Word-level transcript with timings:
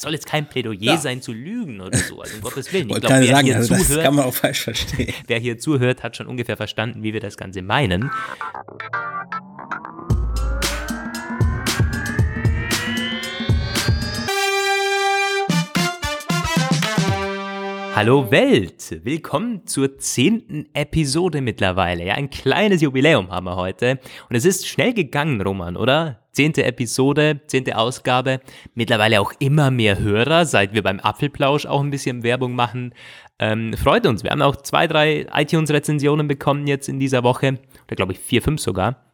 das 0.00 0.04
soll 0.04 0.14
jetzt 0.14 0.26
kein 0.26 0.48
Plädoyer 0.48 0.78
ja. 0.80 0.96
sein 0.96 1.20
zu 1.20 1.30
lügen 1.30 1.78
oder 1.82 1.98
so, 1.98 2.22
also 2.22 2.34
um 2.36 2.40
Gottes 2.40 2.72
Willen. 2.72 2.88
Ich 2.88 3.00
glaube, 3.00 3.20
wer 3.20 3.26
sagen, 3.26 3.46
hier 3.46 3.56
also 3.56 3.74
zuhört, 3.74 3.90
das 3.90 4.02
kann 4.02 4.14
man 4.14 4.24
auch 4.24 4.32
falsch 4.32 4.60
verstehen. 4.62 5.12
Wer 5.26 5.38
hier 5.38 5.58
zuhört, 5.58 6.02
hat 6.02 6.16
schon 6.16 6.26
ungefähr 6.26 6.56
verstanden, 6.56 7.02
wie 7.02 7.12
wir 7.12 7.20
das 7.20 7.36
Ganze 7.36 7.60
meinen. 7.60 8.10
Hallo 18.00 18.30
Welt! 18.30 18.98
Willkommen 19.04 19.66
zur 19.66 19.98
zehnten 19.98 20.64
Episode 20.72 21.42
mittlerweile. 21.42 22.06
Ja, 22.06 22.14
ein 22.14 22.30
kleines 22.30 22.80
Jubiläum 22.80 23.30
haben 23.30 23.44
wir 23.44 23.56
heute. 23.56 24.00
Und 24.30 24.36
es 24.36 24.46
ist 24.46 24.66
schnell 24.66 24.94
gegangen, 24.94 25.42
Roman, 25.42 25.76
oder? 25.76 26.22
Zehnte 26.32 26.64
Episode, 26.64 27.42
zehnte 27.46 27.76
Ausgabe. 27.76 28.40
Mittlerweile 28.72 29.20
auch 29.20 29.34
immer 29.38 29.70
mehr 29.70 29.98
Hörer, 29.98 30.46
seit 30.46 30.72
wir 30.72 30.82
beim 30.82 30.98
Apfelplausch 30.98 31.66
auch 31.66 31.82
ein 31.82 31.90
bisschen 31.90 32.22
Werbung 32.22 32.54
machen. 32.54 32.94
Ähm, 33.38 33.74
freut 33.74 34.06
uns. 34.06 34.24
Wir 34.24 34.30
haben 34.30 34.40
auch 34.40 34.56
zwei, 34.56 34.86
drei 34.86 35.26
iTunes-Rezensionen 35.34 36.26
bekommen 36.26 36.66
jetzt 36.66 36.88
in 36.88 37.00
dieser 37.00 37.22
Woche. 37.22 37.58
Oder 37.86 37.96
glaube 37.96 38.14
ich 38.14 38.18
vier, 38.18 38.40
fünf 38.40 38.62
sogar. 38.62 39.12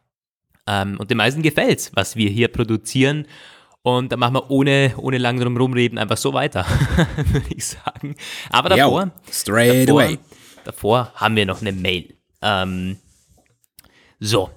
Ähm, 0.65 0.95
und 0.97 1.09
den 1.09 1.17
meisten 1.17 1.41
gefällt's, 1.41 1.91
was 1.93 2.15
wir 2.15 2.29
hier 2.29 2.47
produzieren. 2.47 3.27
Und 3.87 4.11
dann 4.11 4.19
machen 4.19 4.33
wir 4.33 4.51
ohne, 4.51 4.95
ohne 4.97 5.17
lang 5.17 5.39
drum 5.39 5.55
rumreden 5.55 5.97
einfach 5.97 6.17
so 6.17 6.33
weiter, 6.33 6.65
würde 7.31 7.47
ich 7.55 7.65
sagen. 7.65 8.17
Aber 8.49 8.67
davor, 8.67 9.03
Yo, 9.03 9.11
straight 9.31 9.87
davor, 9.87 10.03
away. 10.03 10.17
davor 10.65 11.11
haben 11.15 11.37
wir 11.37 11.45
noch 11.45 11.61
eine 11.61 11.71
Mail. 11.71 12.13
Ähm, 12.41 12.97
so, 14.19 14.49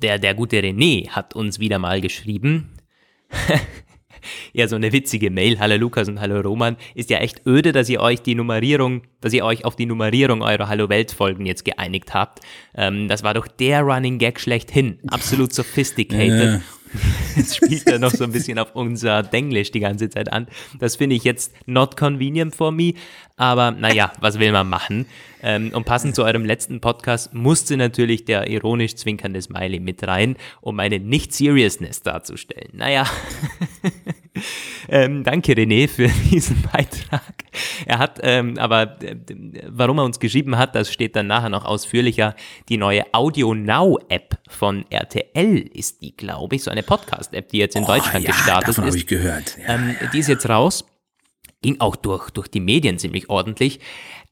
der, 0.00 0.20
der 0.20 0.34
gute 0.34 0.60
René 0.60 1.08
hat 1.08 1.34
uns 1.34 1.58
wieder 1.58 1.80
mal 1.80 2.00
geschrieben. 2.00 2.76
ja, 4.52 4.68
so 4.68 4.76
eine 4.76 4.92
witzige 4.92 5.32
Mail. 5.32 5.58
Hallo 5.58 5.74
Lukas 5.74 6.08
und 6.08 6.20
hallo 6.20 6.40
Roman. 6.40 6.76
Ist 6.94 7.10
ja 7.10 7.18
echt 7.18 7.44
öde, 7.44 7.72
dass 7.72 7.88
ihr 7.88 8.00
euch 8.00 8.22
die 8.22 8.36
Nummerierung, 8.36 9.02
dass 9.20 9.32
ihr 9.32 9.44
euch 9.44 9.64
auf 9.64 9.74
die 9.74 9.86
Nummerierung 9.86 10.42
eurer 10.42 10.68
Hallo 10.68 10.88
Welt 10.88 11.10
Folgen 11.10 11.44
jetzt 11.44 11.64
geeinigt 11.64 12.14
habt. 12.14 12.38
Ähm, 12.76 13.08
das 13.08 13.24
war 13.24 13.34
doch 13.34 13.48
der 13.48 13.80
Running 13.82 14.18
Gag 14.18 14.38
schlechthin. 14.38 15.00
Absolut 15.08 15.52
sophisticated. 15.52 16.62
Jetzt 17.36 17.56
spielt 17.56 17.86
er 17.86 17.98
noch 17.98 18.12
so 18.12 18.24
ein 18.24 18.32
bisschen 18.32 18.58
auf 18.58 18.74
unser 18.74 19.22
Denglisch 19.22 19.70
die 19.70 19.80
ganze 19.80 20.08
Zeit 20.10 20.32
an. 20.32 20.46
Das 20.78 20.96
finde 20.96 21.16
ich 21.16 21.24
jetzt 21.24 21.52
not 21.66 21.96
convenient 21.96 22.54
for 22.54 22.72
me. 22.72 22.94
Aber 23.36 23.70
naja, 23.70 24.12
was 24.20 24.38
will 24.38 24.50
man 24.52 24.68
machen? 24.68 25.06
Ähm, 25.42 25.70
und 25.74 25.84
passend 25.84 26.14
zu 26.14 26.24
eurem 26.24 26.44
letzten 26.44 26.80
Podcast 26.80 27.34
musste 27.34 27.76
natürlich 27.76 28.24
der 28.24 28.48
ironisch 28.48 28.96
zwinkernde 28.96 29.42
Smiley 29.42 29.78
mit 29.78 30.06
rein, 30.06 30.36
um 30.62 30.80
eine 30.80 30.98
Nicht-Seriousness 30.98 32.02
darzustellen. 32.02 32.70
Naja, 32.72 33.06
ähm, 34.88 35.24
danke 35.24 35.52
René 35.52 35.88
für 35.88 36.08
diesen 36.30 36.62
Beitrag. 36.62 37.34
Er 37.86 37.98
hat 37.98 38.20
ähm, 38.22 38.56
aber, 38.58 39.00
äh, 39.02 39.16
warum 39.68 39.98
er 39.98 40.04
uns 40.04 40.20
geschrieben 40.20 40.56
hat, 40.58 40.74
das 40.74 40.92
steht 40.92 41.16
dann 41.16 41.26
nachher 41.26 41.48
noch 41.48 41.64
ausführlicher. 41.64 42.34
Die 42.68 42.76
neue 42.76 43.04
Audio 43.12 43.54
Now 43.54 43.98
App 44.08 44.38
von 44.48 44.84
RTL 44.90 45.58
ist 45.58 46.02
die, 46.02 46.16
glaube 46.16 46.56
ich, 46.56 46.64
so 46.64 46.70
eine 46.70 46.82
Podcast-App, 46.82 47.48
die 47.48 47.58
jetzt 47.58 47.76
in 47.76 47.84
oh, 47.84 47.86
Deutschland 47.86 48.24
ja, 48.24 48.32
gestartet 48.32 48.68
davon 48.68 48.84
ist. 48.84 48.90
habe 48.90 48.98
ich 48.98 49.06
gehört. 49.06 49.58
Ja, 49.58 49.74
ähm, 49.74 49.96
die 50.12 50.18
ist 50.18 50.28
jetzt 50.28 50.48
raus. 50.48 50.84
Ging 51.62 51.80
auch 51.80 51.96
durch, 51.96 52.30
durch 52.30 52.48
die 52.48 52.60
Medien 52.60 52.98
ziemlich 52.98 53.30
ordentlich. 53.30 53.80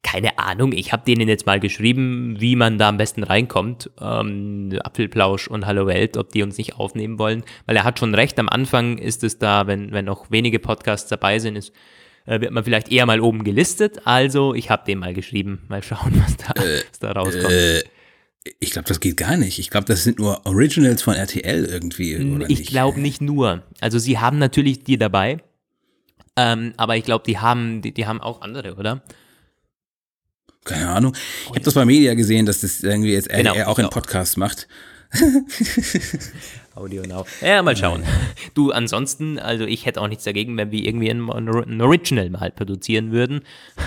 Keine 0.05 0.39
Ahnung, 0.39 0.73
ich 0.73 0.93
habe 0.93 1.03
denen 1.05 1.29
jetzt 1.29 1.47
mal 1.47 1.59
geschrieben, 1.59 2.37
wie 2.39 2.55
man 2.55 2.79
da 2.79 2.91
am 2.91 2.99
besten 2.99 3.25
reinkommt. 3.25 3.91
Ähm, 4.01 4.79
Apfelplausch 4.85 5.49
und 5.49 5.67
Hallo 5.67 5.87
Welt, 5.87 6.17
ob 6.17 6.31
die 6.31 6.43
uns 6.43 6.59
nicht 6.59 6.77
aufnehmen 6.77 7.19
wollen. 7.19 7.43
Weil 7.67 7.77
er 7.77 7.85
hat 7.85 7.99
schon 7.99 8.15
recht, 8.15 8.39
am 8.39 8.49
Anfang 8.49 8.99
ist 8.99 9.25
es 9.25 9.39
da, 9.39 9.67
wenn, 9.67 9.91
wenn 9.93 10.05
noch 10.05 10.31
wenige 10.31 10.61
Podcasts 10.61 11.09
dabei 11.09 11.41
sind, 11.41 11.57
ist 11.57 11.73
äh, 12.27 12.41
wird 12.41 12.53
man 12.53 12.65
vielleicht 12.65 12.91
eher 12.91 13.07
mal 13.07 13.21
oben 13.21 13.45
gelistet. 13.45 14.07
Also 14.07 14.55
ich 14.55 14.71
habe 14.71 14.85
dem 14.87 15.01
mal 15.01 15.15
geschrieben. 15.15 15.63
Mal 15.69 15.83
schauen, 15.83 16.13
was 16.25 16.37
da, 16.37 16.63
äh, 16.63 16.83
was 16.91 16.99
da 16.99 17.13
rauskommt. 17.13 17.53
Äh, 17.53 17.83
ich 18.61 18.73
glaube, 18.73 18.87
das 18.87 19.01
geht 19.01 19.17
gar 19.17 19.37
nicht. 19.39 19.59
Ich 19.59 19.71
glaube, 19.71 19.87
das 19.87 20.05
sind 20.05 20.19
nur 20.19 20.45
Originals 20.45 21.03
von 21.03 21.15
RTL 21.15 21.65
irgendwie. 21.65 22.19
Oder 22.19 22.51
ich 22.51 22.67
glaube 22.67 23.01
nicht 23.01 23.23
nur. 23.23 23.63
Also 23.81 23.99
sie 23.99 24.19
haben 24.19 24.39
natürlich 24.39 24.85
die 24.85 24.99
dabei. 24.99 25.39
Ähm, 26.37 26.75
aber 26.77 26.97
ich 26.97 27.05
glaube, 27.05 27.25
die 27.27 27.39
haben, 27.39 27.81
die, 27.81 27.93
die 27.93 28.07
haben 28.07 28.21
auch 28.21 28.43
andere, 28.43 28.75
oder? 28.75 29.03
Keine 30.65 30.89
Ahnung. 30.89 31.15
Ich 31.45 31.51
habe 31.51 31.61
das 31.61 31.75
bei 31.75 31.85
Media 31.85 32.15
gesehen, 32.15 32.47
dass 32.47 32.61
das 32.61 32.83
irgendwie 32.83 33.13
jetzt 33.13 33.29
genau, 33.29 33.55
er, 33.55 33.69
auch 33.69 33.79
in 33.79 33.91
Podcast 33.91 34.39
macht. 34.39 34.67
Audio 36.77 37.05
Now. 37.07 37.25
Ja, 37.41 37.63
mal 37.63 37.77
schauen. 37.77 38.03
Du, 38.55 38.73
ansonsten, 38.73 39.39
also 39.39 39.65
ich 39.65 39.87
hätte 39.87 40.01
auch 40.01 40.09
nichts 40.09 40.25
dagegen, 40.25 40.57
wenn 40.57 40.73
wir 40.73 40.85
irgendwie 40.85 41.09
ein, 41.09 41.31
ein 41.31 41.81
Original 41.81 42.31
mal 42.31 42.51
produzieren 42.51 43.13
würden. 43.13 43.43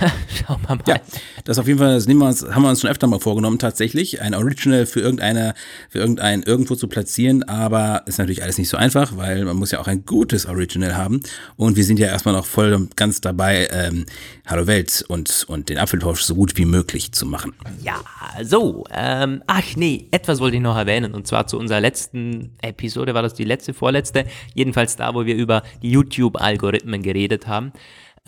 Schauen 0.47 0.61
wir 0.65 0.75
mal. 0.75 0.83
Ja, 0.87 0.95
das 1.43 1.59
auf 1.59 1.67
jeden 1.67 1.79
Fall, 1.79 1.95
das 1.95 2.07
nehmen 2.07 2.21
wir 2.21 2.27
uns, 2.27 2.47
haben 2.47 2.61
wir 2.61 2.69
uns 2.69 2.79
schon 2.81 2.89
öfter 2.89 3.07
mal 3.07 3.19
vorgenommen, 3.19 3.59
tatsächlich, 3.59 4.21
ein 4.21 4.33
Original 4.33 4.85
für 4.85 5.01
irgendeine, 5.01 5.53
für 5.89 5.99
irgendein 5.99 6.43
irgendwo 6.43 6.75
zu 6.75 6.87
platzieren, 6.87 7.43
aber 7.43 8.03
ist 8.05 8.19
natürlich 8.19 8.41
alles 8.41 8.57
nicht 8.57 8.69
so 8.69 8.77
einfach, 8.77 9.17
weil 9.17 9.43
man 9.43 9.57
muss 9.57 9.71
ja 9.71 9.79
auch 9.79 9.87
ein 9.87 10.05
gutes 10.05 10.45
Original 10.45 10.95
haben. 10.95 11.19
Und 11.57 11.75
wir 11.75 11.83
sind 11.83 11.99
ja 11.99 12.07
erstmal 12.07 12.35
noch 12.35 12.45
voll 12.45 12.73
und 12.73 12.95
ganz 12.95 13.19
dabei, 13.19 13.67
ähm, 13.71 14.05
Hallo 14.45 14.65
Welt 14.65 15.03
und, 15.09 15.45
und 15.49 15.67
den 15.67 15.77
Apfeltausch 15.77 16.21
so 16.21 16.35
gut 16.35 16.55
wie 16.55 16.65
möglich 16.65 17.11
zu 17.11 17.25
machen. 17.25 17.53
Ja, 17.83 17.99
so, 18.43 18.85
ähm, 18.93 19.43
ach 19.45 19.75
nee, 19.75 20.07
etwas 20.11 20.39
wollte 20.39 20.55
ich 20.55 20.61
noch 20.61 20.77
erwähnen, 20.77 21.13
und 21.13 21.27
zwar 21.27 21.47
zu 21.47 21.57
unserer 21.57 21.81
letzten 21.81 22.51
Episode 22.61 22.76
Episode, 22.77 23.13
war 23.13 23.23
das 23.23 23.33
die 23.33 23.43
letzte, 23.43 23.73
vorletzte, 23.73 24.25
jedenfalls 24.53 24.95
da, 24.95 25.13
wo 25.13 25.25
wir 25.25 25.35
über 25.35 25.63
die 25.81 25.91
YouTube-Algorithmen 25.91 27.01
geredet 27.01 27.47
haben. 27.47 27.73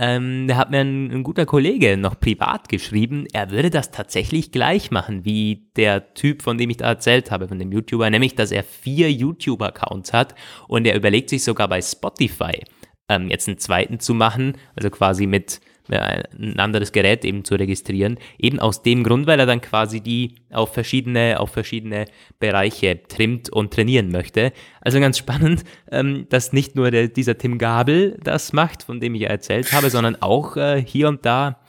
Ähm, 0.02 0.48
da 0.48 0.56
hat 0.56 0.72
mir 0.72 0.80
ein, 0.80 1.12
ein, 1.12 1.24
guter 1.24 1.46
Kollege 1.46 1.98
noch 1.98 2.18
privat 2.20 2.70
geschrieben, 2.70 3.28
er 3.34 3.52
würde 3.52 3.70
das 3.70 3.92
tatsächlich 3.92 4.54
gleich 4.54 4.92
machen, 4.92 5.26
wie 5.26 5.68
der 5.76 6.14
Typ, 6.14 6.42
von 6.42 6.58
dem 6.58 6.70
ich 6.70 6.78
da 6.78 6.88
erzählt 6.88 7.32
habe, 7.32 7.50
von 7.50 7.60
dem 7.60 7.72
YouTuber, 7.72 8.10
nämlich, 8.10 8.34
dass 8.34 8.52
er 8.52 8.64
vier 8.64 9.12
YouTube-Accounts 9.12 10.14
hat 10.14 10.36
und 10.70 10.88
er 10.88 10.96
überlegt 10.96 11.30
sich 11.30 11.44
sogar 11.44 11.68
bei 11.68 11.82
Spotify 11.82 12.64
ähm, 13.10 13.28
jetzt 13.30 13.50
einen 13.50 13.58
zweiten 13.58 14.00
zu 14.00 14.14
machen, 14.14 14.54
also 14.74 14.90
quasi 14.90 15.28
mit 15.28 15.60
ein 15.92 16.60
anderes 16.60 16.92
Gerät 16.92 17.26
eben 17.26 17.44
zu 17.44 17.56
registrieren. 17.56 18.18
Eben 18.38 18.60
aus 18.60 18.84
dem 18.84 19.04
Grund, 19.04 19.28
weil 19.28 19.40
er 19.40 19.46
dann 19.46 19.62
quasi 19.62 20.02
die 20.02 20.36
auf 20.52 20.74
verschiedene, 20.74 21.40
auf 21.40 21.52
verschiedene 21.52 22.06
Bereiche 22.40 23.02
trimmt 23.08 23.50
und 23.50 23.74
trainieren 23.74 24.12
möchte. 24.12 24.52
Also 24.82 25.00
ganz 25.00 25.18
spannend, 25.18 25.64
ähm, 25.92 26.28
dass 26.30 26.54
nicht 26.54 26.76
nur 26.76 26.92
der, 26.92 27.08
dieser 27.08 27.38
Tim 27.38 27.58
Gabel 27.58 28.18
das 28.24 28.54
macht, 28.54 28.84
von 28.84 29.00
dem 29.00 29.16
ich 29.16 29.22
ja 29.22 29.30
erzählt 29.30 29.72
habe, 29.74 29.90
sondern 29.90 30.22
auch 30.22 30.58
äh, 30.58 30.82
hier 30.86 31.08
und 31.08 31.26
da 31.26 31.60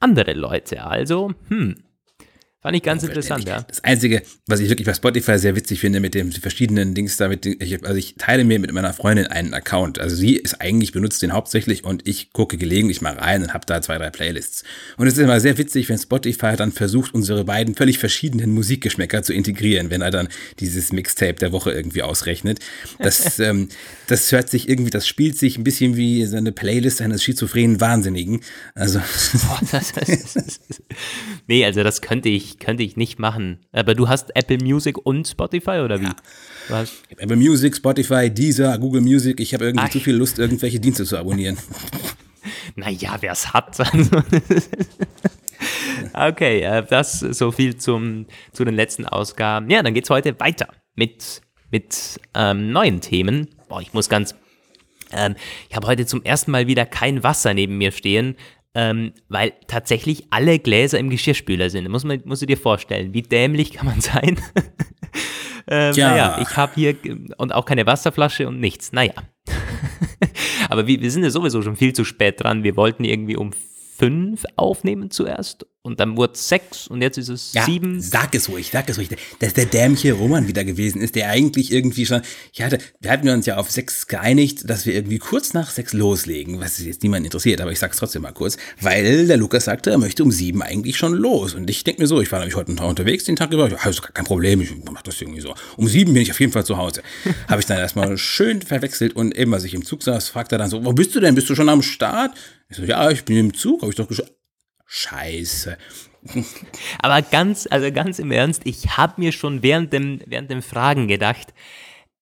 andere 0.00 0.32
Leute. 0.32 0.84
Also, 0.84 1.32
hm, 1.48 1.76
Fand 2.60 2.76
ich 2.76 2.82
ganz 2.82 3.04
interessant, 3.04 3.46
ja. 3.46 3.62
Das 3.62 3.84
Einzige, 3.84 4.20
was 4.48 4.58
ich 4.58 4.68
wirklich 4.68 4.84
bei 4.84 4.92
Spotify 4.92 5.38
sehr 5.38 5.54
witzig 5.54 5.78
finde, 5.78 6.00
mit 6.00 6.14
den 6.14 6.32
verschiedenen 6.32 6.92
Dings 6.92 7.16
da, 7.16 7.28
mit, 7.28 7.46
ich, 7.46 7.86
also 7.86 7.94
ich 7.94 8.16
teile 8.18 8.42
mir 8.42 8.58
mit 8.58 8.72
meiner 8.72 8.92
Freundin 8.92 9.28
einen 9.28 9.54
Account. 9.54 10.00
Also 10.00 10.16
sie 10.16 10.34
ist 10.34 10.60
eigentlich, 10.60 10.90
benutzt 10.90 11.22
den 11.22 11.32
hauptsächlich 11.32 11.84
und 11.84 12.08
ich 12.08 12.32
gucke 12.32 12.58
gelegentlich 12.58 13.00
mal 13.00 13.14
rein 13.14 13.44
und 13.44 13.54
habe 13.54 13.64
da 13.64 13.80
zwei, 13.80 13.96
drei 13.98 14.10
Playlists. 14.10 14.64
Und 14.96 15.06
es 15.06 15.12
ist 15.14 15.20
immer 15.20 15.38
sehr 15.38 15.56
witzig, 15.56 15.88
wenn 15.88 15.98
Spotify 15.98 16.56
dann 16.56 16.72
versucht, 16.72 17.14
unsere 17.14 17.44
beiden 17.44 17.76
völlig 17.76 17.98
verschiedenen 17.98 18.50
Musikgeschmäcker 18.50 19.22
zu 19.22 19.32
integrieren, 19.32 19.90
wenn 19.90 20.02
er 20.02 20.10
dann 20.10 20.26
dieses 20.58 20.90
Mixtape 20.90 21.34
der 21.34 21.52
Woche 21.52 21.70
irgendwie 21.70 22.02
ausrechnet. 22.02 22.58
Das, 22.98 23.38
ähm, 23.38 23.68
das 24.08 24.32
hört 24.32 24.50
sich 24.50 24.68
irgendwie, 24.68 24.90
das 24.90 25.06
spielt 25.06 25.38
sich 25.38 25.58
ein 25.58 25.64
bisschen 25.64 25.96
wie 25.96 26.26
seine 26.26 26.50
Playlist 26.50 27.02
eines 27.02 27.22
schizophrenen 27.22 27.80
Wahnsinnigen. 27.80 28.40
Also. 28.74 28.98
Boah, 28.98 29.60
das, 29.70 29.92
das, 29.92 30.06
das, 30.34 30.60
nee, 31.46 31.64
also 31.64 31.84
das 31.84 32.02
könnte 32.02 32.28
ich 32.28 32.47
könnte 32.56 32.82
ich 32.82 32.96
nicht 32.96 33.18
machen. 33.18 33.60
Aber 33.72 33.94
du 33.94 34.08
hast 34.08 34.34
Apple 34.34 34.58
Music 34.58 34.96
und 34.98 35.28
Spotify 35.28 35.80
oder 35.84 36.00
wie? 36.00 36.06
Ja. 36.06 36.16
Was? 36.68 36.92
Apple 37.10 37.36
Music, 37.36 37.76
Spotify, 37.76 38.30
Deezer, 38.30 38.78
Google 38.78 39.02
Music. 39.02 39.40
Ich 39.40 39.52
habe 39.54 39.66
irgendwie 39.66 39.86
Ach. 39.86 39.90
zu 39.90 40.00
viel 40.00 40.16
Lust, 40.16 40.38
irgendwelche 40.38 40.80
Dienste 40.80 41.04
zu 41.04 41.18
abonnieren. 41.18 41.58
naja, 42.76 43.16
wer 43.20 43.32
es 43.32 43.52
hat. 43.52 43.78
okay, 46.14 46.60
äh, 46.62 46.84
das 46.88 47.20
so 47.20 47.52
viel 47.52 47.76
zum, 47.76 48.26
zu 48.52 48.64
den 48.64 48.74
letzten 48.74 49.04
Ausgaben. 49.06 49.70
Ja, 49.70 49.82
dann 49.82 49.94
geht 49.94 50.04
es 50.04 50.10
heute 50.10 50.38
weiter 50.40 50.68
mit, 50.94 51.42
mit 51.70 52.20
ähm, 52.34 52.72
neuen 52.72 53.00
Themen. 53.00 53.48
Boah, 53.68 53.82
ich 53.82 53.92
muss 53.92 54.08
ganz 54.08 54.34
ähm, 55.12 55.36
ich 55.68 55.76
habe 55.76 55.86
heute 55.86 56.06
zum 56.06 56.22
ersten 56.22 56.50
Mal 56.50 56.66
wieder 56.66 56.84
kein 56.84 57.22
Wasser 57.22 57.54
neben 57.54 57.78
mir 57.78 57.92
stehen 57.92 58.36
ähm, 58.74 59.12
weil 59.28 59.52
tatsächlich 59.66 60.26
alle 60.30 60.58
Gläser 60.58 60.98
im 60.98 61.10
Geschirrspüler 61.10 61.70
sind. 61.70 61.88
Muss 61.88 62.04
man, 62.04 62.22
musst 62.24 62.42
du 62.42 62.46
dir 62.46 62.56
vorstellen, 62.56 63.12
wie 63.14 63.22
dämlich 63.22 63.72
kann 63.72 63.86
man 63.86 64.00
sein? 64.00 64.38
ähm, 65.66 65.94
ja. 65.94 66.10
Naja, 66.10 66.38
ich 66.42 66.56
habe 66.56 66.72
hier 66.74 66.96
und 67.38 67.52
auch 67.52 67.64
keine 67.64 67.86
Wasserflasche 67.86 68.46
und 68.46 68.60
nichts. 68.60 68.92
Naja. 68.92 69.14
Aber 70.68 70.86
wir, 70.86 71.00
wir 71.00 71.10
sind 71.10 71.24
ja 71.24 71.30
sowieso 71.30 71.62
schon 71.62 71.76
viel 71.76 71.92
zu 71.92 72.04
spät 72.04 72.42
dran. 72.42 72.62
Wir 72.62 72.76
wollten 72.76 73.04
irgendwie 73.04 73.36
um 73.36 73.52
fünf 73.52 74.44
aufnehmen 74.56 75.10
zuerst 75.10 75.66
und 75.88 75.98
dann 76.00 76.16
wurde 76.16 76.34
es 76.34 76.48
sechs 76.48 76.86
und 76.86 77.02
jetzt 77.02 77.18
ist 77.18 77.28
es 77.30 77.52
Ja, 77.54 77.64
sieben. 77.64 78.00
sag 78.00 78.34
es 78.34 78.48
ruhig, 78.48 78.70
sag 78.72 78.88
es 78.88 78.98
ruhig, 78.98 79.08
dass 79.40 79.54
der 79.54 79.64
dämliche 79.66 80.12
Roman 80.12 80.46
wieder 80.46 80.64
gewesen 80.64 81.00
ist, 81.00 81.14
der 81.14 81.30
eigentlich 81.30 81.72
irgendwie 81.72 82.06
schon, 82.06 82.20
ich 82.52 82.62
hatte, 82.62 82.78
wir 83.00 83.10
hatten 83.10 83.28
uns 83.28 83.46
ja 83.46 83.56
auf 83.56 83.70
sechs 83.70 84.06
geeinigt, 84.06 84.68
dass 84.68 84.86
wir 84.86 84.94
irgendwie 84.94 85.18
kurz 85.18 85.54
nach 85.54 85.70
sechs 85.70 85.92
loslegen, 85.92 86.60
was 86.60 86.78
jetzt 86.78 87.02
niemand 87.02 87.24
interessiert, 87.24 87.60
aber 87.60 87.72
ich 87.72 87.78
sag's 87.78 87.96
trotzdem 87.96 88.22
mal 88.22 88.32
kurz, 88.32 88.58
weil 88.80 89.26
der 89.26 89.36
Lukas 89.38 89.64
sagte, 89.64 89.90
er 89.90 89.98
möchte 89.98 90.22
um 90.22 90.30
sieben 90.30 90.62
eigentlich 90.62 90.96
schon 90.96 91.14
los 91.14 91.54
und 91.54 91.68
ich 91.70 91.82
denke 91.82 92.02
mir 92.02 92.06
so, 92.06 92.20
ich 92.20 92.30
war 92.30 92.38
nämlich 92.38 92.54
heute 92.54 92.74
Tag 92.74 92.86
unterwegs 92.86 93.24
den 93.24 93.36
Tag 93.36 93.52
über, 93.52 93.68
ja, 93.68 93.88
ist 93.88 94.02
gar 94.02 94.12
kein 94.12 94.26
Problem, 94.26 94.60
ich 94.60 94.70
mach 94.92 95.02
das 95.02 95.20
irgendwie 95.20 95.40
so. 95.40 95.54
Um 95.76 95.88
sieben 95.88 96.12
bin 96.12 96.22
ich 96.22 96.30
auf 96.30 96.38
jeden 96.38 96.52
Fall 96.52 96.66
zu 96.66 96.76
Hause. 96.76 97.02
Habe 97.48 97.60
ich 97.60 97.66
dann 97.66 97.78
erstmal 97.78 98.18
schön 98.18 98.60
verwechselt 98.60 99.16
und 99.16 99.34
eben, 99.36 99.52
als 99.54 99.64
ich 99.64 99.72
im 99.74 99.84
Zug 99.84 100.02
saß, 100.02 100.28
fragte 100.28 100.56
er 100.56 100.58
dann 100.58 100.68
so, 100.70 100.84
wo 100.84 100.92
bist 100.92 101.14
du 101.14 101.20
denn, 101.20 101.34
bist 101.34 101.48
du 101.48 101.54
schon 101.54 101.68
am 101.68 101.82
Start? 101.82 102.32
Ich 102.68 102.76
so, 102.76 102.82
ja, 102.84 103.10
ich 103.10 103.24
bin 103.24 103.36
im 103.38 103.54
Zug, 103.54 103.80
habe 103.80 103.90
ich 103.90 103.96
doch 103.96 104.06
geschaut. 104.06 104.30
Scheiße. 104.90 105.76
Aber 106.98 107.22
ganz, 107.22 107.68
also 107.70 107.92
ganz 107.92 108.18
im 108.18 108.32
Ernst, 108.32 108.62
ich 108.64 108.96
habe 108.96 109.14
mir 109.20 109.32
schon 109.32 109.62
während 109.62 109.92
dem, 109.92 110.20
während 110.26 110.50
dem 110.50 110.62
Fragen 110.62 111.06
gedacht, 111.08 111.54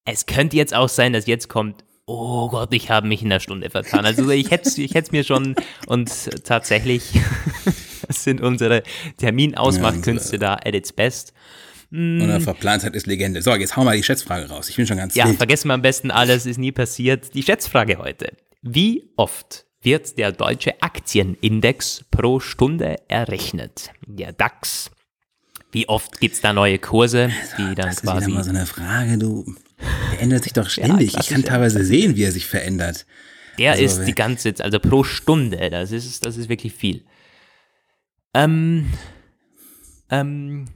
es 0.05 0.27
könnte 0.27 0.57
jetzt 0.57 0.75
auch 0.75 0.89
sein, 0.89 1.13
dass 1.13 1.27
jetzt 1.27 1.49
kommt, 1.49 1.85
oh 2.07 2.49
Gott, 2.49 2.75
ich 2.75 2.91
habe 2.91 3.07
mich 3.07 3.23
in 3.23 3.29
einer 3.29 3.41
Stunde 3.41 3.71
vertan. 3.71 4.05
Also 4.05 4.29
ich 4.31 4.51
hätte 4.51 4.69
es 4.69 4.79
ich 4.79 4.95
hätt's 4.95 5.13
mir 5.13 5.25
schon, 5.25 5.55
und 5.87 6.11
tatsächlich 6.45 7.13
das 8.07 8.25
sind 8.25 8.41
unsere 8.41 8.83
Terminausmachkünste 9.19 10.39
da 10.39 10.55
at 10.55 10.75
its 10.75 10.93
best. 10.93 11.33
Und 11.93 12.27
der 12.27 12.41
Verplantheit 12.41 12.97
ist 12.97 13.07
Legende. 13.07 13.43
So, 13.43 13.55
jetzt 13.55 13.77
hau 13.77 13.85
mal 13.85 13.97
die 13.97 14.03
Schätzfrage 14.03 14.49
raus. 14.49 14.69
Ich 14.69 14.75
bin 14.77 14.89
schon 14.89 14.97
ganz 14.97 15.15
Ja, 15.15 15.27
wild. 15.29 15.37
vergessen 15.37 15.69
wir 15.69 15.75
am 15.75 15.83
besten 15.83 16.11
alles, 16.11 16.45
ist 16.45 16.59
nie 16.59 16.73
passiert. 16.73 17.33
Die 17.35 17.45
Schätzfrage 17.45 17.99
heute. 17.99 18.33
Wie 18.63 19.09
oft 19.17 19.66
wird 19.83 20.19
der 20.19 20.33
deutsche 20.33 20.83
Aktienindex 20.83 22.05
pro 22.11 22.41
Stunde 22.41 22.97
errechnet? 23.09 23.91
Der 24.07 24.33
DAX. 24.33 24.91
Wie 25.73 25.89
oft 25.89 26.21
gibt 26.21 26.37
es 26.37 26.41
da 26.41 26.53
neue 26.53 26.79
Kurse, 26.79 27.31
die 27.59 27.75
dann 27.75 27.87
Das 27.89 27.97
ist 27.97 28.03
wieder 28.03 28.13
quasi. 28.13 28.31
mal 28.31 28.45
so 28.45 28.51
eine 28.51 28.67
Frage, 28.67 29.19
du. 29.19 29.45
Der 30.13 30.21
ändert 30.23 30.45
sich 30.45 30.55
doch 30.55 30.69
ständig. 30.71 31.15
ich 31.19 31.29
kann 31.29 31.43
teilweise 31.45 31.85
sehen, 31.85 32.17
wie 32.17 32.23
er 32.23 32.33
sich 32.33 32.47
verändert. 32.47 33.05
Der 33.59 33.73
Also, 33.73 33.85
ist 33.85 34.05
die 34.05 34.15
ganze, 34.15 34.55
also 34.61 34.79
pro 34.79 35.05
Stunde, 35.05 35.71
das 35.71 35.93
ist, 35.93 36.25
das 36.25 36.37
ist 36.37 36.49
wirklich 36.49 36.73
viel. 36.73 37.05
Ähm, 38.35 38.87
ähm, 40.11 40.67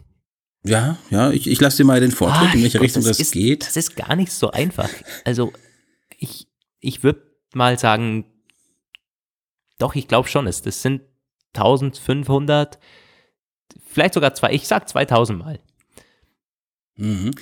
Ja, 0.64 0.99
ja, 1.11 1.31
ich, 1.31 1.46
ich 1.49 1.61
lasse 1.61 1.79
dir 1.79 1.85
mal 1.85 2.00
den 2.00 2.11
Vortritt, 2.11 2.49
ah, 2.50 2.55
in 2.55 2.62
welche 2.62 2.79
Gott, 2.79 2.85
Richtung 2.87 3.05
das, 3.05 3.20
ist, 3.20 3.32
geht. 3.32 3.67
Das 3.67 3.76
ist 3.76 3.96
gar 3.96 4.17
nicht 4.17 4.32
so 4.32 4.50
einfach. 4.50 4.91
Also, 5.25 5.53
ich, 6.19 6.46
ich 6.81 7.03
würde 7.03 7.23
mal 7.55 7.79
sagen, 7.79 8.25
doch, 9.81 9.94
ich 9.94 10.09
glaube 10.09 10.29
schon, 10.29 10.47
es, 10.47 10.62
das 10.62 10.82
sind 10.82 11.03
1500, 11.55 12.79
vielleicht 13.87 14.15
sogar 14.15 14.35
zwei, 14.35 14.53
ich 14.53 14.69
sag 14.69 14.88
2000 14.88 15.38
Mal. 15.38 15.59
Mhm. 16.97 17.32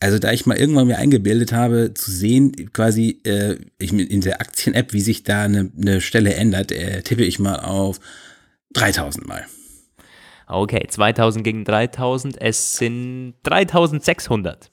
Also 0.00 0.18
da 0.18 0.32
ich 0.32 0.44
mal 0.44 0.58
irgendwann 0.58 0.86
mir 0.86 0.98
eingebildet 0.98 1.52
habe, 1.52 1.94
zu 1.94 2.10
sehen, 2.10 2.72
quasi 2.72 3.22
äh, 3.24 3.56
ich 3.78 3.92
in 3.92 4.20
der 4.20 4.40
Aktien-App, 4.40 4.92
wie 4.92 5.00
sich 5.00 5.22
da 5.22 5.44
eine, 5.44 5.70
eine 5.76 6.00
Stelle 6.00 6.34
ändert, 6.34 6.72
äh, 6.72 7.02
tippe 7.02 7.24
ich 7.24 7.38
mal 7.38 7.60
auf 7.60 8.00
3000 8.74 9.26
Mal. 9.26 9.46
Okay, 10.46 10.86
2000 10.86 11.42
gegen 11.42 11.64
3000, 11.64 12.40
es 12.40 12.76
sind 12.76 13.34
3600. 13.44 14.70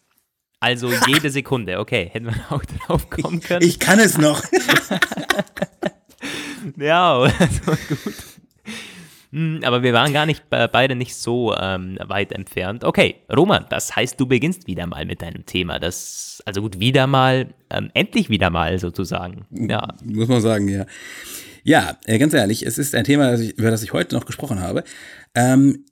Also 0.59 0.91
jede 1.07 1.29
Sekunde, 1.29 1.79
okay, 1.79 2.09
hätten 2.11 2.25
wir 2.25 2.35
auch 2.49 2.65
drauf 2.65 3.09
kommen 3.09 3.39
können. 3.39 3.65
Ich 3.65 3.79
kann 3.79 3.99
es 3.99 4.17
noch. 4.17 4.43
Ja, 6.77 7.19
also 7.39 7.71
gut. 7.89 8.13
Hm, 9.31 9.61
Aber 9.63 9.81
wir 9.81 9.93
waren 9.93 10.11
gar 10.11 10.25
nicht 10.25 10.43
äh, 10.51 10.67
beide 10.69 10.95
nicht 10.95 11.15
so 11.15 11.55
ähm, 11.55 11.97
weit 12.03 12.33
entfernt. 12.33 12.83
Okay, 12.83 13.15
Roman, 13.33 13.65
das 13.69 13.95
heißt, 13.95 14.19
du 14.19 14.25
beginnst 14.25 14.67
wieder 14.67 14.87
mal 14.87 15.05
mit 15.05 15.21
deinem 15.21 15.45
Thema. 15.45 15.79
Das, 15.79 16.43
also 16.45 16.61
gut, 16.61 16.79
wieder 16.79 17.07
mal, 17.07 17.53
ähm, 17.69 17.89
endlich 17.93 18.29
wieder 18.29 18.49
mal 18.49 18.77
sozusagen. 18.77 19.45
Ja, 19.51 19.95
Muss 20.03 20.27
man 20.27 20.41
sagen, 20.41 20.67
ja. 20.67 20.85
Ja, 21.63 21.97
äh, 22.05 22.17
ganz 22.17 22.33
ehrlich, 22.33 22.65
es 22.65 22.77
ist 22.77 22.93
ein 22.95 23.05
Thema, 23.05 23.37
über 23.37 23.71
das 23.71 23.83
ich 23.83 23.93
heute 23.93 24.15
noch 24.15 24.25
gesprochen 24.25 24.59
habe. 24.59 24.83
Ähm, 25.35 25.85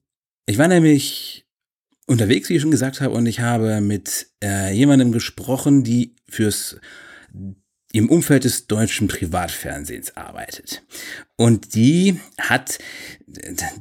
ich 0.46 0.58
war 0.58 0.68
nämlich 0.68 1.46
unterwegs, 2.08 2.50
wie 2.50 2.56
ich 2.56 2.62
schon 2.62 2.72
gesagt 2.72 3.00
habe, 3.02 3.14
und 3.14 3.26
ich 3.28 3.40
habe 3.40 3.80
mit 3.80 4.28
äh, 4.44 4.74
jemandem 4.74 5.12
gesprochen, 5.12 5.84
die 5.84 6.16
fürs 6.28 6.80
im 7.92 8.10
Umfeld 8.10 8.44
des 8.44 8.68
deutschen 8.68 9.08
Privatfernsehens 9.08 10.16
arbeitet. 10.16 10.84
Und 11.36 11.74
die 11.74 12.20
hat 12.40 12.78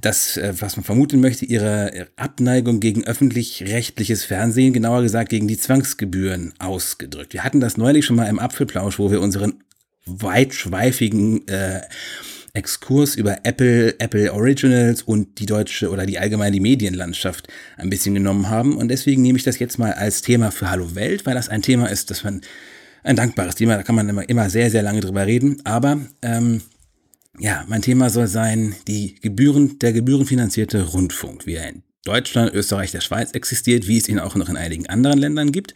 das, 0.00 0.36
äh, 0.36 0.54
was 0.58 0.76
man 0.76 0.84
vermuten 0.84 1.20
möchte, 1.20 1.44
ihre 1.44 2.08
Abneigung 2.16 2.80
gegen 2.80 3.04
öffentlich-rechtliches 3.04 4.24
Fernsehen, 4.24 4.72
genauer 4.72 5.02
gesagt 5.02 5.28
gegen 5.28 5.48
die 5.48 5.58
Zwangsgebühren 5.58 6.54
ausgedrückt. 6.58 7.34
Wir 7.34 7.44
hatten 7.44 7.60
das 7.60 7.76
neulich 7.76 8.06
schon 8.06 8.16
mal 8.16 8.28
im 8.28 8.38
Apfelplausch, 8.38 8.98
wo 8.98 9.10
wir 9.10 9.20
unseren 9.20 9.62
weitschweifigen 10.06 11.46
äh, 11.48 11.82
Exkurs 12.54 13.14
über 13.14 13.44
Apple, 13.44 14.00
Apple 14.00 14.32
Originals 14.32 15.02
und 15.02 15.38
die 15.38 15.46
deutsche 15.46 15.90
oder 15.90 16.06
die 16.06 16.18
allgemeine 16.18 16.52
die 16.52 16.60
Medienlandschaft 16.60 17.48
ein 17.76 17.90
bisschen 17.90 18.14
genommen 18.14 18.48
haben. 18.48 18.76
Und 18.76 18.88
deswegen 18.88 19.22
nehme 19.22 19.38
ich 19.38 19.44
das 19.44 19.58
jetzt 19.58 19.78
mal 19.78 19.92
als 19.92 20.22
Thema 20.22 20.50
für 20.50 20.70
Hallo 20.70 20.94
Welt, 20.94 21.26
weil 21.26 21.34
das 21.34 21.50
ein 21.50 21.62
Thema 21.62 21.90
ist, 21.90 22.10
das 22.10 22.24
man 22.24 22.40
ein 23.08 23.16
dankbares 23.16 23.54
Thema, 23.54 23.76
da 23.76 23.82
kann 23.82 23.94
man 23.94 24.08
immer, 24.08 24.28
immer 24.28 24.50
sehr, 24.50 24.70
sehr 24.70 24.82
lange 24.82 25.00
drüber 25.00 25.26
reden. 25.26 25.62
Aber 25.64 25.98
ähm, 26.20 26.60
ja, 27.38 27.64
mein 27.66 27.82
Thema 27.82 28.10
soll 28.10 28.26
sein, 28.26 28.74
die 28.86 29.14
Gebühren, 29.14 29.78
der 29.78 29.94
gebührenfinanzierte 29.94 30.82
Rundfunk, 30.82 31.46
wie 31.46 31.54
er 31.54 31.70
in 31.70 31.82
Deutschland, 32.04 32.52
Österreich, 32.54 32.90
der 32.90 33.00
Schweiz 33.00 33.32
existiert, 33.32 33.88
wie 33.88 33.96
es 33.96 34.08
ihn 34.08 34.18
auch 34.18 34.34
noch 34.34 34.48
in 34.48 34.56
einigen 34.56 34.88
anderen 34.88 35.18
Ländern 35.18 35.52
gibt 35.52 35.74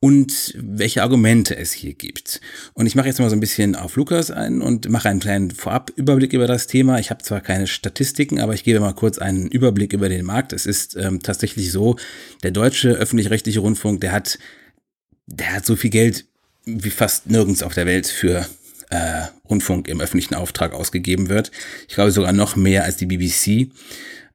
und 0.00 0.54
welche 0.56 1.02
Argumente 1.02 1.54
es 1.56 1.72
hier 1.72 1.92
gibt. 1.92 2.40
Und 2.72 2.86
ich 2.86 2.94
mache 2.94 3.08
jetzt 3.08 3.20
mal 3.20 3.28
so 3.28 3.36
ein 3.36 3.40
bisschen 3.40 3.76
auf 3.76 3.96
Lukas 3.96 4.30
ein 4.30 4.62
und 4.62 4.88
mache 4.88 5.10
einen 5.10 5.20
kleinen 5.20 5.50
Vorabüberblick 5.50 6.32
über 6.32 6.46
das 6.46 6.66
Thema. 6.66 6.98
Ich 6.98 7.10
habe 7.10 7.22
zwar 7.22 7.42
keine 7.42 7.66
Statistiken, 7.66 8.40
aber 8.40 8.54
ich 8.54 8.64
gebe 8.64 8.80
mal 8.80 8.94
kurz 8.94 9.18
einen 9.18 9.48
Überblick 9.48 9.92
über 9.92 10.08
den 10.08 10.24
Markt. 10.24 10.54
Es 10.54 10.64
ist 10.64 10.96
ähm, 10.96 11.22
tatsächlich 11.22 11.72
so, 11.72 11.96
der 12.42 12.52
deutsche 12.52 12.90
öffentlich-rechtliche 12.90 13.60
Rundfunk, 13.60 14.00
der 14.00 14.12
hat, 14.12 14.38
der 15.26 15.52
hat 15.54 15.66
so 15.66 15.76
viel 15.76 15.90
Geld 15.90 16.26
wie 16.66 16.90
fast 16.90 17.28
nirgends 17.28 17.62
auf 17.62 17.74
der 17.74 17.86
Welt 17.86 18.06
für 18.06 18.46
äh, 18.90 19.22
Rundfunk 19.48 19.88
im 19.88 20.00
öffentlichen 20.00 20.34
Auftrag 20.34 20.72
ausgegeben 20.72 21.28
wird. 21.28 21.50
Ich 21.88 21.94
glaube 21.94 22.10
sogar 22.10 22.32
noch 22.32 22.56
mehr 22.56 22.84
als 22.84 22.96
die 22.96 23.06
BBC. 23.06 23.70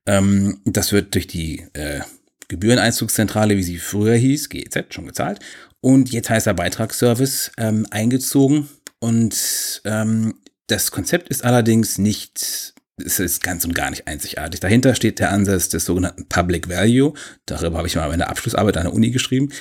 Ähm, 0.05 0.59
das 0.65 0.91
wird 0.91 1.13
durch 1.15 1.27
die 1.27 1.65
äh, 1.73 2.01
Gebühreneinzugszentrale, 2.47 3.57
wie 3.57 3.63
sie 3.63 3.77
früher 3.77 4.15
hieß, 4.15 4.49
GEZ, 4.49 4.93
schon 4.93 5.05
gezahlt. 5.05 5.39
Und 5.81 6.11
jetzt 6.11 6.29
heißt 6.29 6.47
er 6.47 6.55
Beitragsservice 6.55 7.51
ähm, 7.57 7.85
eingezogen. 7.91 8.67
Und 8.99 9.81
ähm, 9.85 10.35
das 10.67 10.91
Konzept 10.91 11.29
ist 11.29 11.45
allerdings 11.45 11.97
nicht, 11.97 12.73
es 12.97 13.19
ist 13.19 13.43
ganz 13.43 13.63
und 13.63 13.73
gar 13.73 13.89
nicht 13.91 14.07
einzigartig. 14.07 14.59
Dahinter 14.59 14.93
steht 14.93 15.19
der 15.19 15.31
Ansatz 15.31 15.69
des 15.69 15.85
sogenannten 15.85 16.27
Public 16.27 16.67
Value. 16.67 17.13
Darüber 17.45 17.77
habe 17.77 17.87
ich 17.87 17.95
mal 17.95 18.09
meine 18.09 18.27
Abschlussarbeit 18.27 18.77
an 18.77 18.83
der 18.83 18.93
Uni 18.93 19.11
geschrieben. 19.11 19.53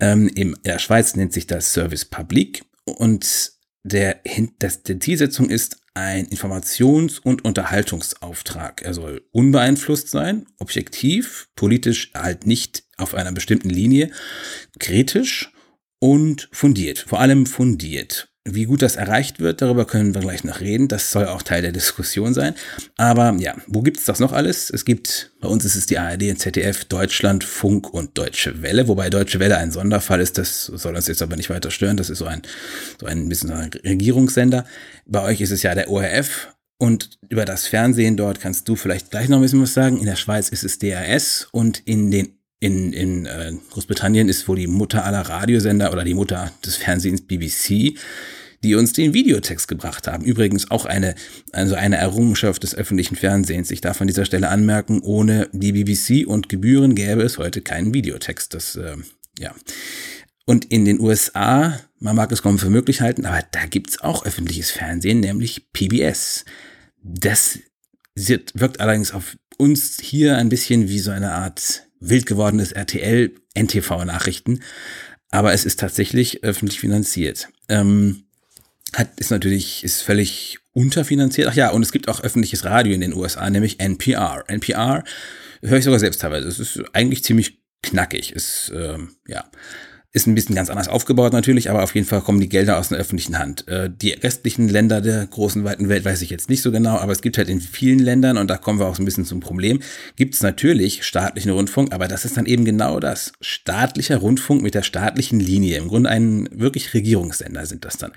Ähm, 0.00 0.28
in 0.28 0.56
der 0.64 0.78
Schweiz 0.78 1.14
nennt 1.16 1.32
sich 1.32 1.46
das 1.46 1.72
Service 1.72 2.04
Public. 2.04 2.64
Und 2.84 3.52
der, 3.84 4.20
das, 4.58 4.82
die 4.82 4.98
Zielsetzung 4.98 5.48
ist 5.48 5.78
ein 5.94 6.26
Informations- 6.28 7.18
und 7.18 7.44
Unterhaltungsauftrag. 7.44 8.82
Er 8.82 8.94
soll 8.94 9.22
unbeeinflusst 9.32 10.08
sein, 10.08 10.46
objektiv, 10.58 11.48
politisch 11.56 12.12
halt 12.14 12.46
nicht 12.46 12.84
auf 12.96 13.14
einer 13.14 13.32
bestimmten 13.32 13.70
Linie, 13.70 14.10
kritisch 14.78 15.52
und 15.98 16.48
fundiert. 16.52 16.98
Vor 16.98 17.20
allem 17.20 17.46
fundiert. 17.46 18.29
Wie 18.48 18.64
gut 18.64 18.80
das 18.80 18.96
erreicht 18.96 19.40
wird, 19.40 19.60
darüber 19.60 19.84
können 19.84 20.14
wir 20.14 20.22
gleich 20.22 20.44
noch 20.44 20.60
reden. 20.60 20.88
Das 20.88 21.10
soll 21.10 21.26
auch 21.26 21.42
Teil 21.42 21.60
der 21.60 21.72
Diskussion 21.72 22.32
sein. 22.32 22.54
Aber 22.96 23.36
ja, 23.38 23.54
wo 23.66 23.82
gibt 23.82 23.98
es 23.98 24.06
das 24.06 24.18
noch 24.18 24.32
alles? 24.32 24.70
Es 24.70 24.86
gibt, 24.86 25.32
bei 25.42 25.48
uns 25.48 25.66
ist 25.66 25.76
es 25.76 25.84
die 25.84 25.98
ARD, 25.98 26.38
ZDF, 26.38 26.86
Deutschland, 26.86 27.44
Funk 27.44 27.92
und 27.92 28.16
Deutsche 28.16 28.62
Welle, 28.62 28.88
wobei 28.88 29.10
Deutsche 29.10 29.40
Welle 29.40 29.58
ein 29.58 29.72
Sonderfall 29.72 30.22
ist. 30.22 30.38
Das 30.38 30.64
soll 30.64 30.96
uns 30.96 31.06
jetzt 31.06 31.20
aber 31.20 31.36
nicht 31.36 31.50
weiter 31.50 31.70
stören. 31.70 31.98
Das 31.98 32.08
ist 32.08 32.16
so 32.16 32.24
ein, 32.24 32.40
so 32.98 33.04
ein 33.04 33.28
bisschen 33.28 33.50
ein 33.50 33.70
Regierungssender. 33.84 34.64
Bei 35.04 35.22
euch 35.22 35.42
ist 35.42 35.50
es 35.50 35.62
ja 35.62 35.74
der 35.74 35.90
ORF. 35.90 36.48
Und 36.78 37.18
über 37.28 37.44
das 37.44 37.66
Fernsehen 37.66 38.16
dort 38.16 38.40
kannst 38.40 38.66
du 38.66 38.74
vielleicht 38.74 39.10
gleich 39.10 39.28
noch 39.28 39.36
ein 39.36 39.42
bisschen 39.42 39.60
was 39.60 39.74
sagen. 39.74 39.98
In 39.98 40.06
der 40.06 40.16
Schweiz 40.16 40.48
ist 40.48 40.64
es 40.64 40.78
DRS 40.78 41.46
und 41.52 41.80
in 41.80 42.10
den 42.10 42.39
in, 42.60 42.92
in 42.92 43.26
äh, 43.26 43.52
Großbritannien 43.70 44.28
ist 44.28 44.46
wohl 44.46 44.56
die 44.56 44.66
Mutter 44.66 45.04
aller 45.04 45.22
Radiosender 45.22 45.92
oder 45.92 46.04
die 46.04 46.14
Mutter 46.14 46.52
des 46.64 46.76
Fernsehens 46.76 47.22
BBC, 47.22 47.96
die 48.62 48.74
uns 48.74 48.92
den 48.92 49.14
Videotext 49.14 49.66
gebracht 49.66 50.06
haben. 50.06 50.24
Übrigens 50.24 50.70
auch 50.70 50.84
eine, 50.84 51.14
also 51.52 51.74
eine 51.74 51.96
Errungenschaft 51.96 52.62
des 52.62 52.74
öffentlichen 52.74 53.16
Fernsehens. 53.16 53.70
Ich 53.70 53.80
darf 53.80 54.02
an 54.02 54.06
dieser 54.06 54.26
Stelle 54.26 54.50
anmerken, 54.50 55.00
ohne 55.00 55.48
die 55.52 55.72
BBC 55.72 56.26
und 56.26 56.50
Gebühren 56.50 56.94
gäbe 56.94 57.22
es 57.22 57.38
heute 57.38 57.62
keinen 57.62 57.94
Videotext. 57.94 58.52
Das, 58.52 58.76
äh, 58.76 58.96
ja. 59.38 59.54
Und 60.44 60.66
in 60.66 60.84
den 60.84 61.00
USA, 61.00 61.80
man 61.98 62.16
mag 62.16 62.30
es 62.30 62.42
kaum 62.42 62.58
für 62.58 62.68
möglich 62.68 63.00
halten, 63.00 63.24
aber 63.24 63.42
da 63.52 63.64
gibt's 63.64 64.02
auch 64.02 64.26
öffentliches 64.26 64.70
Fernsehen, 64.70 65.20
nämlich 65.20 65.72
PBS. 65.72 66.44
Das 67.02 67.58
wirkt 68.14 68.80
allerdings 68.80 69.12
auf 69.12 69.38
uns 69.56 69.98
hier 70.00 70.36
ein 70.36 70.50
bisschen 70.50 70.88
wie 70.88 70.98
so 70.98 71.10
eine 71.10 71.32
Art 71.32 71.86
wild 72.00 72.26
gewordenes 72.26 72.72
RTL 72.72 73.32
NTV-Nachrichten. 73.54 74.60
Aber 75.30 75.52
es 75.52 75.64
ist 75.64 75.78
tatsächlich 75.78 76.42
öffentlich 76.42 76.80
finanziert. 76.80 77.48
Ähm, 77.68 78.24
hat, 78.94 79.20
ist 79.20 79.30
natürlich, 79.30 79.84
ist 79.84 80.02
völlig 80.02 80.58
unterfinanziert. 80.72 81.48
Ach 81.48 81.54
ja, 81.54 81.70
und 81.70 81.82
es 81.82 81.92
gibt 81.92 82.08
auch 82.08 82.20
öffentliches 82.20 82.64
Radio 82.64 82.92
in 82.92 83.00
den 83.00 83.14
USA, 83.14 83.48
nämlich 83.48 83.78
NPR. 83.78 84.44
NPR 84.48 85.04
höre 85.62 85.78
ich 85.78 85.84
sogar 85.84 86.00
selbst 86.00 86.20
teilweise. 86.20 86.48
Es 86.48 86.58
ist 86.58 86.82
eigentlich 86.92 87.22
ziemlich 87.22 87.60
knackig. 87.82 88.32
Ist, 88.32 88.72
ähm, 88.74 89.16
ja. 89.26 89.44
Ist 90.12 90.26
ein 90.26 90.34
bisschen 90.34 90.56
ganz 90.56 90.70
anders 90.70 90.88
aufgebaut 90.88 91.32
natürlich, 91.32 91.70
aber 91.70 91.84
auf 91.84 91.94
jeden 91.94 92.06
Fall 92.06 92.20
kommen 92.20 92.40
die 92.40 92.48
Gelder 92.48 92.78
aus 92.78 92.88
der 92.88 92.98
öffentlichen 92.98 93.38
Hand. 93.38 93.68
Äh, 93.68 93.88
die 93.94 94.10
restlichen 94.10 94.68
Länder 94.68 95.00
der 95.00 95.24
großen, 95.24 95.62
weiten 95.62 95.88
Welt 95.88 96.04
weiß 96.04 96.20
ich 96.22 96.30
jetzt 96.30 96.50
nicht 96.50 96.62
so 96.62 96.72
genau, 96.72 96.96
aber 96.96 97.12
es 97.12 97.22
gibt 97.22 97.38
halt 97.38 97.48
in 97.48 97.60
vielen 97.60 98.00
Ländern, 98.00 98.36
und 98.36 98.50
da 98.50 98.56
kommen 98.56 98.80
wir 98.80 98.86
auch 98.86 98.96
so 98.96 99.02
ein 99.02 99.04
bisschen 99.04 99.24
zum 99.24 99.38
Problem, 99.38 99.80
gibt 100.16 100.34
es 100.34 100.42
natürlich 100.42 101.04
staatlichen 101.04 101.52
Rundfunk, 101.52 101.92
aber 101.92 102.08
das 102.08 102.24
ist 102.24 102.36
dann 102.36 102.46
eben 102.46 102.64
genau 102.64 102.98
das. 102.98 103.30
Staatlicher 103.40 104.16
Rundfunk 104.16 104.62
mit 104.62 104.74
der 104.74 104.82
staatlichen 104.82 105.38
Linie. 105.38 105.78
Im 105.78 105.86
Grunde 105.86 106.10
ein 106.10 106.48
wirklich 106.50 106.92
Regierungssender 106.92 107.64
sind 107.66 107.84
das 107.84 107.96
dann. 107.96 108.10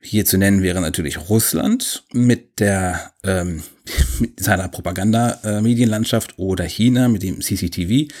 Hier 0.00 0.26
zu 0.26 0.38
nennen 0.38 0.62
wäre 0.62 0.80
natürlich 0.80 1.28
Russland 1.28 2.04
mit 2.12 2.60
der 2.60 3.12
ähm, 3.24 3.64
mit 4.20 4.38
seiner 4.38 4.68
Propaganda-Medienlandschaft 4.68 6.38
oder 6.38 6.66
China 6.66 7.08
mit 7.08 7.24
dem 7.24 7.40
CCTV. 7.40 8.12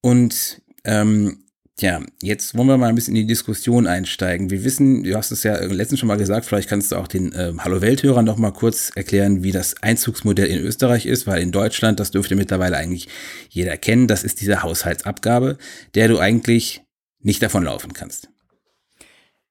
Und 0.00 0.62
ähm, 0.84 1.43
ja, 1.80 2.00
jetzt 2.22 2.56
wollen 2.56 2.68
wir 2.68 2.76
mal 2.76 2.88
ein 2.88 2.94
bisschen 2.94 3.16
in 3.16 3.22
die 3.22 3.32
Diskussion 3.32 3.88
einsteigen. 3.88 4.50
Wir 4.50 4.62
wissen, 4.62 5.02
du 5.02 5.16
hast 5.16 5.32
es 5.32 5.42
ja 5.42 5.56
letztens 5.56 5.98
schon 5.98 6.06
mal 6.06 6.16
gesagt, 6.16 6.46
vielleicht 6.46 6.68
kannst 6.68 6.92
du 6.92 6.96
auch 6.96 7.08
den 7.08 7.32
äh, 7.32 7.52
Hallo 7.58 7.80
Welthörern 7.80 8.24
noch 8.24 8.36
mal 8.36 8.52
kurz 8.52 8.92
erklären, 8.94 9.42
wie 9.42 9.50
das 9.50 9.82
Einzugsmodell 9.82 10.46
in 10.46 10.60
Österreich 10.60 11.04
ist, 11.04 11.26
weil 11.26 11.42
in 11.42 11.50
Deutschland, 11.50 11.98
das 11.98 12.12
dürfte 12.12 12.36
mittlerweile 12.36 12.76
eigentlich 12.76 13.08
jeder 13.48 13.76
kennen, 13.76 14.06
das 14.06 14.22
ist 14.22 14.40
diese 14.40 14.62
Haushaltsabgabe, 14.62 15.58
der 15.96 16.08
du 16.08 16.18
eigentlich 16.18 16.82
nicht 17.20 17.42
davon 17.42 17.64
laufen 17.64 17.92
kannst. 17.92 18.28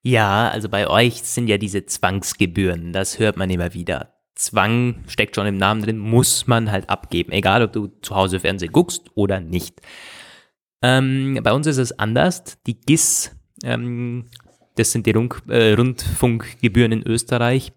Ja, 0.02 0.48
also 0.48 0.70
bei 0.70 0.88
euch 0.88 1.22
sind 1.22 1.48
ja 1.48 1.58
diese 1.58 1.84
Zwangsgebühren, 1.84 2.94
das 2.94 3.18
hört 3.18 3.36
man 3.36 3.50
immer 3.50 3.74
wieder. 3.74 4.14
Zwang 4.34 5.04
steckt 5.08 5.36
schon 5.36 5.46
im 5.46 5.58
Namen 5.58 5.82
drin, 5.82 5.98
muss 5.98 6.46
man 6.46 6.70
halt 6.72 6.88
abgeben, 6.88 7.32
egal 7.32 7.62
ob 7.62 7.72
du 7.72 7.88
zu 8.00 8.14
Hause 8.14 8.40
Fernsehen 8.40 8.72
guckst 8.72 9.02
oder 9.14 9.40
nicht. 9.40 9.80
Ähm, 10.84 11.40
bei 11.42 11.52
uns 11.54 11.66
ist 11.66 11.78
es 11.78 11.98
anders. 11.98 12.44
Die 12.66 12.78
GIS, 12.78 13.34
ähm, 13.62 14.26
das 14.76 14.92
sind 14.92 15.06
die 15.06 15.12
Rund 15.12 15.34
äh, 15.48 15.72
Rundfunkgebühren 15.72 16.92
in 16.92 17.06
Österreich. 17.06 17.72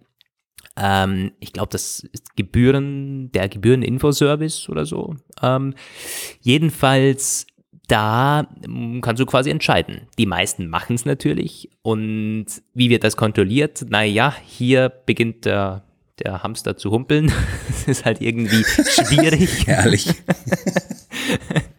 Ähm, 0.76 1.32
ich 1.40 1.54
glaube, 1.54 1.70
das 1.72 2.02
ist 2.12 2.36
Gebühren, 2.36 3.32
der 3.32 3.48
Gebühreninfoservice 3.48 4.68
oder 4.68 4.86
so. 4.86 5.16
Ähm, 5.42 5.74
jedenfalls 6.42 7.48
da 7.88 8.46
mm, 8.68 9.00
kannst 9.00 9.22
du 9.22 9.26
quasi 9.26 9.52
entscheiden. 9.52 10.02
Die 10.18 10.26
meisten 10.26 10.68
machen 10.68 10.96
es 10.96 11.06
natürlich. 11.06 11.70
Und 11.84 12.48
wie 12.74 12.90
wird 12.90 13.06
das 13.06 13.16
kontrolliert? 13.16 13.86
Naja, 13.88 14.36
hier 14.46 14.90
beginnt 14.90 15.46
der, 15.46 15.86
der 16.20 16.44
Hamster 16.44 16.76
zu 16.76 16.92
humpeln. 16.92 17.32
das 17.70 17.88
ist 17.88 18.06
halt 18.06 18.20
irgendwie 18.20 18.64
schwierig. 18.66 19.66
Herrlich. 19.66 20.10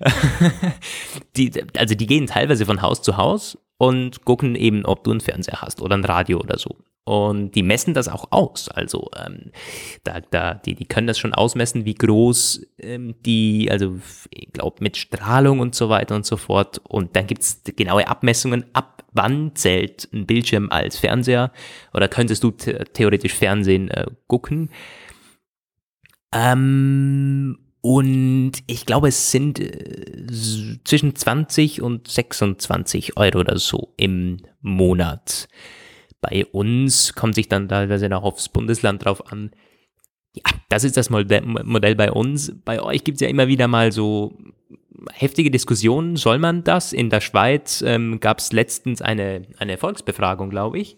die, 1.36 1.52
also 1.76 1.94
die 1.94 2.06
gehen 2.06 2.26
teilweise 2.26 2.66
von 2.66 2.82
Haus 2.82 3.02
zu 3.02 3.16
Haus 3.16 3.58
und 3.78 4.24
gucken 4.24 4.54
eben, 4.54 4.84
ob 4.84 5.04
du 5.04 5.10
einen 5.10 5.20
Fernseher 5.20 5.60
hast 5.60 5.80
oder 5.80 5.96
ein 5.96 6.04
Radio 6.04 6.38
oder 6.38 6.58
so. 6.58 6.76
Und 7.04 7.52
die 7.52 7.62
messen 7.62 7.94
das 7.94 8.08
auch 8.08 8.32
aus. 8.32 8.68
Also 8.68 9.10
ähm, 9.16 9.52
da, 10.02 10.20
da, 10.20 10.54
die, 10.54 10.74
die 10.74 10.86
können 10.86 11.06
das 11.06 11.20
schon 11.20 11.34
ausmessen, 11.34 11.84
wie 11.84 11.94
groß 11.94 12.66
ähm, 12.78 13.14
die, 13.24 13.68
also 13.70 13.98
ich 14.30 14.52
glaube 14.52 14.78
mit 14.80 14.96
Strahlung 14.96 15.60
und 15.60 15.76
so 15.76 15.88
weiter 15.88 16.16
und 16.16 16.26
so 16.26 16.36
fort. 16.36 16.80
Und 16.82 17.14
dann 17.14 17.28
gibt's 17.28 17.62
genaue 17.76 18.08
Abmessungen, 18.08 18.64
ab 18.72 19.04
wann 19.12 19.54
zählt 19.54 20.08
ein 20.12 20.26
Bildschirm 20.26 20.68
als 20.70 20.98
Fernseher 20.98 21.52
oder 21.94 22.08
könntest 22.08 22.42
du 22.42 22.50
theoretisch 22.50 23.34
Fernsehen 23.34 23.88
äh, 23.88 24.06
gucken. 24.26 24.70
Ähm, 26.34 27.65
und 27.88 28.50
ich 28.66 28.84
glaube, 28.84 29.06
es 29.06 29.30
sind 29.30 29.60
äh, 29.60 30.26
zwischen 30.82 31.14
20 31.14 31.82
und 31.82 32.08
26 32.08 33.16
Euro 33.16 33.38
oder 33.38 33.60
so 33.60 33.94
im 33.96 34.38
Monat. 34.60 35.46
Bei 36.20 36.44
uns 36.46 37.12
kommt 37.12 37.36
sich 37.36 37.48
dann 37.48 37.68
teilweise 37.68 38.08
noch 38.08 38.24
aufs 38.24 38.48
Bundesland 38.48 39.04
drauf 39.04 39.30
an. 39.30 39.52
Ja, 40.34 40.42
das 40.68 40.82
ist 40.82 40.96
das 40.96 41.10
Modell 41.10 41.94
bei 41.94 42.10
uns. 42.10 42.56
Bei 42.64 42.82
euch 42.82 43.04
gibt 43.04 43.18
es 43.18 43.20
ja 43.20 43.28
immer 43.28 43.46
wieder 43.46 43.68
mal 43.68 43.92
so 43.92 44.36
heftige 45.12 45.50
Diskussionen. 45.50 46.16
Soll 46.16 46.38
man 46.38 46.64
das? 46.64 46.92
In 46.92 47.10
der 47.10 47.20
Schweiz 47.20 47.82
ähm, 47.86 48.20
gab 48.20 48.38
es 48.38 48.52
letztens 48.52 49.02
eine, 49.02 49.42
eine 49.58 49.78
Volksbefragung, 49.78 50.50
glaube 50.50 50.78
ich. 50.78 50.96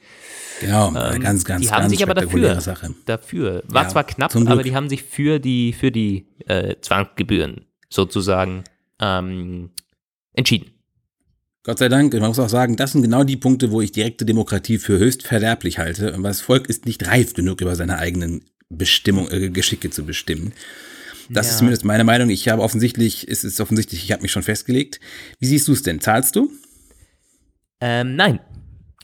Genau, 0.60 0.88
ähm, 0.88 1.20
ganz, 1.20 1.44
ganz, 1.44 1.62
die 1.62 1.70
haben 1.70 1.82
ganz 1.82 1.92
sich 1.92 2.02
aber 2.02 2.14
dafür, 2.14 2.60
Sache. 2.60 2.94
dafür. 3.06 3.62
War 3.68 3.84
Ja, 3.84 3.88
zwar 3.88 4.04
knapp, 4.04 4.34
aber 4.34 4.62
die 4.62 4.74
haben 4.74 4.88
sich 4.88 5.02
für 5.02 5.38
die, 5.38 5.72
für 5.72 5.90
die 5.90 6.26
äh, 6.46 6.76
Zwangsgebühren 6.80 7.66
sozusagen 7.88 8.64
ähm, 9.00 9.70
entschieden. 10.32 10.72
Gott 11.64 11.78
sei 11.78 11.88
Dank, 11.88 12.14
man 12.14 12.28
muss 12.28 12.38
auch 12.38 12.48
sagen, 12.48 12.76
das 12.76 12.92
sind 12.92 13.02
genau 13.02 13.24
die 13.24 13.36
Punkte, 13.36 13.70
wo 13.70 13.80
ich 13.80 13.92
direkte 13.92 14.24
Demokratie 14.24 14.78
für 14.78 14.98
höchst 14.98 15.26
verderblich 15.26 15.78
halte. 15.78 16.14
Und 16.14 16.22
das 16.22 16.40
Volk 16.40 16.68
ist 16.68 16.86
nicht 16.86 17.06
reif 17.06 17.34
genug, 17.34 17.60
über 17.60 17.76
seine 17.76 17.98
eigenen 17.98 18.44
Bestimmung, 18.70 19.30
äh, 19.30 19.50
Geschicke 19.50 19.90
zu 19.90 20.04
bestimmen. 20.04 20.52
Das 21.28 21.46
Ja. 21.46 21.52
ist 21.52 21.58
zumindest 21.58 21.84
meine 21.84 22.04
Meinung. 22.04 22.30
Ich 22.30 22.48
habe 22.48 22.62
offensichtlich, 22.62 23.26
es 23.28 23.44
ist 23.44 23.60
offensichtlich, 23.60 24.02
ich 24.04 24.12
habe 24.12 24.22
mich 24.22 24.32
schon 24.32 24.42
festgelegt. 24.42 25.00
Wie 25.38 25.46
siehst 25.46 25.68
du 25.68 25.72
es 25.72 25.82
denn? 25.82 26.00
Zahlst 26.00 26.36
du? 26.36 26.50
Ähm, 27.80 28.16
nein, 28.16 28.40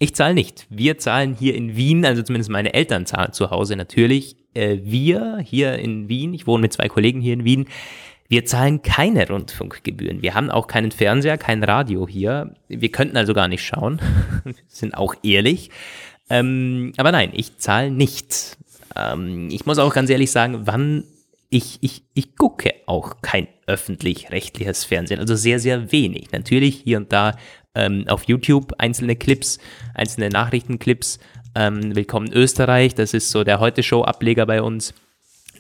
ich 0.01 0.15
zahle 0.15 0.35
nicht. 0.35 0.67
Wir 0.71 0.99
zahlen 0.99 1.35
hier 1.39 1.55
in 1.55 1.77
Wien, 1.77 2.05
also 2.05 2.23
zumindest 2.23 2.51
meine 2.51 2.75
Eltern 2.75 3.07
zahlen 3.07 3.33
zu 3.33 3.51
Hause 3.51 3.77
natürlich. 3.77 4.37
Äh, 4.55 4.79
wir 4.83 5.39
hier 5.45 5.79
in 5.79 6.09
Wien, 6.09 6.35
ich 6.35 6.47
wohne 6.47 6.63
mit 6.63 6.73
zwei 6.73 6.89
Kollegen 6.89 7.21
hier 7.21 7.35
in 7.35 7.45
Wien, 7.45 7.67
wir 8.29 8.47
zahlen 8.47 8.81
keine 8.83 9.29
Rundfunkgebühren. 9.29 10.23
Wir 10.23 10.35
haben 10.35 10.51
auch 10.51 10.67
keinen 10.67 10.91
Fernseher, 10.91 11.37
kein 11.39 11.63
Radio 11.63 12.09
hier. 12.09 12.55
Wir 12.69 12.91
könnten 12.91 13.17
also 13.17 13.35
gar 13.35 13.49
nicht 13.49 13.63
schauen. 13.65 14.01
Wir 14.45 14.55
sind 14.67 14.95
auch 14.95 15.15
ehrlich. 15.23 15.71
Ähm, 16.31 16.95
aber 16.97 17.13
nein, 17.13 17.31
ich 17.35 17.59
zahle 17.59 17.91
nicht. 17.91 18.57
Ähm, 18.97 19.51
ich 19.51 19.67
muss 19.67 19.79
auch 19.79 19.93
ganz 19.93 20.09
ehrlich 20.09 20.31
sagen, 20.31 20.61
wann 20.67 21.05
ich, 21.55 21.79
ich, 21.83 22.03
ich 22.15 22.35
gucke 22.35 22.75
auch 22.87 23.23
kein 23.23 23.47
öffentlich-rechtliches 23.69 24.85
Fernsehen, 24.85 25.21
also 25.21 25.37
sehr, 25.37 25.61
sehr 25.61 25.93
wenig. 25.93 26.33
Natürlich 26.33 26.81
hier 26.83 26.97
und 26.97 27.13
da 27.13 27.37
ähm, 27.77 28.07
auf 28.09 28.25
YouTube 28.25 28.73
einzelne 28.79 29.15
Clips, 29.15 29.59
einzelne 29.95 30.31
Nachrichtenclips. 30.31 31.21
Ähm, 31.55 31.95
Willkommen 31.95 32.33
Österreich, 32.33 32.97
das 32.97 33.15
ist 33.15 33.31
so 33.31 33.45
der 33.45 33.61
Heute-Show-Ableger 33.61 34.47
bei 34.47 34.63
uns. 34.63 34.95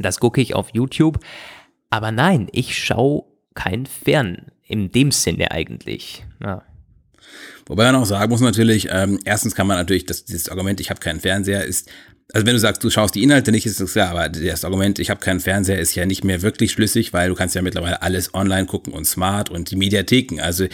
Das 0.00 0.18
gucke 0.18 0.40
ich 0.40 0.56
auf 0.56 0.70
YouTube. 0.72 1.20
Aber 1.90 2.10
nein, 2.10 2.48
ich 2.50 2.76
schaue 2.76 3.26
kein 3.54 3.86
Fern, 3.86 4.50
in 4.66 4.90
dem 4.90 5.12
Sinne 5.12 5.52
eigentlich. 5.52 6.26
Ja. 6.42 6.64
Wobei 7.66 7.84
man 7.84 8.02
auch 8.02 8.04
sagen 8.04 8.32
muss 8.32 8.40
natürlich, 8.40 8.88
ähm, 8.90 9.20
erstens 9.24 9.54
kann 9.54 9.68
man 9.68 9.76
natürlich, 9.76 10.06
das, 10.06 10.24
dieses 10.24 10.48
Argument, 10.48 10.80
ich 10.80 10.90
habe 10.90 10.98
keinen 10.98 11.20
Fernseher, 11.20 11.64
ist, 11.64 11.88
also 12.32 12.46
wenn 12.46 12.54
du 12.54 12.58
sagst, 12.58 12.82
du 12.82 12.88
schaust 12.88 13.14
die 13.14 13.22
Inhalte 13.22 13.52
nicht, 13.52 13.66
ist 13.66 13.80
das 13.80 13.92
klar, 13.92 14.10
aber 14.10 14.28
das 14.30 14.64
Argument, 14.64 14.98
ich 14.98 15.10
habe 15.10 15.20
keinen 15.20 15.40
Fernseher, 15.40 15.78
ist 15.78 15.94
ja 15.94 16.06
nicht 16.06 16.24
mehr 16.24 16.40
wirklich 16.40 16.72
schlüssig, 16.72 17.12
weil 17.12 17.28
du 17.28 17.34
kannst 17.34 17.54
ja 17.54 17.60
mittlerweile 17.60 18.00
alles 18.00 18.32
online 18.34 18.66
gucken 18.66 18.94
und 18.94 19.04
smart 19.04 19.50
und 19.50 19.70
die 19.70 19.76
Mediatheken. 19.76 20.40
Also 20.40 20.66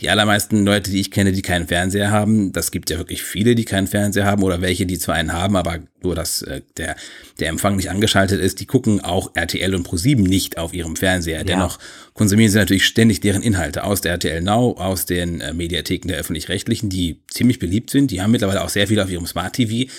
die 0.00 0.10
allermeisten 0.10 0.66
Leute, 0.66 0.90
die 0.90 1.00
ich 1.00 1.10
kenne, 1.10 1.32
die 1.32 1.40
keinen 1.40 1.66
Fernseher 1.66 2.10
haben, 2.10 2.52
das 2.52 2.70
gibt 2.70 2.90
ja 2.90 2.98
wirklich 2.98 3.22
viele, 3.22 3.54
die 3.54 3.64
keinen 3.64 3.86
Fernseher 3.86 4.26
haben 4.26 4.42
oder 4.42 4.60
welche, 4.60 4.84
die 4.84 4.98
zwar 4.98 5.14
einen 5.14 5.32
haben, 5.32 5.56
aber 5.56 5.78
nur, 6.02 6.14
dass 6.14 6.42
äh, 6.42 6.60
der, 6.76 6.94
der 7.40 7.48
Empfang 7.48 7.76
nicht 7.76 7.90
angeschaltet 7.90 8.40
ist, 8.40 8.60
die 8.60 8.66
gucken 8.66 9.00
auch 9.00 9.30
RTL 9.34 9.74
und 9.74 9.84
ProSieben 9.84 10.24
nicht 10.24 10.58
auf 10.58 10.74
ihrem 10.74 10.94
Fernseher. 10.94 11.42
Dennoch 11.42 11.78
konsumieren 12.12 12.52
sie 12.52 12.58
natürlich 12.58 12.84
ständig 12.84 13.20
deren 13.20 13.42
Inhalte 13.42 13.82
aus 13.82 14.02
der 14.02 14.12
RTL 14.12 14.42
Now, 14.42 14.76
aus 14.78 15.06
den 15.06 15.40
äh, 15.40 15.54
Mediatheken 15.54 16.08
der 16.08 16.18
öffentlich-rechtlichen, 16.18 16.90
die 16.90 17.18
ziemlich 17.28 17.58
beliebt 17.58 17.90
sind. 17.90 18.10
Die 18.10 18.20
haben 18.20 18.30
mittlerweile 18.30 18.62
auch 18.62 18.68
sehr 18.68 18.86
viel 18.86 19.00
auf 19.00 19.10
ihrem 19.10 19.26
Smart 19.26 19.54
TV. 19.54 19.90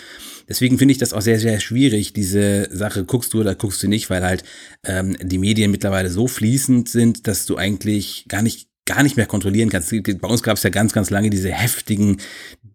Deswegen 0.50 0.78
finde 0.78 0.92
ich 0.92 0.98
das 0.98 1.14
auch 1.14 1.22
sehr, 1.22 1.40
sehr 1.40 1.60
schwierig, 1.60 2.12
diese 2.12 2.68
Sache, 2.76 3.06
guckst 3.06 3.34
du 3.34 3.40
oder 3.40 3.56
guckst 3.56 3.82
du 3.84 3.88
nicht, 3.88 4.10
weil 4.10 4.24
halt 4.24 4.44
ähm, 4.84 5.16
die 5.22 5.38
Medien 5.38 5.72
mittlerweile 5.72 6.10
so 6.10 6.28
fließend 6.28 6.90
sind, 6.90 7.28
dass 7.28 7.46
du 7.46 7.56
eigentlich 7.56 8.26
gar 8.28 8.42
nicht 8.42 8.68
gar 8.86 9.04
nicht 9.04 9.18
mehr 9.18 9.28
kontrollieren 9.28 9.70
kannst. 9.70 9.94
Bei 10.20 10.28
uns 10.28 10.42
gab 10.42 10.58
es 10.58 10.64
ja 10.64 10.72
ganz, 10.72 10.94
ganz 10.94 11.12
lange 11.12 11.30
diese 11.30 11.52
heftigen 11.52 12.18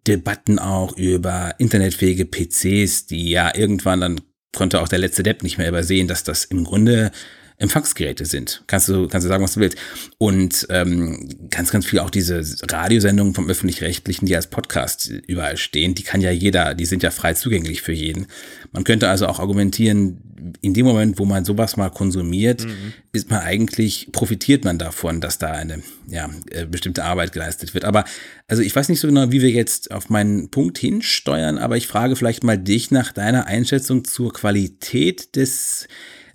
Debatten 0.07 0.61
auch 0.61 0.97
über 0.97 1.57
internetfähige 1.59 2.25
PCs, 2.25 3.07
die 3.07 3.31
ja 3.31 3.53
irgendwann 3.53 4.01
dann 4.01 4.21
konnte 4.55 4.81
auch 4.81 4.87
der 4.87 5.01
letzte 5.01 5.25
Depp 5.25 5.43
nicht 5.43 5.59
mehr 5.59 5.69
übersehen, 5.69 6.07
dass 6.07 6.23
das 6.23 6.45
im 6.45 6.63
Grunde 6.63 7.11
Empfangsgeräte 7.57 8.27
sind. 8.27 8.63
Kannst 8.67 8.89
du, 8.89 9.07
kannst 9.07 9.25
du 9.25 9.29
sagen, 9.29 9.45
was 9.45 9.55
du 9.55 9.61
willst. 9.61 9.79
Und 10.19 10.67
ähm, 10.71 11.29
ganz, 11.51 11.71
ganz 11.71 11.87
viel 11.87 12.01
auch 12.01 12.11
diese 12.11 12.43
Radiosendungen 12.69 13.35
vom 13.35 13.49
Öffentlich-Rechtlichen, 13.49 14.27
die 14.27 14.35
als 14.35 14.49
Podcast 14.49 15.09
überall 15.09 15.57
stehen, 15.57 15.95
die 15.95 16.03
kann 16.03 16.21
ja 16.21 16.31
jeder, 16.31 16.75
die 16.75 16.87
sind 16.87 17.03
ja 17.03 17.11
frei 17.11 17.35
zugänglich 17.35 17.83
für 17.83 17.93
jeden. 17.93 18.27
Man 18.73 18.83
könnte 18.83 19.09
also 19.09 19.29
auch 19.29 19.39
argumentieren, 19.39 20.21
in 20.61 20.75
dem 20.75 20.85
Moment, 20.85 21.19
wo 21.19 21.25
man 21.25 21.45
sowas 21.45 21.77
mal 21.77 21.91
konsumiert, 21.91 22.65
mhm. 22.65 22.93
ist 23.13 23.31
man 23.31 23.41
eigentlich, 23.41 24.09
profitiert 24.13 24.65
man 24.65 24.79
davon, 24.79 25.21
dass 25.21 25.39
da 25.39 25.53
eine 25.53 25.83
ja, 26.07 26.29
äh, 26.51 26.67
bestimmte 26.67 27.05
Arbeit 27.05 27.33
geleistet 27.33 27.73
wird. 27.73 27.85
Aber 27.85 28.05
also 28.49 28.63
ich 28.63 28.75
weiß 28.75 28.89
nicht 28.89 29.01
so 29.01 29.09
genau, 29.09 29.31
wie 29.31 29.41
wir 29.41 29.51
jetzt 29.51 29.91
auf 29.91 30.11
meinen 30.11 30.51
Punkt 30.51 30.77
hinsteuern, 30.79 31.59
aber 31.59 31.77
ich 31.77 31.87
frage 31.87 32.17
vielleicht 32.17 32.45
mal 32.45 32.59
dich 32.59 32.91
nach 32.91 33.13
deiner 33.13 33.47
Einschätzung 33.47 34.05
zur 34.05 34.33
Qualität 34.33 35.37
des 35.37 35.89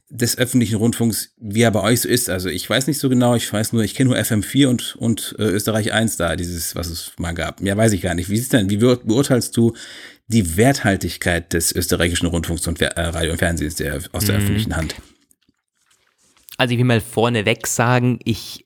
des 0.10 0.38
öffentlichen 0.38 0.76
Rundfunks, 0.76 1.34
wie 1.38 1.62
er 1.62 1.72
bei 1.72 1.82
euch 1.82 2.02
so 2.02 2.10
ist. 2.10 2.30
Also 2.30 2.50
ich 2.50 2.68
weiß 2.68 2.88
nicht 2.88 3.00
so 3.00 3.10
genau, 3.10 3.36
ich 3.36 3.52
weiß 3.52 3.74
nur, 3.74 3.84
ich 3.84 3.94
kenne 3.94 4.10
nur 4.10 4.20
FM4 4.20 4.68
und, 4.68 4.96
und 4.96 5.36
äh, 5.38 5.44
Österreich 5.44 5.94
1 5.94 6.18
da, 6.18 6.36
dieses, 6.36 6.76
was 6.76 6.88
es 6.88 7.12
mal 7.20 7.34
gab. 7.34 7.62
Mehr 7.62 7.78
weiß 7.78 7.92
ich 7.94 8.02
gar 8.02 8.16
nicht. 8.16 8.30
Wie 8.30 8.36
ist 8.36 8.44
es 8.44 8.50
denn? 8.50 8.70
Wie 8.70 8.78
beurteilst 8.78 9.56
du 9.56 9.74
die 10.28 10.58
Werthaltigkeit 10.58 11.54
des 11.54 11.76
österreichischen 11.76 12.26
Rundfunks 12.26 12.68
und 12.68 12.82
äh, 12.82 12.88
Radio 13.00 13.32
und 13.32 13.38
Fernsehens 13.38 13.76
der, 13.76 14.00
aus 14.12 14.26
der 14.26 14.36
mhm. 14.36 14.42
öffentlichen 14.42 14.76
Hand? 14.76 14.96
Also 16.58 16.74
ich 16.74 16.80
will 16.80 16.86
mal 16.86 17.02
vorneweg 17.02 17.68
sagen, 17.68 18.20
ich 18.26 18.66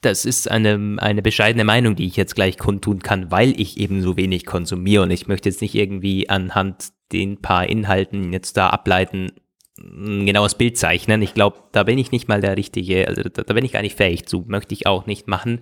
das 0.00 0.26
ist 0.26 0.50
eine, 0.50 0.96
eine 0.98 1.22
bescheidene 1.22 1.64
Meinung, 1.64 1.96
die 1.96 2.06
ich 2.06 2.16
jetzt 2.16 2.34
gleich 2.34 2.58
kundtun 2.58 2.98
kann, 3.00 3.30
weil 3.30 3.58
ich 3.58 3.78
eben 3.78 4.02
so 4.02 4.18
wenig 4.18 4.44
konsumiere 4.44 5.02
und 5.02 5.10
ich 5.10 5.28
möchte 5.28 5.48
jetzt 5.48 5.62
nicht 5.62 5.74
irgendwie 5.74 6.28
anhand 6.28 6.88
den 7.12 7.40
paar 7.40 7.66
Inhalten 7.66 8.32
jetzt 8.32 8.58
da 8.58 8.68
ableiten, 8.68 9.32
ein 9.78 10.26
genaues 10.26 10.54
Bild 10.54 10.78
zeichnen. 10.78 11.22
Ich 11.22 11.34
glaube, 11.34 11.58
da 11.72 11.82
bin 11.82 11.98
ich 11.98 12.12
nicht 12.12 12.28
mal 12.28 12.40
der 12.40 12.56
Richtige, 12.56 13.08
also 13.08 13.22
da, 13.22 13.42
da 13.42 13.54
bin 13.54 13.64
ich 13.64 13.72
gar 13.72 13.82
nicht 13.82 13.96
fähig 13.96 14.26
zu, 14.26 14.44
möchte 14.46 14.74
ich 14.74 14.86
auch 14.86 15.06
nicht 15.06 15.26
machen. 15.26 15.60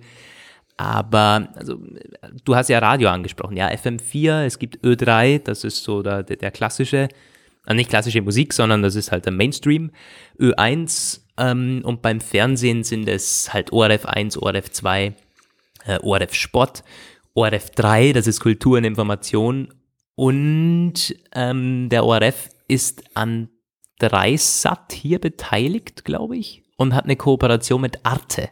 Aber 0.77 1.49
also, 1.55 1.77
du 2.43 2.55
hast 2.55 2.69
ja 2.69 2.79
Radio 2.79 3.09
angesprochen, 3.09 3.57
ja, 3.57 3.69
FM4, 3.69 4.45
es 4.45 4.59
gibt 4.59 4.83
Ö3, 4.83 5.39
das 5.39 5.63
ist 5.63 5.83
so 5.83 6.01
der, 6.01 6.23
der, 6.23 6.51
klassische, 6.51 7.09
also 7.63 7.75
nicht 7.75 7.89
klassische 7.89 8.21
Musik, 8.21 8.53
sondern 8.53 8.81
das 8.81 8.95
ist 8.95 9.11
halt 9.11 9.25
der 9.25 9.33
Mainstream. 9.33 9.91
Ö1 10.39 11.21
ähm, 11.37 11.81
und 11.83 12.01
beim 12.01 12.21
Fernsehen 12.21 12.83
sind 12.83 13.07
es 13.07 13.53
halt 13.53 13.71
ORF 13.71 14.05
1, 14.05 14.37
ORF 14.37 14.71
2, 14.71 15.13
äh, 15.85 15.99
ORF 16.01 16.33
Sport, 16.33 16.83
ORF 17.35 17.71
3, 17.71 18.13
das 18.13 18.27
ist 18.27 18.39
Kultur 18.39 18.77
und 18.77 18.83
Information 18.83 19.73
und 20.15 21.15
ähm, 21.33 21.89
der 21.89 22.05
ORF 22.05 22.49
ist 22.67 23.03
an 23.15 23.49
Dreisat 23.99 24.93
hier 24.93 25.19
beteiligt, 25.19 26.05
glaube 26.05 26.37
ich, 26.37 26.63
und 26.77 26.93
hat 26.93 27.05
eine 27.05 27.15
Kooperation 27.15 27.81
mit 27.81 28.05
Arte. 28.05 28.49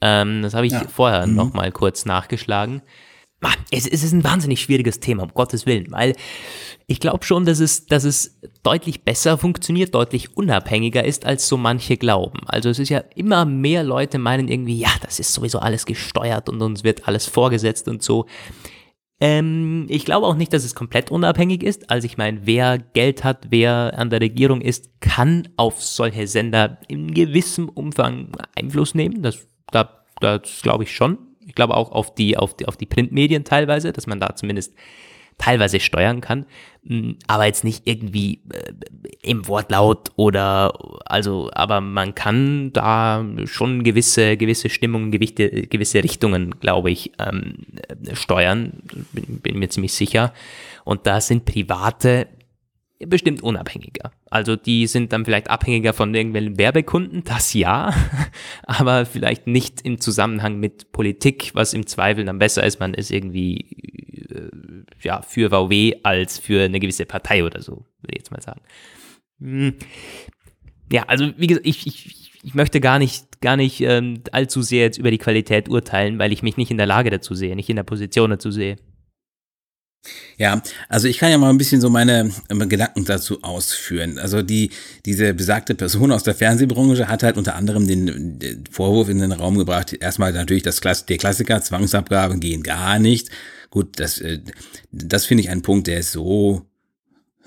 Ähm, 0.00 0.42
das 0.42 0.54
habe 0.54 0.66
ich 0.66 0.72
ja. 0.72 0.86
vorher 0.86 1.26
mhm. 1.26 1.34
noch 1.34 1.52
mal 1.52 1.72
kurz 1.72 2.04
nachgeschlagen. 2.04 2.82
Mann, 3.40 3.54
es, 3.70 3.86
es, 3.86 4.02
ist 4.02 4.12
ein 4.12 4.24
wahnsinnig 4.24 4.60
schwieriges 4.60 4.98
Thema, 4.98 5.22
um 5.22 5.32
Gottes 5.32 5.64
Willen, 5.64 5.92
weil 5.92 6.16
ich 6.88 6.98
glaube 6.98 7.24
schon, 7.24 7.44
dass 7.44 7.60
es, 7.60 7.86
dass 7.86 8.02
es 8.02 8.40
deutlich 8.64 9.04
besser 9.04 9.38
funktioniert, 9.38 9.94
deutlich 9.94 10.36
unabhängiger 10.36 11.04
ist, 11.04 11.24
als 11.24 11.46
so 11.46 11.56
manche 11.56 11.96
glauben. 11.96 12.40
Also 12.46 12.68
es 12.68 12.80
ist 12.80 12.88
ja 12.88 12.98
immer 13.14 13.44
mehr 13.44 13.84
Leute 13.84 14.18
meinen 14.18 14.48
irgendwie, 14.48 14.78
ja, 14.78 14.90
das 15.02 15.20
ist 15.20 15.32
sowieso 15.32 15.60
alles 15.60 15.86
gesteuert 15.86 16.48
und 16.48 16.60
uns 16.62 16.82
wird 16.82 17.06
alles 17.06 17.26
vorgesetzt 17.26 17.86
und 17.86 18.02
so. 18.02 18.26
Ähm, 19.20 19.86
ich 19.88 20.04
glaube 20.04 20.26
auch 20.26 20.36
nicht, 20.36 20.52
dass 20.52 20.64
es 20.64 20.74
komplett 20.74 21.10
unabhängig 21.10 21.62
ist. 21.62 21.90
Also 21.90 22.06
ich 22.06 22.16
meine, 22.16 22.40
wer 22.44 22.78
Geld 22.78 23.24
hat, 23.24 23.46
wer 23.50 23.98
an 23.98 24.10
der 24.10 24.20
Regierung 24.20 24.60
ist, 24.60 25.00
kann 25.00 25.48
auf 25.56 25.82
solche 25.82 26.26
Sender 26.28 26.78
in 26.86 27.12
gewissem 27.12 27.68
Umfang 27.68 28.30
Einfluss 28.54 28.94
nehmen. 28.94 29.22
Das, 29.22 29.46
da, 29.72 30.04
das 30.20 30.62
glaube 30.62 30.84
ich 30.84 30.94
schon. 30.94 31.18
Ich 31.44 31.54
glaube 31.54 31.76
auch 31.76 31.90
auf 31.90 32.14
die, 32.14 32.36
auf 32.36 32.56
die, 32.56 32.66
auf 32.66 32.76
die 32.76 32.86
Printmedien 32.86 33.42
teilweise, 33.42 33.92
dass 33.92 34.06
man 34.06 34.20
da 34.20 34.36
zumindest 34.36 34.74
teilweise 35.38 35.80
steuern 35.80 36.20
kann, 36.20 36.46
mm, 36.84 37.12
aber 37.26 37.46
jetzt 37.46 37.64
nicht 37.64 37.86
irgendwie 37.86 38.42
äh, 38.52 38.72
im 39.22 39.46
Wortlaut 39.46 40.10
oder 40.16 40.72
also, 41.06 41.50
aber 41.54 41.80
man 41.80 42.14
kann 42.14 42.72
da 42.72 43.24
schon 43.44 43.84
gewisse, 43.84 44.36
gewisse 44.36 44.68
Stimmungen, 44.68 45.10
gewisse, 45.10 45.48
gewisse 45.48 46.02
Richtungen, 46.02 46.58
glaube 46.60 46.90
ich, 46.90 47.12
ähm, 47.18 47.66
steuern, 48.12 48.82
bin, 49.12 49.40
bin 49.40 49.58
mir 49.58 49.70
ziemlich 49.70 49.94
sicher. 49.94 50.32
Und 50.84 51.06
da 51.06 51.20
sind 51.20 51.44
private 51.44 52.26
bestimmt 53.06 53.42
unabhängiger. 53.42 54.10
Also 54.30 54.56
die 54.56 54.86
sind 54.86 55.12
dann 55.12 55.24
vielleicht 55.24 55.50
abhängiger 55.50 55.92
von 55.92 56.14
irgendwelchen 56.14 56.58
Werbekunden, 56.58 57.22
das 57.24 57.54
ja, 57.54 57.94
aber 58.66 59.06
vielleicht 59.06 59.46
nicht 59.46 59.82
im 59.82 60.00
Zusammenhang 60.00 60.58
mit 60.58 60.92
Politik, 60.92 61.52
was 61.54 61.74
im 61.74 61.86
Zweifel 61.86 62.24
dann 62.24 62.38
besser 62.38 62.64
ist. 62.64 62.80
Man 62.80 62.94
ist 62.94 63.10
irgendwie 63.10 63.60
äh, 64.30 64.77
ja 65.00 65.22
für 65.22 65.50
VW 65.50 65.94
als 66.02 66.38
für 66.38 66.64
eine 66.64 66.80
gewisse 66.80 67.06
Partei 67.06 67.44
oder 67.44 67.62
so, 67.62 67.84
würde 68.00 68.12
ich 68.12 68.18
jetzt 68.18 68.30
mal 68.30 68.42
sagen. 68.42 68.60
Hm. 69.40 69.74
Ja, 70.90 71.04
also 71.04 71.32
wie 71.36 71.46
gesagt, 71.46 71.66
ich, 71.66 71.86
ich, 71.86 72.32
ich 72.42 72.54
möchte 72.54 72.80
gar 72.80 72.98
nicht, 72.98 73.40
gar 73.40 73.56
nicht 73.56 73.80
ähm, 73.80 74.22
allzu 74.32 74.62
sehr 74.62 74.84
jetzt 74.84 74.98
über 74.98 75.10
die 75.10 75.18
Qualität 75.18 75.68
urteilen, 75.68 76.18
weil 76.18 76.32
ich 76.32 76.42
mich 76.42 76.56
nicht 76.56 76.70
in 76.70 76.78
der 76.78 76.86
Lage 76.86 77.10
dazu 77.10 77.34
sehe, 77.34 77.54
nicht 77.56 77.68
in 77.68 77.76
der 77.76 77.82
Position 77.82 78.30
dazu 78.30 78.50
sehe. 78.50 78.76
Ja, 80.36 80.62
also 80.88 81.08
ich 81.08 81.18
kann 81.18 81.30
ja 81.30 81.38
mal 81.38 81.50
ein 81.50 81.58
bisschen 81.58 81.80
so 81.80 81.90
meine 81.90 82.30
Gedanken 82.48 83.04
dazu 83.04 83.42
ausführen. 83.42 84.18
Also 84.18 84.42
die, 84.42 84.70
diese 85.04 85.34
besagte 85.34 85.74
Person 85.74 86.12
aus 86.12 86.22
der 86.22 86.34
Fernsehbranche 86.34 87.08
hat 87.08 87.24
halt 87.24 87.36
unter 87.36 87.56
anderem 87.56 87.86
den, 87.86 88.38
den 88.38 88.64
Vorwurf 88.70 89.08
in 89.08 89.18
den 89.18 89.32
Raum 89.32 89.58
gebracht, 89.58 89.92
erstmal 89.92 90.32
natürlich 90.32 90.62
das 90.62 90.80
Klass 90.80 91.06
der 91.06 91.18
Klassiker, 91.18 91.60
Zwangsabgaben 91.60 92.38
gehen 92.40 92.62
gar 92.62 92.98
nicht. 93.00 93.30
Gut, 93.70 94.00
das, 94.00 94.18
äh, 94.20 94.40
das 94.90 95.26
finde 95.26 95.42
ich 95.42 95.50
ein 95.50 95.62
Punkt, 95.62 95.86
der 95.86 95.98
ist 95.98 96.12
so 96.12 96.68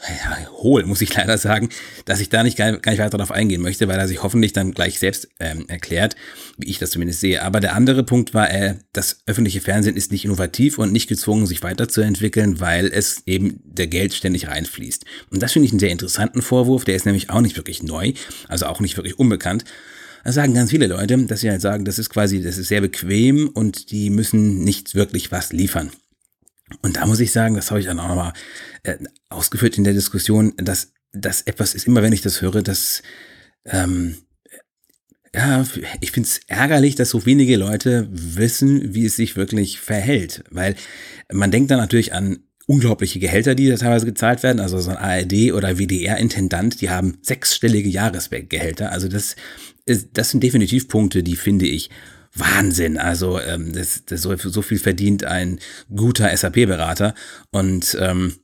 ja, 0.09 0.49
hohl, 0.51 0.85
muss 0.85 1.01
ich 1.01 1.13
leider 1.15 1.37
sagen, 1.37 1.69
dass 2.05 2.19
ich 2.19 2.29
da 2.29 2.43
nicht 2.43 2.57
gar, 2.57 2.71
gar 2.77 2.91
nicht 2.91 3.01
weiter 3.01 3.17
darauf 3.17 3.31
eingehen 3.31 3.61
möchte, 3.61 3.87
weil 3.87 3.99
er 3.99 4.07
sich 4.07 4.23
hoffentlich 4.23 4.53
dann 4.53 4.73
gleich 4.73 4.99
selbst 4.99 5.29
ähm, 5.39 5.65
erklärt, 5.67 6.15
wie 6.57 6.69
ich 6.69 6.79
das 6.79 6.91
zumindest 6.91 7.19
sehe. 7.19 7.43
Aber 7.43 7.59
der 7.59 7.75
andere 7.75 8.03
Punkt 8.03 8.33
war, 8.33 8.49
äh, 8.51 8.75
das 8.93 9.21
öffentliche 9.25 9.61
Fernsehen 9.61 9.95
ist 9.95 10.11
nicht 10.11 10.25
innovativ 10.25 10.77
und 10.77 10.91
nicht 10.91 11.07
gezwungen, 11.07 11.45
sich 11.45 11.61
weiterzuentwickeln, 11.63 12.59
weil 12.59 12.87
es 12.87 13.23
eben 13.25 13.61
der 13.63 13.87
Geld 13.87 14.13
ständig 14.13 14.47
reinfließt. 14.47 15.05
Und 15.29 15.43
das 15.43 15.53
finde 15.53 15.67
ich 15.67 15.71
einen 15.71 15.79
sehr 15.79 15.91
interessanten 15.91 16.41
Vorwurf, 16.41 16.83
der 16.83 16.95
ist 16.95 17.05
nämlich 17.05 17.29
auch 17.29 17.41
nicht 17.41 17.57
wirklich 17.57 17.83
neu, 17.83 18.13
also 18.47 18.65
auch 18.65 18.79
nicht 18.79 18.97
wirklich 18.97 19.19
unbekannt. 19.19 19.65
Das 20.23 20.35
sagen 20.35 20.53
ganz 20.53 20.69
viele 20.69 20.85
Leute, 20.85 21.17
dass 21.25 21.39
sie 21.41 21.49
halt 21.49 21.61
sagen, 21.61 21.83
das 21.83 21.97
ist 21.97 22.11
quasi, 22.11 22.43
das 22.43 22.59
ist 22.59 22.67
sehr 22.67 22.81
bequem 22.81 23.49
und 23.49 23.89
die 23.89 24.11
müssen 24.11 24.63
nicht 24.63 24.93
wirklich 24.93 25.31
was 25.31 25.51
liefern. 25.51 25.91
Und 26.81 26.97
da 26.97 27.05
muss 27.05 27.19
ich 27.19 27.31
sagen, 27.31 27.55
das 27.55 27.71
habe 27.71 27.79
ich 27.79 27.85
dann 27.85 27.99
auch 27.99 28.07
nochmal 28.07 28.33
äh, 28.83 28.97
ausgeführt 29.29 29.77
in 29.77 29.83
der 29.83 29.93
Diskussion, 29.93 30.53
dass 30.57 30.93
das 31.13 31.41
etwas 31.41 31.73
ist, 31.73 31.87
immer 31.87 32.01
wenn 32.01 32.13
ich 32.13 32.21
das 32.21 32.41
höre, 32.41 32.61
dass 32.61 33.01
ähm, 33.65 34.17
ja, 35.33 35.65
ich 36.01 36.11
finde 36.11 36.27
es 36.27 36.41
ärgerlich, 36.47 36.95
dass 36.95 37.09
so 37.09 37.25
wenige 37.25 37.55
Leute 37.55 38.07
wissen, 38.11 38.93
wie 38.93 39.05
es 39.05 39.15
sich 39.15 39.37
wirklich 39.37 39.79
verhält. 39.79 40.43
Weil 40.51 40.75
man 41.31 41.51
denkt 41.51 41.71
dann 41.71 41.79
natürlich 41.79 42.13
an 42.13 42.39
unglaubliche 42.67 43.19
Gehälter, 43.19 43.55
die 43.55 43.69
da 43.69 43.75
teilweise 43.75 44.05
gezahlt 44.05 44.43
werden. 44.43 44.59
Also 44.59 44.79
so 44.79 44.91
ein 44.91 44.97
ARD 44.97 45.53
oder 45.53 45.77
WDR-Intendant, 45.77 46.81
die 46.81 46.89
haben 46.89 47.17
sechsstellige 47.21 47.89
Jahresgehälter. 47.89 48.91
Also 48.91 49.07
das, 49.07 49.35
ist, 49.85 50.09
das 50.13 50.31
sind 50.31 50.43
definitiv 50.43 50.87
Punkte, 50.89 51.23
die 51.23 51.35
finde 51.35 51.65
ich 51.65 51.89
Wahnsinn. 52.33 52.97
Also 52.97 53.39
ähm, 53.39 53.73
das, 53.73 54.05
das 54.05 54.21
so, 54.21 54.35
so 54.35 54.61
viel 54.61 54.79
verdient 54.79 55.25
ein 55.25 55.59
guter 55.93 56.35
SAP-Berater 56.35 57.13
und 57.51 57.97
ähm, 57.99 58.35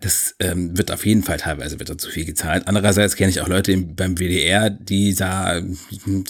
das 0.00 0.34
ähm, 0.40 0.76
wird 0.76 0.90
auf 0.90 1.06
jeden 1.06 1.22
Fall 1.22 1.38
teilweise 1.38 1.78
wird 1.78 1.90
da 1.90 1.98
zu 1.98 2.10
viel 2.10 2.24
gezahlt. 2.24 2.64
Andererseits 2.66 3.16
kenne 3.16 3.30
ich 3.30 3.40
auch 3.40 3.48
Leute 3.48 3.76
beim 3.76 4.16
WDR, 4.16 4.70
die 4.70 5.14
da, 5.14 5.60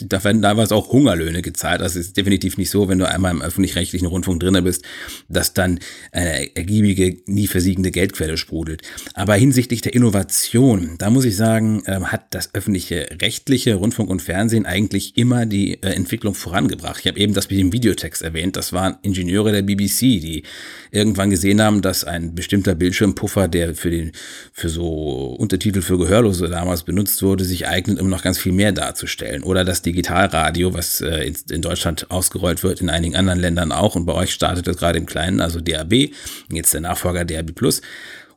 da 0.03 0.24
werden 0.24 0.42
teilweise 0.42 0.74
auch 0.74 0.90
Hungerlöhne 0.92 1.42
gezahlt. 1.42 1.81
Das 1.81 1.96
ist 1.96 2.16
definitiv 2.16 2.59
nicht 2.59 2.70
so, 2.70 2.88
wenn 2.88 2.98
du 2.98 3.09
einmal 3.09 3.33
im 3.33 3.42
öffentlich-rechtlichen 3.42 4.07
Rundfunk 4.07 4.40
drinne 4.40 4.62
bist, 4.62 4.85
dass 5.29 5.55
dann 5.55 5.81
eine 6.12 6.55
ergiebige, 6.57 7.16
nie 7.27 7.46
versiegende 7.46 7.90
Geldquelle 7.90 8.37
sprudelt. 8.37 8.83
Aber 9.14 9.35
hinsichtlich 9.35 9.81
der 9.81 9.94
Innovation, 9.94 10.96
da 10.98 11.11
muss 11.11 11.24
ich 11.24 11.37
sagen, 11.37 11.83
ähm, 11.87 12.11
hat 12.12 12.35
das 12.35 12.55
öffentliche 12.55 13.09
rechtliche 13.20 13.74
Rundfunk 13.74 14.11
und 14.11 14.22
Fernsehen 14.22 14.66
eigentlich 14.66 15.16
immer 15.16 15.46
die 15.46 15.83
äh, 15.83 15.90
Entwicklung 15.90 16.35
vorangebracht. 16.35 17.00
Ich 17.00 17.07
habe 17.07 17.18
eben 17.18 17.35
das 17.35 17.50
mit 17.50 17.59
dem 17.59 17.72
Videotext 17.72 18.22
erwähnt. 18.22 18.57
Das 18.57 18.72
waren 18.72 18.96
Ingenieure 19.03 19.53
der 19.53 19.62
BBC, 19.62 20.00
die 20.00 20.42
irgendwann 20.90 21.31
gesehen 21.31 21.61
haben, 21.61 21.83
dass 21.83 22.05
ein 22.05 22.35
bestimmter 22.35 22.74
Bildschirmpuffer 22.74 23.48
der 23.54 23.74
für 23.74 23.90
den, 23.90 24.12
für 24.52 24.68
so 24.68 25.36
Untertitel 25.38 25.80
für 25.80 25.98
Gehörlose 25.98 26.48
damals 26.48 26.82
benutzt 26.82 27.22
wurde, 27.22 27.44
sich 27.44 27.66
eignet, 27.66 28.00
um 28.00 28.08
noch 28.10 28.22
ganz 28.22 28.38
viel 28.38 28.52
mehr 28.52 28.72
darzustellen. 28.72 29.42
Oder 29.42 29.64
das 29.64 29.82
Digitalradio, 29.82 30.74
was 30.74 31.00
äh, 31.00 31.32
in 31.50 31.62
Deutschland 31.62 32.10
ausgerollt 32.10 32.62
wird, 32.62 32.80
in 32.80 32.90
einigen 32.90 33.16
anderen 33.16 33.40
Ländern 33.40 33.72
auch. 33.72 33.94
Und 33.96 34.06
bei 34.06 34.12
euch 34.12 34.32
startet 34.32 34.68
es 34.68 34.76
gerade 34.76 34.98
im 34.98 35.06
Kleinen, 35.06 35.40
also 35.40 35.60
DAB, 35.60 36.10
jetzt 36.50 36.74
der 36.74 36.80
Nachfolger 36.80 37.24
DAB 37.24 37.52
Plus. 37.54 37.80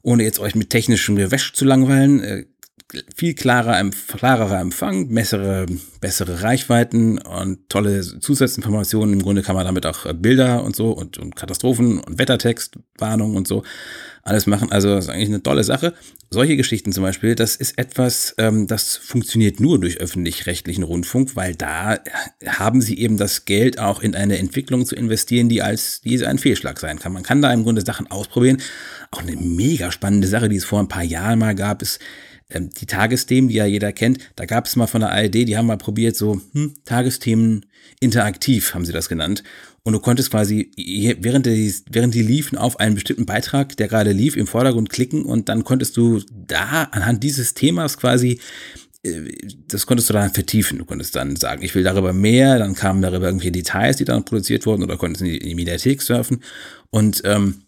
Ohne 0.04 0.24
jetzt 0.24 0.40
euch 0.40 0.56
mit 0.56 0.70
technischem 0.70 1.16
Gewäsch 1.18 1.52
zu 1.54 1.66
langweilen, 1.66 2.24
äh, 2.24 2.46
viel 3.16 3.34
klarer, 3.34 3.90
klarerer 4.08 4.60
Empfang, 4.60 5.14
bessere, 5.14 5.66
bessere 6.00 6.42
Reichweiten 6.42 7.18
und 7.18 7.70
tolle 7.70 8.02
Zusatzinformationen. 8.02 9.14
Im 9.14 9.22
Grunde 9.22 9.42
kann 9.42 9.56
man 9.56 9.66
damit 9.66 9.86
auch 9.86 10.12
Bilder 10.14 10.64
und 10.64 10.76
so 10.76 10.92
und, 10.92 11.18
und 11.18 11.36
Katastrophen 11.36 12.00
und 12.00 12.18
Wettertext, 12.18 12.78
Warnungen 12.98 13.36
und 13.36 13.48
so 13.48 13.64
alles 14.24 14.46
machen. 14.46 14.72
Also 14.72 14.90
das 14.90 15.06
ist 15.06 15.10
eigentlich 15.10 15.30
eine 15.30 15.44
tolle 15.44 15.64
Sache. 15.64 15.94
Solche 16.30 16.58
Geschichten 16.58 16.92
zum 16.92 17.04
Beispiel, 17.04 17.36
das 17.36 17.56
ist 17.56 17.78
etwas, 17.78 18.36
ähm, 18.38 18.68
das 18.68 18.98
funktioniert 18.98 19.60
nur 19.60 19.80
durch 19.80 20.00
öffentlich-rechtlichen 20.00 20.84
Rundfunk, 20.84 21.36
weil 21.36 21.56
da 21.56 22.00
haben 22.46 22.82
sie 22.82 22.98
eben 23.00 23.18
das 23.18 23.46
Geld 23.46 23.80
auch 23.80 24.02
in 24.02 24.16
eine 24.16 24.38
Entwicklung 24.38 24.86
zu 24.86 24.96
investieren, 24.96 25.48
die 25.48 25.62
als 25.62 26.02
die 26.02 26.26
ein 26.26 26.40
Fehlschlag 26.40 26.80
sein 26.80 27.00
kann. 27.00 27.14
Man 27.14 27.24
kann 27.24 27.42
da 27.42 27.54
im 27.54 27.64
Grunde 27.64 27.82
Sachen 27.82 28.12
ausprobieren. 28.12 28.62
Auch 29.12 29.22
eine 29.22 29.38
mega 29.38 29.92
spannende 29.92 30.28
Sache, 30.28 30.50
die 30.50 30.58
es 30.58 30.66
vor 30.66 30.80
ein 30.80 30.90
paar 30.90 31.04
Jahren 31.04 31.40
mal 31.40 31.56
gab, 31.56 31.82
ist 31.82 32.00
ähm, 32.50 32.70
die 32.70 32.86
Tagesthemen, 32.86 33.50
die 33.50 33.56
ja 33.56 33.66
jeder 33.66 33.92
kennt. 33.92 34.20
Da 34.36 34.46
gab 34.46 34.66
es 34.66 34.76
mal 34.76 34.88
von 34.88 35.02
der 35.02 35.12
ARD, 35.12 35.36
die 35.36 35.58
haben 35.58 35.68
mal 35.68 35.78
probiert, 35.78 36.16
so 36.16 36.42
hm, 36.54 36.74
Tagesthemen 36.86 37.66
interaktiv, 38.00 38.74
haben 38.74 38.86
sie 38.86 38.94
das 38.94 39.10
genannt. 39.10 39.44
Und 39.84 39.94
du 39.94 40.00
konntest 40.00 40.32
quasi, 40.32 40.72
während 41.20 41.46
die, 41.46 41.74
während 41.90 42.14
die 42.14 42.22
liefen, 42.22 42.58
auf 42.58 42.80
einen 42.80 42.96
bestimmten 42.96 43.26
Beitrag, 43.26 43.78
der 43.78 43.88
gerade 43.88 44.12
lief, 44.12 44.36
im 44.36 44.48
Vordergrund 44.48 44.90
klicken 44.90 45.24
und 45.24 45.48
dann 45.50 45.64
konntest 45.64 45.96
du 45.96 46.22
da 46.30 46.84
anhand 46.92 47.24
dieses 47.24 47.54
Themas 47.54 47.98
quasi, 47.98 48.40
äh, 49.04 49.32
das 49.68 49.86
konntest 49.86 50.10
du 50.10 50.14
dann 50.14 50.34
vertiefen. 50.34 50.78
Du 50.78 50.86
konntest 50.86 51.16
dann 51.16 51.36
sagen, 51.36 51.64
ich 51.64 51.74
will 51.76 51.84
darüber 51.84 52.14
mehr, 52.14 52.60
dann 52.60 52.76
kamen 52.76 53.02
darüber 53.02 53.28
irgendwelche 53.28 53.52
Details, 53.52 53.98
die 53.98 54.06
dann 54.06 54.26
produziert 54.26 54.66
wurden 54.66 54.84
oder 54.84 54.98
konntest 54.98 55.22
in 55.22 55.30
die, 55.30 55.38
in 55.38 55.48
die 55.50 55.56
Mediathek 55.56 56.02
surfen. 56.02 56.44
Und 56.90 57.22
ähm, 57.26 57.62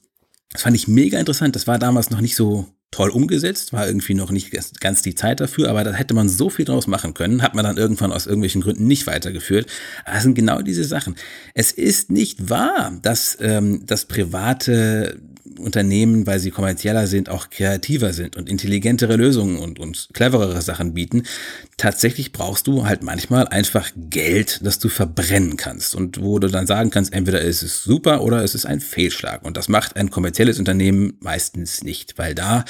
das 0.51 0.63
fand 0.63 0.75
ich 0.75 0.87
mega 0.87 1.19
interessant. 1.19 1.55
Das 1.55 1.67
war 1.67 1.79
damals 1.79 2.09
noch 2.09 2.21
nicht 2.21 2.35
so 2.35 2.67
toll 2.91 3.09
umgesetzt, 3.09 3.71
war 3.71 3.85
irgendwie 3.85 4.15
noch 4.15 4.31
nicht 4.31 4.51
ganz 4.79 5.01
die 5.01 5.13
Zeit 5.13 5.39
dafür, 5.39 5.69
aber 5.69 5.83
da 5.83 5.93
hätte 5.93 6.13
man 6.13 6.27
so 6.27 6.49
viel 6.49 6.65
draus 6.65 6.87
machen 6.87 7.13
können, 7.13 7.43
hat 7.43 7.53
man 7.53 7.63
dann 7.63 7.77
irgendwann 7.77 8.11
aus 8.11 8.25
irgendwelchen 8.25 8.61
Gründen 8.61 8.87
nicht 8.87 9.05
weitergeführt. 9.05 9.67
Aber 10.05 10.15
das 10.15 10.23
sind 10.23 10.33
genau 10.33 10.61
diese 10.61 10.83
Sachen. 10.83 11.15
Es 11.53 11.71
ist 11.71 12.09
nicht 12.09 12.49
wahr, 12.49 12.97
dass 13.01 13.37
ähm, 13.41 13.85
das 13.85 14.05
private 14.05 15.19
Unternehmen, 15.63 16.27
weil 16.27 16.39
sie 16.39 16.51
kommerzieller 16.51 17.07
sind, 17.07 17.29
auch 17.29 17.49
kreativer 17.49 18.13
sind 18.13 18.37
und 18.37 18.49
intelligentere 18.49 19.15
Lösungen 19.15 19.57
und, 19.57 19.79
und 19.79 20.09
cleverere 20.13 20.61
Sachen 20.61 20.93
bieten. 20.93 21.23
Tatsächlich 21.77 22.31
brauchst 22.31 22.67
du 22.67 22.85
halt 22.85 23.03
manchmal 23.03 23.47
einfach 23.47 23.91
Geld, 23.95 24.59
das 24.63 24.79
du 24.79 24.89
verbrennen 24.89 25.57
kannst 25.57 25.95
und 25.95 26.21
wo 26.21 26.39
du 26.39 26.47
dann 26.47 26.67
sagen 26.67 26.89
kannst, 26.89 27.13
entweder 27.13 27.41
ist 27.41 27.61
es 27.61 27.83
super 27.83 28.21
oder 28.21 28.43
es 28.43 28.55
ist 28.55 28.65
ein 28.65 28.79
Fehlschlag. 28.79 29.43
Und 29.43 29.57
das 29.57 29.69
macht 29.69 29.95
ein 29.95 30.09
kommerzielles 30.09 30.59
Unternehmen 30.59 31.17
meistens 31.19 31.83
nicht, 31.83 32.17
weil 32.17 32.35
da 32.35 32.65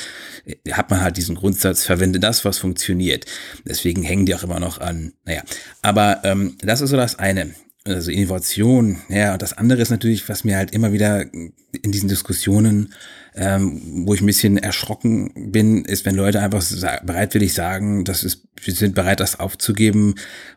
äh, 0.46 0.56
hat 0.72 0.90
man 0.90 1.02
halt 1.02 1.18
diesen 1.18 1.36
Grundsatz, 1.36 1.86
verwende 1.86 2.20
das, 2.20 2.46
was 2.46 2.58
funktioniert. 2.58 3.26
Deswegen 3.66 4.04
hängen 4.04 4.26
die 4.26 4.36
auch 4.36 4.44
immer 4.44 4.60
noch 4.60 4.80
an. 4.80 5.14
Naja, 5.26 5.44
aber 5.82 6.22
ähm, 6.24 6.56
das 6.62 6.82
ist 6.82 6.90
so 6.90 6.98
das 6.98 7.18
eine 7.18 7.54
also 7.86 8.12
Innovation, 8.12 8.98
ja, 9.10 9.34
und 9.34 9.42
das 9.42 9.58
andere 9.58 9.82
ist 9.82 9.90
natürlich, 9.90 10.28
was 10.28 10.44
mir 10.44 10.58
halt 10.58 10.72
immer 10.72 10.92
wieder 10.92 11.26
in 11.34 11.92
diesen 11.92 12.10
Diskussionen, 12.10 12.94
ähm, 13.36 14.06
wo 14.06 14.14
ich 14.14 14.22
ein 14.22 14.26
bisschen 14.26 14.58
erschrocken 14.58 15.52
bin, 15.52 15.86
ist, 15.86 16.06
wenn 16.06 16.16
Leute 16.16 16.42
einfach 16.42 16.64
bereitwillig 17.04 17.54
sagen, 17.54 18.04
das 18.04 18.24
ist, 18.24 18.48
wir 18.62 18.74
sind 18.74 18.96
bereit, 18.96 19.20
das 19.20 19.40
aufzugeben, 19.40 20.16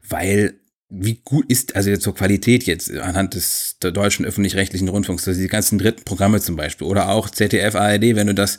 weil 0.09 0.55
wie 0.95 1.21
gut 1.25 1.47
ist 1.49 1.75
also 1.75 1.97
zur 1.97 2.15
Qualität 2.15 2.65
jetzt 2.65 2.93
anhand 2.95 3.35
des 3.35 3.77
der 3.83 3.93
deutschen 3.93 4.27
öffentlich-rechtlichen 4.27 4.89
Rundfunks, 4.89 5.27
also 5.27 5.41
die 5.41 5.49
ganzen 5.49 5.79
dritten 5.79 6.05
Programme 6.05 6.41
zum 6.41 6.57
Beispiel 6.57 6.87
oder 6.87 7.09
auch 7.09 7.31
ZDF, 7.31 7.75
ARD, 7.75 8.15
wenn 8.15 8.27
du 8.27 8.35
das, 8.35 8.59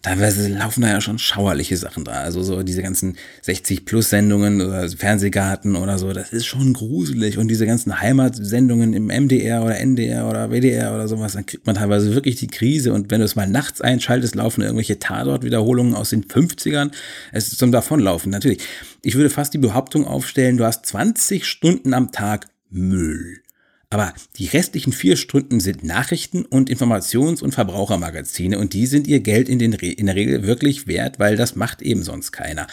teilweise 0.00 0.48
laufen 0.48 0.80
da 0.80 0.88
ja 0.88 1.00
schon 1.02 1.18
schauerliche 1.18 1.76
Sachen 1.76 2.04
da, 2.04 2.12
also 2.12 2.42
so 2.42 2.62
diese 2.62 2.82
ganzen 2.82 3.16
60 3.42 3.84
Plus 3.84 4.08
Sendungen 4.08 4.62
oder 4.62 4.88
Fernsehgarten 4.88 5.76
oder 5.76 5.98
so, 5.98 6.12
das 6.12 6.32
ist 6.32 6.46
schon 6.46 6.72
gruselig. 6.72 7.36
Und 7.36 7.48
diese 7.48 7.66
ganzen 7.66 8.00
Heimatsendungen 8.00 8.94
im 8.94 9.06
MDR 9.06 9.62
oder 9.62 9.78
NDR 9.78 10.28
oder 10.28 10.50
WDR 10.50 10.94
oder 10.94 11.06
sowas, 11.06 11.34
dann 11.34 11.44
kriegt 11.44 11.66
man 11.66 11.76
teilweise 11.76 12.14
wirklich 12.14 12.36
die 12.36 12.46
Krise. 12.46 12.94
Und 12.94 13.10
wenn 13.10 13.20
du 13.20 13.26
es 13.26 13.36
mal 13.36 13.48
nachts 13.48 13.82
einschaltest, 13.82 14.34
laufen 14.34 14.62
irgendwelche 14.62 14.98
Tatort-Wiederholungen 14.98 15.94
aus 15.94 16.10
den 16.10 16.24
50ern, 16.24 16.90
es 17.32 17.48
ist 17.48 17.58
zum 17.58 17.72
Davonlaufen, 17.72 18.30
natürlich. 18.30 18.60
Ich 19.04 19.16
würde 19.16 19.28
fast 19.28 19.52
die 19.52 19.58
Behauptung 19.58 20.06
aufstellen, 20.06 20.56
du 20.56 20.64
hast 20.64 20.86
20 20.86 21.44
Stunden 21.44 21.92
am 21.92 22.10
Tag 22.10 22.46
Müll. 22.70 23.42
Aber 23.90 24.14
die 24.36 24.46
restlichen 24.46 24.94
vier 24.94 25.18
Stunden 25.18 25.60
sind 25.60 25.84
Nachrichten 25.84 26.46
und 26.46 26.70
Informations- 26.70 27.42
und 27.42 27.52
Verbrauchermagazine 27.52 28.58
und 28.58 28.72
die 28.72 28.86
sind 28.86 29.06
ihr 29.06 29.20
Geld 29.20 29.50
in, 29.50 29.58
den, 29.58 29.74
in 29.74 30.06
der 30.06 30.14
Regel 30.14 30.44
wirklich 30.44 30.86
wert, 30.86 31.18
weil 31.18 31.36
das 31.36 31.54
macht 31.54 31.82
eben 31.82 32.02
sonst 32.02 32.32
keiner. 32.32 32.66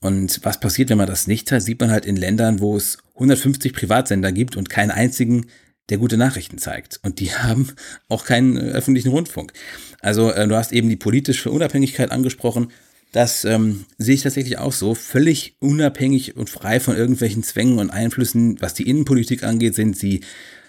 Und 0.00 0.40
was 0.42 0.58
passiert, 0.58 0.90
wenn 0.90 0.98
man 0.98 1.06
das 1.06 1.28
nicht 1.28 1.52
hat, 1.52 1.62
sieht 1.62 1.80
man 1.80 1.92
halt 1.92 2.04
in 2.04 2.16
Ländern, 2.16 2.58
wo 2.58 2.76
es 2.76 2.98
150 3.14 3.72
Privatsender 3.72 4.32
gibt 4.32 4.56
und 4.56 4.70
keinen 4.70 4.90
einzigen, 4.90 5.46
der 5.88 5.98
gute 5.98 6.16
Nachrichten 6.16 6.58
zeigt. 6.58 6.98
Und 7.04 7.20
die 7.20 7.32
haben 7.34 7.70
auch 8.08 8.24
keinen 8.24 8.56
äh, 8.56 8.72
öffentlichen 8.72 9.10
Rundfunk. 9.10 9.52
Also 10.00 10.32
äh, 10.32 10.48
du 10.48 10.56
hast 10.56 10.72
eben 10.72 10.88
die 10.88 10.96
politische 10.96 11.52
Unabhängigkeit 11.52 12.10
angesprochen. 12.10 12.72
Das 13.12 13.44
ähm, 13.44 13.86
sehe 13.98 14.14
ich 14.14 14.22
tatsächlich 14.22 14.58
auch 14.58 14.72
so. 14.72 14.94
Völlig 14.94 15.56
unabhängig 15.58 16.36
und 16.36 16.48
frei 16.48 16.78
von 16.78 16.96
irgendwelchen 16.96 17.42
Zwängen 17.42 17.78
und 17.78 17.90
Einflüssen, 17.90 18.60
was 18.60 18.74
die 18.74 18.88
Innenpolitik 18.88 19.42
angeht, 19.42 19.74
sind 19.74 19.96
sie 19.96 20.20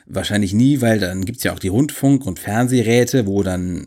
wahrscheinlich 0.08 0.54
nie, 0.54 0.82
weil 0.82 1.00
dann 1.00 1.26
gibt's 1.26 1.44
ja 1.44 1.54
auch 1.54 1.60
die 1.60 1.70
Rundfunk- 1.70 2.26
und 2.26 2.40
Fernsehräte, 2.40 3.28
wo 3.28 3.44
dann, 3.44 3.86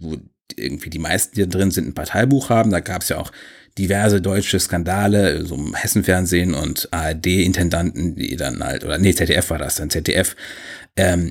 wo 0.00 0.16
irgendwie 0.56 0.90
die 0.90 0.98
meisten, 0.98 1.34
die 1.34 1.42
da 1.42 1.46
drin 1.46 1.70
sind, 1.70 1.88
ein 1.88 1.94
Parteibuch 1.94 2.48
haben. 2.48 2.70
Da 2.70 2.80
gab's 2.80 3.10
ja 3.10 3.18
auch 3.18 3.30
diverse 3.78 4.20
deutsche 4.20 4.58
Skandale, 4.58 5.46
so 5.46 5.54
im 5.54 5.74
Hessenfernsehen 5.74 6.54
und 6.54 6.88
ARD-Intendanten, 6.92 8.16
die 8.16 8.36
dann 8.36 8.62
halt, 8.62 8.84
oder 8.84 8.98
nee, 8.98 9.14
ZDF 9.14 9.50
war 9.50 9.58
das, 9.58 9.76
dann 9.76 9.90
ZDF, 9.90 10.36
ähm, 10.96 11.30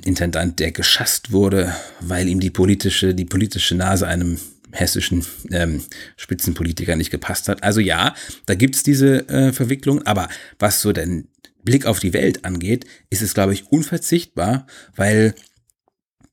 der 0.56 0.72
geschasst 0.72 1.32
wurde, 1.32 1.74
weil 2.00 2.28
ihm 2.28 2.40
die 2.40 2.50
politische, 2.50 3.14
die 3.14 3.26
politische 3.26 3.74
Nase 3.74 4.06
einem 4.06 4.38
hessischen 4.72 5.24
ähm, 5.50 5.82
Spitzenpolitiker 6.16 6.96
nicht 6.96 7.10
gepasst 7.10 7.48
hat. 7.48 7.62
Also 7.62 7.80
ja, 7.80 8.14
da 8.46 8.54
gibt's 8.54 8.82
diese 8.82 9.28
äh, 9.28 9.52
Verwicklung, 9.52 10.06
aber 10.06 10.28
was 10.58 10.80
so 10.80 10.92
den 10.92 11.28
Blick 11.62 11.86
auf 11.86 12.00
die 12.00 12.12
Welt 12.12 12.44
angeht, 12.44 12.86
ist 13.10 13.22
es, 13.22 13.34
glaube 13.34 13.52
ich, 13.52 13.70
unverzichtbar, 13.70 14.66
weil 14.96 15.34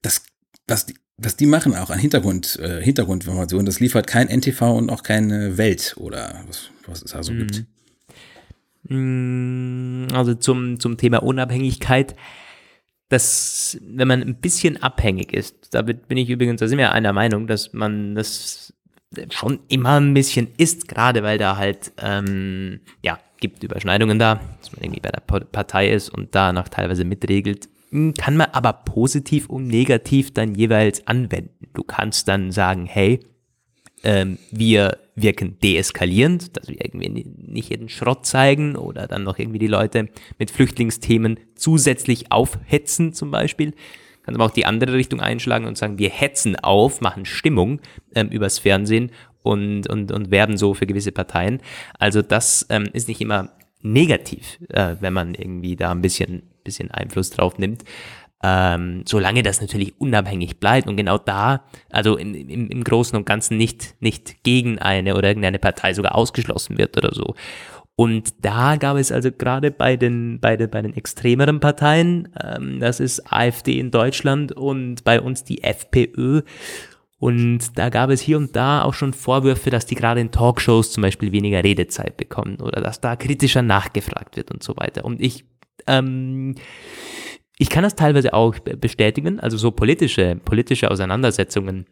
das, 0.01 0.23
was 0.67 0.85
die, 0.85 0.95
was 1.17 1.35
die 1.35 1.47
machen 1.47 1.75
auch 1.75 1.89
an 1.89 1.99
Hintergrund, 1.99 2.59
äh, 2.59 2.81
Hintergrundinformationen, 2.81 3.65
das 3.65 3.79
liefert 3.79 4.07
kein 4.07 4.27
NTV 4.27 4.61
und 4.77 4.89
auch 4.89 5.03
keine 5.03 5.57
Welt 5.57 5.95
oder 5.97 6.43
was, 6.47 6.69
was 6.85 7.01
es 7.01 7.11
da 7.11 7.23
so 7.23 7.33
mhm. 7.33 7.39
gibt. 7.39 7.65
Mm, 8.89 10.07
also 10.13 10.35
zum, 10.35 10.79
zum 10.79 10.97
Thema 10.97 11.23
Unabhängigkeit 11.23 12.15
dass, 13.09 13.77
wenn 13.81 14.07
man 14.07 14.21
ein 14.21 14.35
bisschen 14.35 14.81
abhängig 14.81 15.33
ist, 15.33 15.73
da 15.73 15.81
bin 15.81 16.17
ich 16.17 16.29
übrigens, 16.29 16.59
da 16.59 16.67
sind 16.67 16.77
wir 16.77 16.91
einer 16.91 17.13
Meinung, 17.13 17.47
dass 17.47 17.73
man 17.73 18.15
das 18.15 18.73
schon 19.29 19.59
immer 19.69 19.99
ein 19.99 20.13
bisschen 20.13 20.49
ist, 20.57 20.87
gerade 20.87 21.23
weil 21.23 21.37
da 21.37 21.57
halt, 21.57 21.93
ähm, 22.01 22.81
ja, 23.01 23.19
gibt 23.39 23.63
Überschneidungen 23.63 24.19
da, 24.19 24.41
dass 24.59 24.71
man 24.73 24.83
irgendwie 24.83 24.99
bei 25.01 25.09
der 25.09 25.21
Partei 25.21 25.89
ist 25.89 26.09
und 26.09 26.35
danach 26.35 26.69
teilweise 26.69 27.05
mitregelt, 27.05 27.69
hm, 27.89 28.13
kann 28.15 28.35
man 28.35 28.49
aber 28.51 28.73
positiv 28.73 29.47
und 29.47 29.67
negativ 29.67 30.33
dann 30.33 30.55
jeweils 30.55 31.07
anwenden. 31.07 31.67
Du 31.73 31.83
kannst 31.83 32.27
dann 32.27 32.51
sagen, 32.51 32.85
hey, 32.85 33.19
ähm, 34.07 34.37
wir 34.51 34.99
wirken 35.15 35.57
deeskalierend, 35.61 36.55
dass 36.55 36.69
wir 36.69 36.77
irgendwie 36.79 37.09
nicht 37.09 37.69
jeden 37.69 37.89
Schrott 37.89 38.25
zeigen 38.25 38.77
oder 38.77 39.05
dann 39.05 39.23
noch 39.23 39.37
irgendwie 39.37 39.59
die 39.59 39.67
Leute 39.67 40.07
mit 40.39 40.49
Flüchtlingsthemen 40.49 41.37
zusätzlich 41.55 42.31
aufhetzen 42.31 43.11
zum 43.11 43.31
Beispiel. 43.31 43.73
Kann 44.23 44.33
aber 44.35 44.45
auch 44.45 44.51
die 44.51 44.65
andere 44.65 44.93
Richtung 44.93 45.19
einschlagen 45.19 45.65
und 45.65 45.77
sagen, 45.77 45.99
wir 45.99 46.09
hetzen 46.09 46.55
auf, 46.55 47.01
machen 47.01 47.25
Stimmung 47.25 47.81
ähm, 48.15 48.29
übers 48.29 48.59
Fernsehen 48.59 49.11
und, 49.43 49.89
und, 49.89 50.13
und 50.13 50.31
werben 50.31 50.55
so 50.55 50.73
für 50.73 50.87
gewisse 50.87 51.11
Parteien. 51.11 51.59
Also 51.99 52.21
das 52.21 52.65
ähm, 52.69 52.87
ist 52.93 53.09
nicht 53.09 53.19
immer 53.19 53.49
negativ, 53.81 54.57
äh, 54.69 54.95
wenn 55.01 55.11
man 55.11 55.35
irgendwie 55.35 55.75
da 55.75 55.91
ein 55.91 56.01
bisschen, 56.01 56.43
bisschen 56.63 56.91
Einfluss 56.91 57.31
drauf 57.31 57.57
nimmt 57.57 57.83
ähm, 58.43 59.03
solange 59.07 59.43
das 59.43 59.61
natürlich 59.61 59.99
unabhängig 59.99 60.59
bleibt 60.59 60.87
und 60.87 60.95
genau 60.95 61.17
da, 61.17 61.63
also 61.89 62.17
im, 62.17 62.35
im, 62.35 62.69
im 62.69 62.83
Großen 62.83 63.17
und 63.17 63.25
Ganzen 63.25 63.57
nicht, 63.57 63.95
nicht 63.99 64.43
gegen 64.43 64.79
eine 64.79 65.15
oder 65.15 65.29
irgendeine 65.29 65.59
Partei 65.59 65.93
sogar 65.93 66.15
ausgeschlossen 66.15 66.77
wird 66.77 66.97
oder 66.97 67.13
so. 67.13 67.35
Und 67.95 68.45
da 68.45 68.75
gab 68.75 68.95
es 68.97 69.11
also 69.11 69.31
gerade 69.31 69.71
bei 69.71 69.97
den, 69.97 70.39
bei 70.39 70.55
den, 70.55 70.69
bei 70.69 70.83
den 70.83 70.95
extremeren 70.95 71.59
Parteien, 71.59 72.29
ähm, 72.43 72.79
das 72.79 72.99
ist 72.99 73.33
AfD 73.33 73.79
in 73.79 73.89
Deutschland 73.89 74.51
und 74.51 75.03
bei 75.03 75.19
uns 75.19 75.43
die 75.43 75.63
FPÖ. 75.63 76.43
Und 77.17 77.79
da 77.79 77.89
gab 77.89 78.11
es 78.11 78.21
hier 78.21 78.37
und 78.37 78.55
da 78.55 78.83
auch 78.83 78.93
schon 78.93 79.13
Vorwürfe, 79.13 79.71
dass 79.71 79.87
die 79.87 79.95
gerade 79.95 80.21
in 80.21 80.29
Talkshows 80.29 80.91
zum 80.91 81.01
Beispiel 81.01 81.31
weniger 81.31 81.63
Redezeit 81.63 82.17
bekommen 82.17 82.57
oder 82.61 82.81
dass 82.81 83.01
da 83.01 83.15
kritischer 83.15 83.63
nachgefragt 83.63 84.37
wird 84.37 84.51
und 84.51 84.61
so 84.61 84.77
weiter. 84.77 85.03
Und 85.03 85.19
ich, 85.19 85.45
ähm, 85.87 86.53
ich 87.59 87.69
kann 87.69 87.83
das 87.83 87.95
teilweise 87.95 88.33
auch 88.33 88.57
bestätigen, 88.59 89.39
also 89.39 89.57
so 89.57 89.71
politische, 89.71 90.35
politische 90.35 90.91
Auseinandersetzungen 90.91 91.85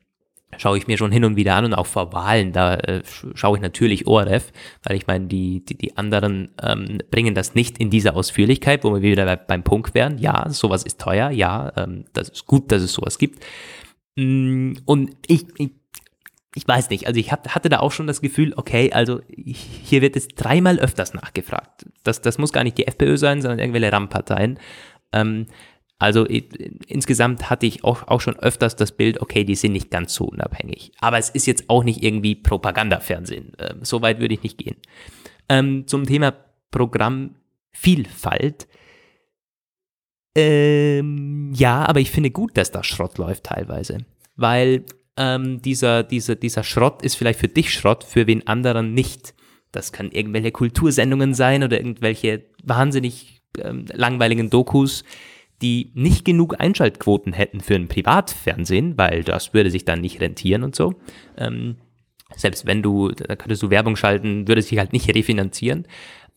schaue 0.57 0.77
ich 0.77 0.87
mir 0.87 0.97
schon 0.97 1.11
hin 1.11 1.25
und 1.25 1.35
wieder 1.35 1.55
an 1.55 1.65
und 1.65 1.73
auch 1.73 1.87
vor 1.87 2.13
Wahlen, 2.13 2.51
da 2.51 2.75
äh, 2.75 3.01
schaue 3.33 3.57
ich 3.57 3.61
natürlich 3.61 4.07
ORF, 4.07 4.51
weil 4.83 4.95
ich 4.95 5.07
meine, 5.07 5.27
die, 5.27 5.65
die, 5.65 5.77
die 5.77 5.97
anderen 5.97 6.49
ähm, 6.61 6.99
bringen 7.11 7.35
das 7.35 7.55
nicht 7.55 7.77
in 7.77 7.89
dieser 7.89 8.15
Ausführlichkeit, 8.15 8.83
wo 8.83 8.93
wir 8.93 9.01
wieder 9.01 9.25
bei, 9.25 9.35
beim 9.35 9.63
Punkt 9.63 9.93
wären. 9.93 10.17
Ja, 10.17 10.47
sowas 10.49 10.83
ist 10.83 10.99
teuer, 10.99 11.29
ja, 11.31 11.73
ähm, 11.75 12.05
das 12.13 12.29
ist 12.29 12.45
gut, 12.45 12.71
dass 12.71 12.81
es 12.81 12.93
sowas 12.93 13.17
gibt. 13.17 13.43
Mm, 14.15 14.73
und 14.85 15.11
ich, 15.27 15.45
ich 15.57 15.71
ich 16.57 16.65
weiß 16.65 16.89
nicht, 16.89 17.05
also 17.05 17.19
ich 17.19 17.33
hab, 17.33 17.49
hatte 17.53 17.67
da 17.67 17.79
auch 17.79 17.91
schon 17.91 18.07
das 18.07 18.21
Gefühl, 18.21 18.53
okay, 18.55 18.89
also 18.93 19.19
hier 19.27 20.01
wird 20.01 20.15
es 20.15 20.29
dreimal 20.29 20.79
öfters 20.79 21.13
nachgefragt. 21.13 21.85
Das, 22.05 22.21
das 22.21 22.37
muss 22.37 22.53
gar 22.53 22.63
nicht 22.63 22.77
die 22.77 22.87
FPÖ 22.87 23.17
sein, 23.17 23.41
sondern 23.41 23.59
irgendwelche 23.59 23.91
RAM-Parteien. 23.91 24.57
Ähm, 25.15 25.47
also 25.97 26.25
insgesamt 26.25 27.49
hatte 27.49 27.65
ich 27.65 27.83
auch, 27.85 28.07
auch 28.07 28.19
schon 28.19 28.37
öfters 28.37 28.75
das 28.75 28.91
Bild, 28.91 29.21
okay, 29.21 29.45
die 29.45 29.55
sind 29.55 29.71
nicht 29.71 29.89
ganz 29.89 30.13
so 30.13 30.25
unabhängig. 30.25 30.91
Aber 30.99 31.17
es 31.17 31.29
ist 31.29 31.47
jetzt 31.47 31.69
auch 31.69 31.83
nicht 31.85 32.03
irgendwie 32.03 32.35
Propagandafernsehen. 32.35 33.53
Ähm, 33.59 33.79
so 33.81 34.01
weit 34.01 34.19
würde 34.19 34.33
ich 34.33 34.43
nicht 34.43 34.57
gehen. 34.57 34.75
Ähm, 35.47 35.87
zum 35.87 36.05
Thema 36.05 36.33
Programmvielfalt. 36.71 38.67
Ähm, 40.37 41.53
ja, 41.55 41.85
aber 41.85 42.01
ich 42.01 42.11
finde 42.11 42.29
gut, 42.29 42.57
dass 42.57 42.71
da 42.71 42.83
Schrott 42.83 43.17
läuft 43.17 43.45
teilweise. 43.45 43.99
Weil 44.35 44.83
ähm, 45.15 45.61
dieser, 45.61 46.03
dieser, 46.03 46.35
dieser 46.35 46.63
Schrott 46.63 47.03
ist 47.03 47.15
vielleicht 47.15 47.39
für 47.39 47.47
dich 47.47 47.71
Schrott, 47.71 48.03
für 48.03 48.27
wen 48.27 48.45
anderen 48.47 48.93
nicht. 48.93 49.33
Das 49.71 49.93
kann 49.93 50.11
irgendwelche 50.11 50.51
Kultursendungen 50.51 51.33
sein 51.33 51.63
oder 51.63 51.77
irgendwelche 51.77 52.43
wahnsinnig 52.63 53.34
ähm, 53.63 53.85
langweiligen 53.93 54.49
Dokus, 54.49 55.03
die 55.61 55.91
nicht 55.93 56.25
genug 56.25 56.59
Einschaltquoten 56.59 57.33
hätten 57.33 57.61
für 57.61 57.75
ein 57.75 57.87
Privatfernsehen, 57.87 58.97
weil 58.97 59.23
das 59.23 59.53
würde 59.53 59.71
sich 59.71 59.85
dann 59.85 60.01
nicht 60.01 60.19
rentieren 60.21 60.63
und 60.63 60.75
so. 60.75 60.95
Ähm, 61.37 61.77
selbst 62.35 62.65
wenn 62.65 62.81
du, 62.81 63.09
da 63.11 63.35
könntest 63.35 63.63
du 63.63 63.69
Werbung 63.69 63.95
schalten, 63.95 64.47
würde 64.47 64.61
sich 64.61 64.77
halt 64.77 64.93
nicht 64.93 65.09
refinanzieren. 65.15 65.87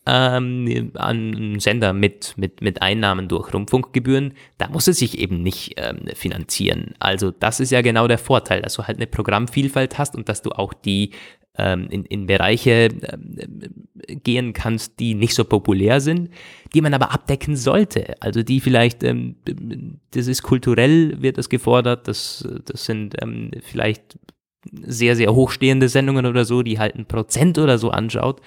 Ähm, 0.05 0.91
an 0.95 1.59
Sender 1.59 1.91
mit, 1.93 2.33
mit, 2.37 2.61
mit 2.61 2.81
Einnahmen 2.81 3.27
durch 3.27 3.53
Rundfunkgebühren, 3.53 4.33
da 4.57 4.69
muss 4.69 4.87
es 4.87 4.97
sich 4.97 5.19
eben 5.19 5.43
nicht 5.43 5.73
ähm, 5.75 6.07
finanzieren. 6.15 6.95
Also 6.99 7.31
das 7.31 7.59
ist 7.59 7.71
ja 7.71 7.81
genau 7.81 8.07
der 8.07 8.17
Vorteil, 8.17 8.61
dass 8.61 8.75
du 8.75 8.83
halt 8.83 8.97
eine 8.97 9.07
Programmvielfalt 9.07 9.97
hast 9.97 10.15
und 10.15 10.29
dass 10.29 10.41
du 10.41 10.51
auch 10.51 10.73
die 10.73 11.11
in, 11.89 12.05
in 12.05 12.25
Bereiche 12.25 12.89
ähm, 13.03 13.37
gehen 14.23 14.53
kannst, 14.53 14.99
die 14.99 15.13
nicht 15.13 15.35
so 15.35 15.43
populär 15.43 16.01
sind, 16.01 16.29
die 16.73 16.81
man 16.81 16.93
aber 16.93 17.11
abdecken 17.11 17.55
sollte. 17.55 18.15
Also 18.21 18.43
die 18.43 18.59
vielleicht, 18.59 19.03
ähm, 19.03 19.35
das 20.11 20.27
ist 20.27 20.43
kulturell, 20.43 21.21
wird 21.21 21.37
das 21.37 21.49
gefordert, 21.49 22.07
das, 22.07 22.47
das 22.65 22.85
sind 22.85 23.15
ähm, 23.21 23.51
vielleicht 23.61 24.17
sehr, 24.71 25.15
sehr 25.15 25.33
hochstehende 25.33 25.89
Sendungen 25.89 26.25
oder 26.25 26.45
so, 26.45 26.63
die 26.63 26.79
halt 26.79 26.95
ein 26.95 27.05
Prozent 27.05 27.57
oder 27.57 27.77
so 27.77 27.91
anschaut. 27.91 28.41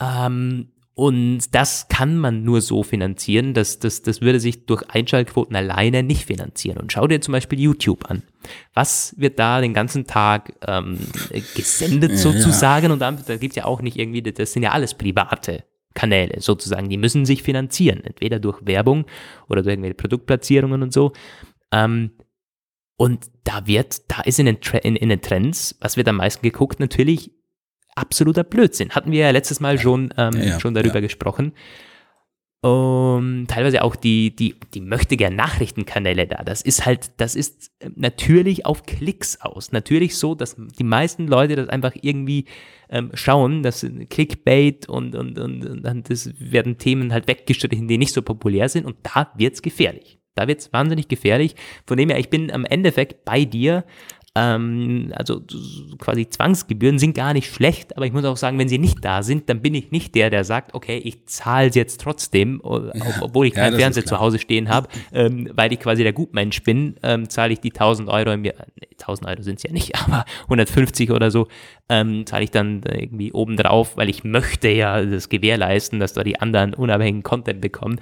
Ähm, 0.00 0.68
und 0.96 1.52
das 1.52 1.88
kann 1.88 2.16
man 2.16 2.44
nur 2.44 2.60
so 2.60 2.84
finanzieren, 2.84 3.52
das, 3.52 3.80
das, 3.80 4.02
das 4.02 4.20
würde 4.20 4.38
sich 4.38 4.66
durch 4.66 4.88
Einschaltquoten 4.88 5.56
alleine 5.56 6.04
nicht 6.04 6.24
finanzieren. 6.24 6.78
Und 6.78 6.92
schau 6.92 7.08
dir 7.08 7.20
zum 7.20 7.32
Beispiel 7.32 7.58
YouTube 7.58 8.08
an. 8.08 8.22
Was 8.74 9.12
wird 9.18 9.40
da 9.40 9.60
den 9.60 9.74
ganzen 9.74 10.06
Tag 10.06 10.54
ähm, 10.66 10.98
gesendet 11.56 12.16
sozusagen? 12.16 12.86
Ja. 12.86 12.92
Und 12.92 13.00
dann, 13.00 13.18
da 13.26 13.36
gibt's 13.36 13.56
ja 13.56 13.64
auch 13.64 13.82
nicht 13.82 13.98
irgendwie, 13.98 14.22
das 14.22 14.52
sind 14.52 14.62
ja 14.62 14.70
alles 14.70 14.94
private 14.94 15.64
Kanäle 15.94 16.40
sozusagen. 16.40 16.88
Die 16.88 16.96
müssen 16.96 17.26
sich 17.26 17.42
finanzieren, 17.42 18.04
entweder 18.04 18.38
durch 18.38 18.60
Werbung 18.64 19.04
oder 19.48 19.62
durch 19.62 19.72
irgendwelche 19.72 19.96
Produktplatzierungen 19.96 20.80
und 20.80 20.92
so. 20.92 21.12
Ähm, 21.72 22.12
und 22.96 23.26
da 23.42 23.66
wird, 23.66 24.08
da 24.12 24.20
ist 24.20 24.38
in 24.38 24.46
den, 24.46 24.58
in, 24.84 24.94
in 24.94 25.08
den 25.08 25.20
Trends, 25.20 25.76
was 25.80 25.96
wird 25.96 26.06
am 26.06 26.16
meisten 26.16 26.42
geguckt, 26.42 26.78
natürlich 26.78 27.32
absoluter 27.94 28.44
Blödsinn. 28.44 28.90
Hatten 28.90 29.12
wir 29.12 29.20
ja 29.20 29.30
letztes 29.30 29.60
Mal 29.60 29.78
schon, 29.78 30.12
ähm, 30.16 30.34
ja, 30.40 30.60
schon 30.60 30.74
darüber 30.74 30.96
ja. 30.96 31.00
gesprochen. 31.00 31.52
Um, 32.64 33.44
teilweise 33.46 33.84
auch 33.84 33.94
die, 33.94 34.34
die, 34.34 34.54
die 34.72 34.80
möchte 34.80 35.18
gern 35.18 35.36
Nachrichtenkanäle 35.36 36.26
da. 36.26 36.42
Das 36.44 36.62
ist 36.62 36.86
halt, 36.86 37.10
das 37.18 37.36
ist 37.36 37.70
natürlich 37.94 38.64
auf 38.64 38.86
Klicks 38.86 39.38
aus. 39.42 39.70
Natürlich 39.70 40.16
so, 40.16 40.34
dass 40.34 40.56
die 40.56 40.84
meisten 40.84 41.28
Leute 41.28 41.56
das 41.56 41.68
einfach 41.68 41.92
irgendwie 42.00 42.46
ähm, 42.88 43.10
schauen, 43.12 43.62
das 43.62 43.86
Clickbait 44.08 44.88
und, 44.88 45.14
und, 45.14 45.38
und, 45.38 45.66
und 45.66 45.82
dann 45.82 46.04
das 46.04 46.30
werden 46.38 46.78
Themen 46.78 47.12
halt 47.12 47.28
weggestrichen, 47.28 47.86
die 47.86 47.98
nicht 47.98 48.14
so 48.14 48.22
populär 48.22 48.70
sind 48.70 48.86
und 48.86 48.96
da 49.02 49.30
wird's 49.36 49.60
gefährlich. 49.60 50.18
Da 50.34 50.48
wird's 50.48 50.72
wahnsinnig 50.72 51.08
gefährlich. 51.08 51.56
Von 51.86 51.98
dem 51.98 52.08
her, 52.08 52.18
ich 52.18 52.30
bin 52.30 52.50
am 52.50 52.64
Endeffekt 52.64 53.26
bei 53.26 53.44
dir. 53.44 53.84
Ähm, 54.36 55.12
also 55.14 55.42
quasi 55.98 56.28
Zwangsgebühren 56.28 56.98
sind 56.98 57.14
gar 57.14 57.32
nicht 57.34 57.52
schlecht, 57.52 57.96
aber 57.96 58.04
ich 58.04 58.12
muss 58.12 58.24
auch 58.24 58.36
sagen, 58.36 58.58
wenn 58.58 58.68
sie 58.68 58.78
nicht 58.78 59.04
da 59.04 59.22
sind, 59.22 59.48
dann 59.48 59.62
bin 59.62 59.74
ich 59.74 59.92
nicht 59.92 60.14
der, 60.16 60.28
der 60.28 60.42
sagt, 60.42 60.74
okay, 60.74 60.98
ich 60.98 61.26
zahle 61.26 61.68
es 61.68 61.76
jetzt 61.76 62.00
trotzdem, 62.00 62.60
obwohl 62.62 63.46
ich 63.46 63.54
keinen 63.54 63.74
ja, 63.74 63.78
Fernseher 63.78 64.04
zu 64.04 64.18
Hause 64.18 64.40
stehen 64.40 64.68
habe, 64.68 64.88
ähm, 65.12 65.48
weil 65.54 65.72
ich 65.72 65.78
quasi 65.78 66.02
der 66.02 66.12
Gutmensch 66.12 66.64
bin, 66.64 66.96
ähm, 67.04 67.28
zahle 67.28 67.52
ich 67.52 67.60
die 67.60 67.70
1000 67.70 68.08
Euro 68.08 68.32
im 68.32 68.44
Jahr, 68.44 68.66
nee, 68.74 68.88
1000 69.00 69.28
Euro 69.28 69.42
sind 69.42 69.58
es 69.58 69.62
ja 69.62 69.70
nicht, 69.70 69.94
aber 70.04 70.24
150 70.44 71.12
oder 71.12 71.30
so, 71.30 71.46
ähm, 71.88 72.26
zahle 72.26 72.42
ich 72.42 72.50
dann 72.50 72.82
irgendwie 72.82 73.32
obendrauf, 73.32 73.96
weil 73.96 74.08
ich 74.10 74.24
möchte 74.24 74.68
ja 74.68 75.00
das 75.04 75.28
gewährleisten, 75.28 76.00
dass 76.00 76.12
da 76.12 76.24
die 76.24 76.40
anderen 76.40 76.74
unabhängigen 76.74 77.22
Content 77.22 77.60
bekommen. 77.60 78.00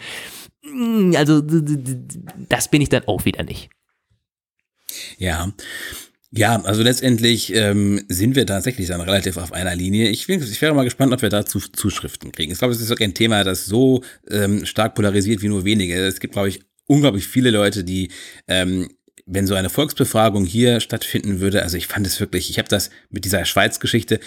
Hm, 0.65 1.15
also 1.15 1.43
das 2.49 2.71
bin 2.71 2.81
ich 2.81 2.89
dann 2.89 3.07
auch 3.07 3.27
wieder 3.27 3.43
nicht. 3.43 3.69
Ja, 5.19 5.53
ja, 6.35 6.61
also 6.65 6.83
letztendlich 6.83 7.55
ähm, 7.55 8.01
sind 8.09 8.37
wir 8.37 8.47
tatsächlich 8.47 8.89
dann 8.89 9.03
relativ 9.03 9.37
auf 9.37 9.53
einer 9.53 9.77
Linie. 9.77 10.09
Ich, 10.09 10.29
ich 10.31 10.63
wäre 10.63 10.75
mal 10.75 10.85
gespannt, 10.85 11.13
ob 11.13 11.21
wir 11.21 11.29
dazu 11.29 11.61
Zuschriften 11.61 12.33
kriegen. 12.33 12.53
Ich 12.53 12.59
glaube, 12.59 12.73
es 12.73 12.81
ist 12.81 12.89
wirklich 12.89 13.09
ein 13.09 13.15
Thema, 13.15 13.45
das 13.45 13.67
so 13.67 14.03
ähm, 14.31 14.65
stark 14.65 14.95
polarisiert 14.95 15.43
wie 15.43 15.49
nur 15.49 15.67
wenige. 15.67 15.95
Es 15.95 16.21
gibt, 16.21 16.33
glaube 16.33 16.49
ich, 16.49 16.61
unglaublich 16.87 17.27
viele 17.27 17.51
Leute, 17.51 17.85
die 17.85 18.11
ähm, 18.49 18.89
wenn 19.27 19.47
so 19.47 19.55
eine 19.55 19.69
Volksbefragung 19.69 20.47
hier 20.47 20.81
stattfinden 20.81 21.41
würde, 21.41 21.63
also 21.63 21.77
ich 21.77 21.87
fand 21.87 22.07
es 22.07 22.19
wirklich, 22.19 22.49
ich 22.51 22.59
habe 22.59 22.69
das 22.69 22.91
mit 23.11 23.25
dieser 23.25 23.45
Schweiz-Geschichte 23.45 24.19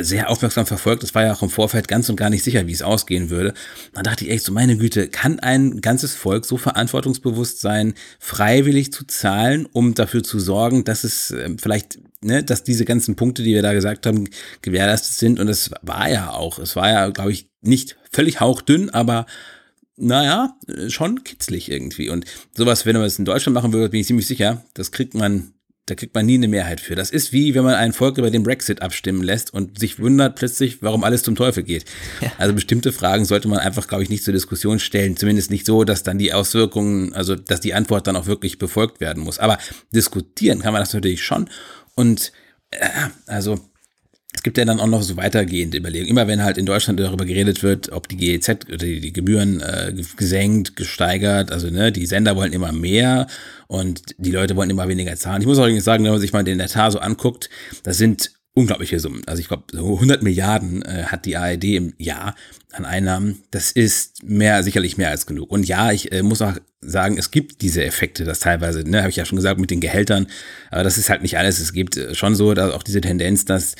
sehr 0.00 0.30
aufmerksam 0.30 0.66
verfolgt. 0.66 1.02
Das 1.02 1.14
war 1.14 1.24
ja 1.24 1.34
auch 1.34 1.42
im 1.42 1.50
Vorfeld 1.50 1.86
ganz 1.86 2.08
und 2.08 2.16
gar 2.16 2.30
nicht 2.30 2.42
sicher, 2.42 2.66
wie 2.66 2.72
es 2.72 2.82
ausgehen 2.82 3.28
würde. 3.28 3.52
Da 3.92 4.02
dachte 4.02 4.24
ich 4.24 4.30
echt 4.30 4.44
so, 4.44 4.52
meine 4.52 4.76
Güte, 4.76 5.08
kann 5.08 5.38
ein 5.40 5.80
ganzes 5.80 6.14
Volk 6.14 6.46
so 6.46 6.56
verantwortungsbewusst 6.56 7.60
sein, 7.60 7.94
freiwillig 8.18 8.92
zu 8.92 9.06
zahlen, 9.06 9.66
um 9.72 9.94
dafür 9.94 10.22
zu 10.22 10.40
sorgen, 10.40 10.84
dass 10.84 11.04
es 11.04 11.30
äh, 11.30 11.50
vielleicht, 11.58 11.98
ne, 12.22 12.42
dass 12.42 12.64
diese 12.64 12.86
ganzen 12.86 13.16
Punkte, 13.16 13.42
die 13.42 13.54
wir 13.54 13.62
da 13.62 13.74
gesagt 13.74 14.06
haben, 14.06 14.28
gewährleistet 14.62 15.14
sind. 15.14 15.38
Und 15.38 15.48
es 15.48 15.70
war 15.82 16.08
ja 16.08 16.30
auch, 16.30 16.58
es 16.58 16.74
war 16.74 16.90
ja, 16.90 17.08
glaube 17.10 17.32
ich, 17.32 17.50
nicht 17.60 17.96
völlig 18.10 18.40
hauchdünn, 18.40 18.90
aber 18.90 19.26
naja, 19.96 20.56
schon 20.88 21.22
kitzlig 21.22 21.70
irgendwie. 21.70 22.08
Und 22.08 22.24
sowas, 22.56 22.86
wenn 22.86 22.96
man 22.96 23.04
es 23.04 23.18
in 23.18 23.26
Deutschland 23.26 23.54
machen 23.54 23.72
würde, 23.72 23.90
bin 23.90 24.00
ich 24.00 24.06
ziemlich 24.06 24.26
sicher, 24.26 24.64
das 24.74 24.90
kriegt 24.90 25.14
man 25.14 25.52
da 25.86 25.96
kriegt 25.96 26.14
man 26.14 26.26
nie 26.26 26.34
eine 26.34 26.46
Mehrheit 26.46 26.80
für. 26.80 26.94
Das 26.94 27.10
ist 27.10 27.32
wie, 27.32 27.54
wenn 27.54 27.64
man 27.64 27.74
ein 27.74 27.92
Volk 27.92 28.16
über 28.16 28.30
den 28.30 28.44
Brexit 28.44 28.82
abstimmen 28.82 29.22
lässt 29.22 29.52
und 29.52 29.80
sich 29.80 29.98
wundert 29.98 30.36
plötzlich, 30.36 30.80
warum 30.80 31.02
alles 31.02 31.24
zum 31.24 31.34
Teufel 31.34 31.64
geht. 31.64 31.86
Ja. 32.20 32.30
Also 32.38 32.54
bestimmte 32.54 32.92
Fragen 32.92 33.24
sollte 33.24 33.48
man 33.48 33.58
einfach, 33.58 33.88
glaube 33.88 34.04
ich, 34.04 34.08
nicht 34.08 34.22
zur 34.22 34.32
Diskussion 34.32 34.78
stellen. 34.78 35.16
Zumindest 35.16 35.50
nicht 35.50 35.66
so, 35.66 35.82
dass 35.82 36.04
dann 36.04 36.18
die 36.18 36.32
Auswirkungen, 36.32 37.12
also 37.14 37.34
dass 37.34 37.60
die 37.60 37.74
Antwort 37.74 38.06
dann 38.06 38.16
auch 38.16 38.26
wirklich 38.26 38.58
befolgt 38.58 39.00
werden 39.00 39.24
muss. 39.24 39.40
Aber 39.40 39.58
diskutieren 39.92 40.60
kann 40.60 40.72
man 40.72 40.82
das 40.82 40.94
natürlich 40.94 41.24
schon. 41.24 41.50
Und 41.94 42.32
äh, 42.70 42.88
also 43.26 43.58
es 44.34 44.42
gibt 44.42 44.56
ja 44.56 44.64
dann 44.64 44.80
auch 44.80 44.86
noch 44.86 45.02
so 45.02 45.16
weitergehende 45.16 45.76
Überlegungen. 45.76 46.10
Immer 46.10 46.26
wenn 46.26 46.42
halt 46.42 46.56
in 46.56 46.66
Deutschland 46.66 46.98
darüber 46.98 47.24
geredet 47.26 47.62
wird, 47.62 47.92
ob 47.92 48.08
die 48.08 48.16
GEZ 48.16 48.66
oder 48.68 48.78
die, 48.78 49.12
Gebühren 49.12 49.60
äh, 49.60 49.92
gesenkt, 50.16 50.74
gesteigert, 50.74 51.52
also 51.52 51.68
ne, 51.70 51.92
die 51.92 52.06
Sender 52.06 52.34
wollen 52.34 52.52
immer 52.52 52.72
mehr 52.72 53.26
und 53.66 54.02
die 54.18 54.30
Leute 54.30 54.56
wollen 54.56 54.70
immer 54.70 54.88
weniger 54.88 55.16
zahlen. 55.16 55.42
Ich 55.42 55.46
muss 55.46 55.58
auch 55.58 55.64
übrigens 55.64 55.84
sagen, 55.84 56.04
wenn 56.04 56.12
man 56.12 56.20
sich 56.20 56.32
mal 56.32 56.44
den 56.44 56.60
Etat 56.60 56.92
so 56.92 56.98
anguckt, 56.98 57.50
das 57.82 57.98
sind 57.98 58.32
unglaubliche 58.54 59.00
Summen. 59.00 59.22
Also 59.26 59.40
ich 59.40 59.48
glaube, 59.48 59.64
so 59.72 59.94
100 59.94 60.22
Milliarden 60.22 60.82
äh, 60.82 61.04
hat 61.04 61.24
die 61.24 61.36
ARD 61.36 61.64
im 61.64 61.94
Jahr 61.98 62.34
an 62.72 62.84
Einnahmen. 62.84 63.42
Das 63.50 63.72
ist 63.72 64.22
mehr, 64.24 64.62
sicherlich 64.62 64.98
mehr 64.98 65.10
als 65.10 65.26
genug. 65.26 65.50
Und 65.50 65.66
ja, 65.66 65.90
ich 65.90 66.12
äh, 66.12 66.22
muss 66.22 66.42
auch 66.42 66.54
sagen, 66.82 67.16
es 67.16 67.30
gibt 67.30 67.62
diese 67.62 67.84
Effekte, 67.84 68.24
das 68.24 68.40
teilweise, 68.40 68.82
ne, 68.82 68.98
habe 68.98 69.10
ich 69.10 69.16
ja 69.16 69.24
schon 69.24 69.36
gesagt, 69.36 69.58
mit 69.58 69.70
den 69.70 69.80
Gehältern. 69.80 70.26
Aber 70.70 70.82
das 70.82 70.98
ist 70.98 71.08
halt 71.08 71.22
nicht 71.22 71.38
alles. 71.38 71.60
Es 71.60 71.72
gibt 71.72 71.96
äh, 71.96 72.14
schon 72.14 72.34
so, 72.34 72.52
dass 72.52 72.72
auch 72.72 72.82
diese 72.82 73.00
Tendenz, 73.00 73.46
dass 73.46 73.74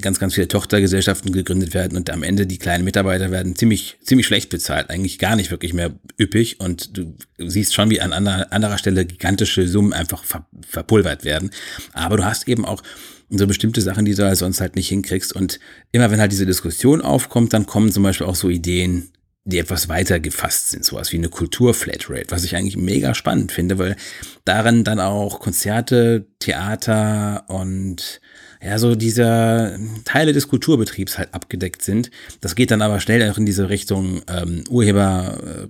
ganz, 0.00 0.18
ganz 0.18 0.34
viele 0.34 0.48
Tochtergesellschaften 0.48 1.32
gegründet 1.32 1.74
werden 1.74 1.96
und 1.96 2.10
am 2.10 2.24
Ende 2.24 2.46
die 2.46 2.58
kleinen 2.58 2.84
Mitarbeiter 2.84 3.30
werden 3.30 3.54
ziemlich, 3.54 3.98
ziemlich 4.02 4.26
schlecht 4.26 4.50
bezahlt. 4.50 4.90
Eigentlich 4.90 5.20
gar 5.20 5.36
nicht 5.36 5.52
wirklich 5.52 5.72
mehr 5.72 5.92
üppig. 6.18 6.58
Und 6.58 6.96
du 6.96 7.14
siehst 7.38 7.74
schon, 7.74 7.90
wie 7.90 8.00
an 8.00 8.12
anderer 8.12 8.78
Stelle 8.78 9.06
gigantische 9.06 9.68
Summen 9.68 9.92
einfach 9.92 10.24
ver 10.24 10.46
verpulvert 10.68 11.24
werden. 11.24 11.50
Aber 11.92 12.16
du 12.16 12.24
hast 12.24 12.48
eben 12.48 12.64
auch 12.64 12.82
und 13.28 13.38
so 13.38 13.46
bestimmte 13.46 13.80
Sachen, 13.80 14.04
die 14.04 14.14
du 14.14 14.24
halt 14.24 14.38
sonst 14.38 14.60
halt 14.60 14.76
nicht 14.76 14.88
hinkriegst. 14.88 15.34
Und 15.34 15.58
immer 15.92 16.10
wenn 16.10 16.20
halt 16.20 16.32
diese 16.32 16.46
Diskussion 16.46 17.00
aufkommt, 17.00 17.52
dann 17.52 17.66
kommen 17.66 17.90
zum 17.90 18.02
Beispiel 18.02 18.26
auch 18.26 18.36
so 18.36 18.48
Ideen, 18.48 19.10
die 19.44 19.58
etwas 19.58 19.88
weiter 19.88 20.18
gefasst 20.18 20.70
sind, 20.70 20.84
sowas 20.84 21.12
wie 21.12 21.18
eine 21.18 21.28
Kultur-Flatrate, 21.28 22.30
was 22.30 22.44
ich 22.44 22.56
eigentlich 22.56 22.76
mega 22.76 23.14
spannend 23.14 23.52
finde, 23.52 23.78
weil 23.78 23.96
daran 24.44 24.82
dann 24.82 24.98
auch 24.98 25.38
Konzerte, 25.38 26.26
Theater 26.40 27.44
und 27.48 28.20
ja, 28.60 28.78
so 28.78 28.96
dieser 28.96 29.78
Teile 30.04 30.32
des 30.32 30.48
Kulturbetriebs 30.48 31.18
halt 31.18 31.32
abgedeckt 31.32 31.82
sind. 31.82 32.10
Das 32.40 32.56
geht 32.56 32.72
dann 32.72 32.82
aber 32.82 32.98
schnell 32.98 33.30
auch 33.30 33.38
in 33.38 33.46
diese 33.46 33.68
Richtung 33.68 34.22
ähm, 34.26 34.64
Urheber, 34.68 35.68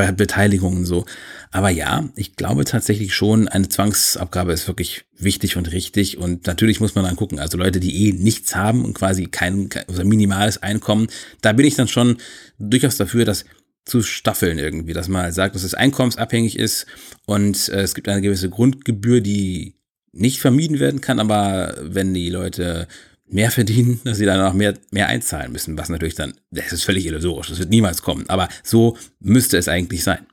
äh, 0.00 0.12
Beteiligung 0.12 0.84
so. 0.84 1.06
Aber 1.50 1.70
ja, 1.70 2.08
ich 2.16 2.36
glaube 2.36 2.64
tatsächlich 2.64 3.14
schon, 3.14 3.48
eine 3.48 3.68
Zwangsabgabe 3.68 4.52
ist 4.52 4.68
wirklich 4.68 5.04
wichtig 5.18 5.56
und 5.56 5.72
richtig. 5.72 6.18
Und 6.18 6.46
natürlich 6.46 6.80
muss 6.80 6.94
man 6.94 7.04
dann 7.04 7.16
gucken, 7.16 7.38
also 7.38 7.58
Leute, 7.58 7.80
die 7.80 8.08
eh 8.08 8.12
nichts 8.12 8.54
haben 8.54 8.84
und 8.84 8.94
quasi 8.94 9.26
kein, 9.26 9.68
kein 9.68 9.88
also 9.88 10.04
minimales 10.04 10.62
Einkommen, 10.62 11.08
da 11.40 11.52
bin 11.52 11.66
ich 11.66 11.74
dann 11.74 11.88
schon 11.88 12.18
durchaus 12.58 12.96
dafür, 12.96 13.24
dass 13.24 13.44
zu 13.84 14.02
staffeln 14.02 14.58
irgendwie, 14.58 14.92
dass 14.92 15.08
man 15.08 15.22
halt 15.22 15.34
sagt, 15.34 15.54
dass 15.54 15.64
es 15.64 15.74
einkommensabhängig 15.74 16.56
ist 16.56 16.86
und 17.26 17.68
äh, 17.70 17.80
es 17.80 17.94
gibt 17.94 18.08
eine 18.08 18.20
gewisse 18.20 18.50
Grundgebühr, 18.50 19.20
die 19.20 19.74
nicht 20.12 20.40
vermieden 20.40 20.80
werden 20.80 21.00
kann, 21.00 21.18
aber 21.18 21.74
wenn 21.80 22.14
die 22.14 22.30
Leute 22.30 22.88
mehr 23.32 23.50
verdienen, 23.50 24.00
dass 24.04 24.18
sie 24.18 24.26
dann 24.26 24.40
auch 24.40 24.54
mehr, 24.54 24.74
mehr 24.90 25.08
einzahlen 25.08 25.52
müssen, 25.52 25.78
was 25.78 25.88
natürlich 25.88 26.14
dann, 26.14 26.34
das 26.50 26.72
ist 26.72 26.84
völlig 26.84 27.06
illusorisch, 27.06 27.48
das 27.48 27.58
wird 27.58 27.70
niemals 27.70 28.02
kommen, 28.02 28.28
aber 28.28 28.48
so 28.62 28.96
müsste 29.20 29.56
es 29.56 29.68
eigentlich 29.68 30.04
sein. 30.04 30.26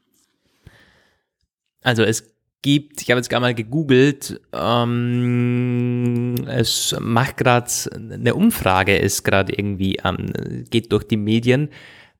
Also 1.81 2.03
es 2.03 2.33
gibt, 2.61 3.01
ich 3.01 3.11
habe 3.11 3.19
jetzt 3.19 3.29
gar 3.29 3.39
mal 3.39 3.53
gegoogelt, 3.53 4.41
ähm, 4.51 6.35
es 6.47 6.95
macht 6.99 7.37
gerade 7.37 7.71
eine 7.95 8.35
Umfrage, 8.35 8.97
ist 8.97 9.23
gerade 9.23 9.53
irgendwie, 9.53 9.97
ähm, 10.03 10.65
geht 10.69 10.91
durch 10.91 11.03
die 11.03 11.17
Medien 11.17 11.69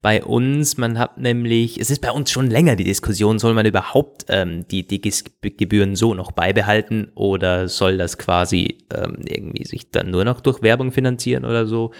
bei 0.08 0.24
uns. 0.24 0.78
Man 0.78 0.98
hat 0.98 1.18
nämlich, 1.18 1.82
es 1.82 1.90
ist 1.90 2.02
bei 2.02 2.12
uns 2.12 2.32
schon 2.32 2.50
länger 2.50 2.78
die 2.78 2.86
Diskussion, 2.86 3.40
soll 3.40 3.54
man 3.54 3.66
überhaupt 3.66 4.24
ähm, 4.30 4.66
die, 4.70 4.88
die 4.88 5.02
Gebühren 5.02 5.98
so 5.98 6.14
noch 6.14 6.32
beibehalten 6.32 7.12
oder 7.14 7.68
soll 7.68 7.98
das 7.98 8.18
quasi 8.18 8.86
ähm, 8.96 9.18
irgendwie 9.26 9.66
sich 9.66 9.92
dann 9.92 10.10
nur 10.10 10.24
noch 10.24 10.40
durch 10.40 10.62
Werbung 10.62 10.94
finanzieren 10.94 11.44
oder 11.44 11.66
so? 11.66 11.92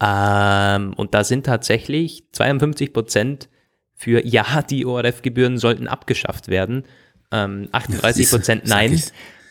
Ähm, 0.00 0.94
und 0.94 1.14
da 1.14 1.24
sind 1.24 1.46
tatsächlich 1.46 2.30
52 2.30 2.92
Prozent 2.92 3.48
für 3.96 4.24
ja, 4.24 4.62
die 4.62 4.86
ORF-Gebühren 4.86 5.58
sollten 5.58 5.88
abgeschafft 5.88 6.46
werden. 6.46 6.84
Ähm, 7.32 7.70
38 7.72 8.30
Prozent 8.30 8.68
nein. 8.68 9.02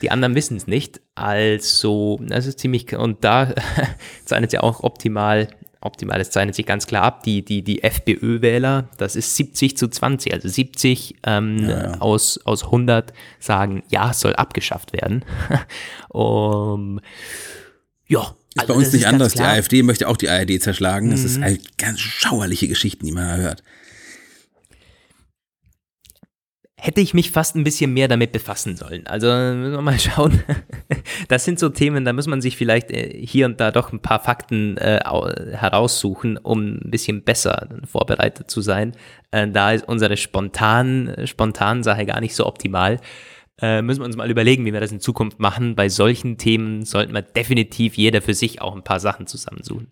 Die 0.01 0.11
anderen 0.11 0.33
wissen 0.33 0.55
es 0.55 0.65
nicht. 0.65 1.01
Also, 1.15 2.19
das 2.21 2.45
ist 2.45 2.59
ziemlich, 2.59 2.95
und 2.95 3.25
da 3.25 3.53
zeichnet 4.25 4.53
ja 4.53 4.61
auch 4.61 4.81
optimal 4.83 5.49
optimal, 5.81 6.19
das 6.19 6.31
zeichnet 6.31 6.55
sich 6.55 6.65
ganz 6.65 6.87
klar 6.87 7.03
ab, 7.03 7.23
die, 7.23 7.43
die, 7.43 7.61
die 7.63 7.83
FPÖ-Wähler, 7.83 8.89
das 8.97 9.15
ist 9.15 9.35
70 9.35 9.77
zu 9.77 9.87
20, 9.87 10.33
also 10.33 10.47
70 10.47 11.15
ähm, 11.23 11.69
ja, 11.69 11.69
ja. 11.69 11.97
Aus, 11.99 12.39
aus 12.45 12.65
100 12.65 13.13
sagen, 13.39 13.83
ja, 13.89 14.11
es 14.11 14.19
soll 14.19 14.35
abgeschafft 14.35 14.93
werden. 14.93 15.23
um, 16.09 16.99
ja. 18.07 18.21
Ist 18.21 18.61
also 18.61 18.73
bei 18.73 18.79
uns 18.79 18.93
nicht 18.93 19.05
anders. 19.05 19.33
Die 19.33 19.41
AfD 19.41 19.83
möchte 19.83 20.07
auch 20.07 20.17
die 20.17 20.29
ARD 20.29 20.61
zerschlagen. 20.61 21.11
Das 21.11 21.19
mhm. 21.19 21.25
ist 21.25 21.41
halt 21.41 21.77
ganz 21.77 21.99
schauerliche 21.99 22.67
Geschichten, 22.67 23.05
die 23.05 23.11
man 23.11 23.37
hört 23.37 23.63
hätte 26.79 27.01
ich 27.01 27.15
mich 27.15 27.31
fast 27.31 27.55
ein 27.55 27.63
bisschen 27.63 27.91
mehr 27.91 28.07
damit 28.07 28.31
befassen 28.31 28.77
sollen. 28.77 29.07
Also 29.07 29.27
müssen 29.27 29.71
wir 29.71 29.81
mal 29.81 29.99
schauen. 29.99 30.43
Das 31.27 31.43
sind 31.43 31.59
so 31.59 31.69
Themen, 31.69 32.05
da 32.05 32.13
muss 32.13 32.27
man 32.27 32.39
sich 32.39 32.55
vielleicht 32.55 32.91
äh, 32.91 33.25
hier 33.25 33.47
und 33.47 33.59
da 33.59 33.71
doch 33.71 33.91
ein 33.91 33.99
paar 33.99 34.19
Fakten 34.19 34.77
äh, 34.77 34.99
heraussuchen, 35.03 36.37
um 36.37 36.75
ein 36.75 36.91
bisschen 36.91 37.23
besser 37.23 37.67
vorbereitet 37.85 38.51
zu 38.51 38.61
sein. 38.61 38.93
Äh, 39.31 39.47
da 39.47 39.71
ist 39.71 39.87
unsere 39.87 40.17
spontan, 40.17 41.15
spontan 41.25 41.83
Sache 41.83 42.05
gar 42.05 42.21
nicht 42.21 42.35
so 42.35 42.45
optimal. 42.45 42.99
Äh, 43.59 43.81
müssen 43.81 44.01
wir 44.01 44.05
uns 44.05 44.15
mal 44.15 44.29
überlegen, 44.29 44.65
wie 44.65 44.73
wir 44.73 44.79
das 44.79 44.91
in 44.91 44.99
Zukunft 44.99 45.39
machen. 45.39 45.75
Bei 45.75 45.89
solchen 45.89 46.37
Themen 46.37 46.85
sollten 46.85 47.13
wir 47.13 47.23
definitiv 47.23 47.95
jeder 47.97 48.21
für 48.21 48.35
sich 48.35 48.61
auch 48.61 48.75
ein 48.75 48.83
paar 48.83 48.99
Sachen 48.99 49.25
zusammensuchen. 49.25 49.91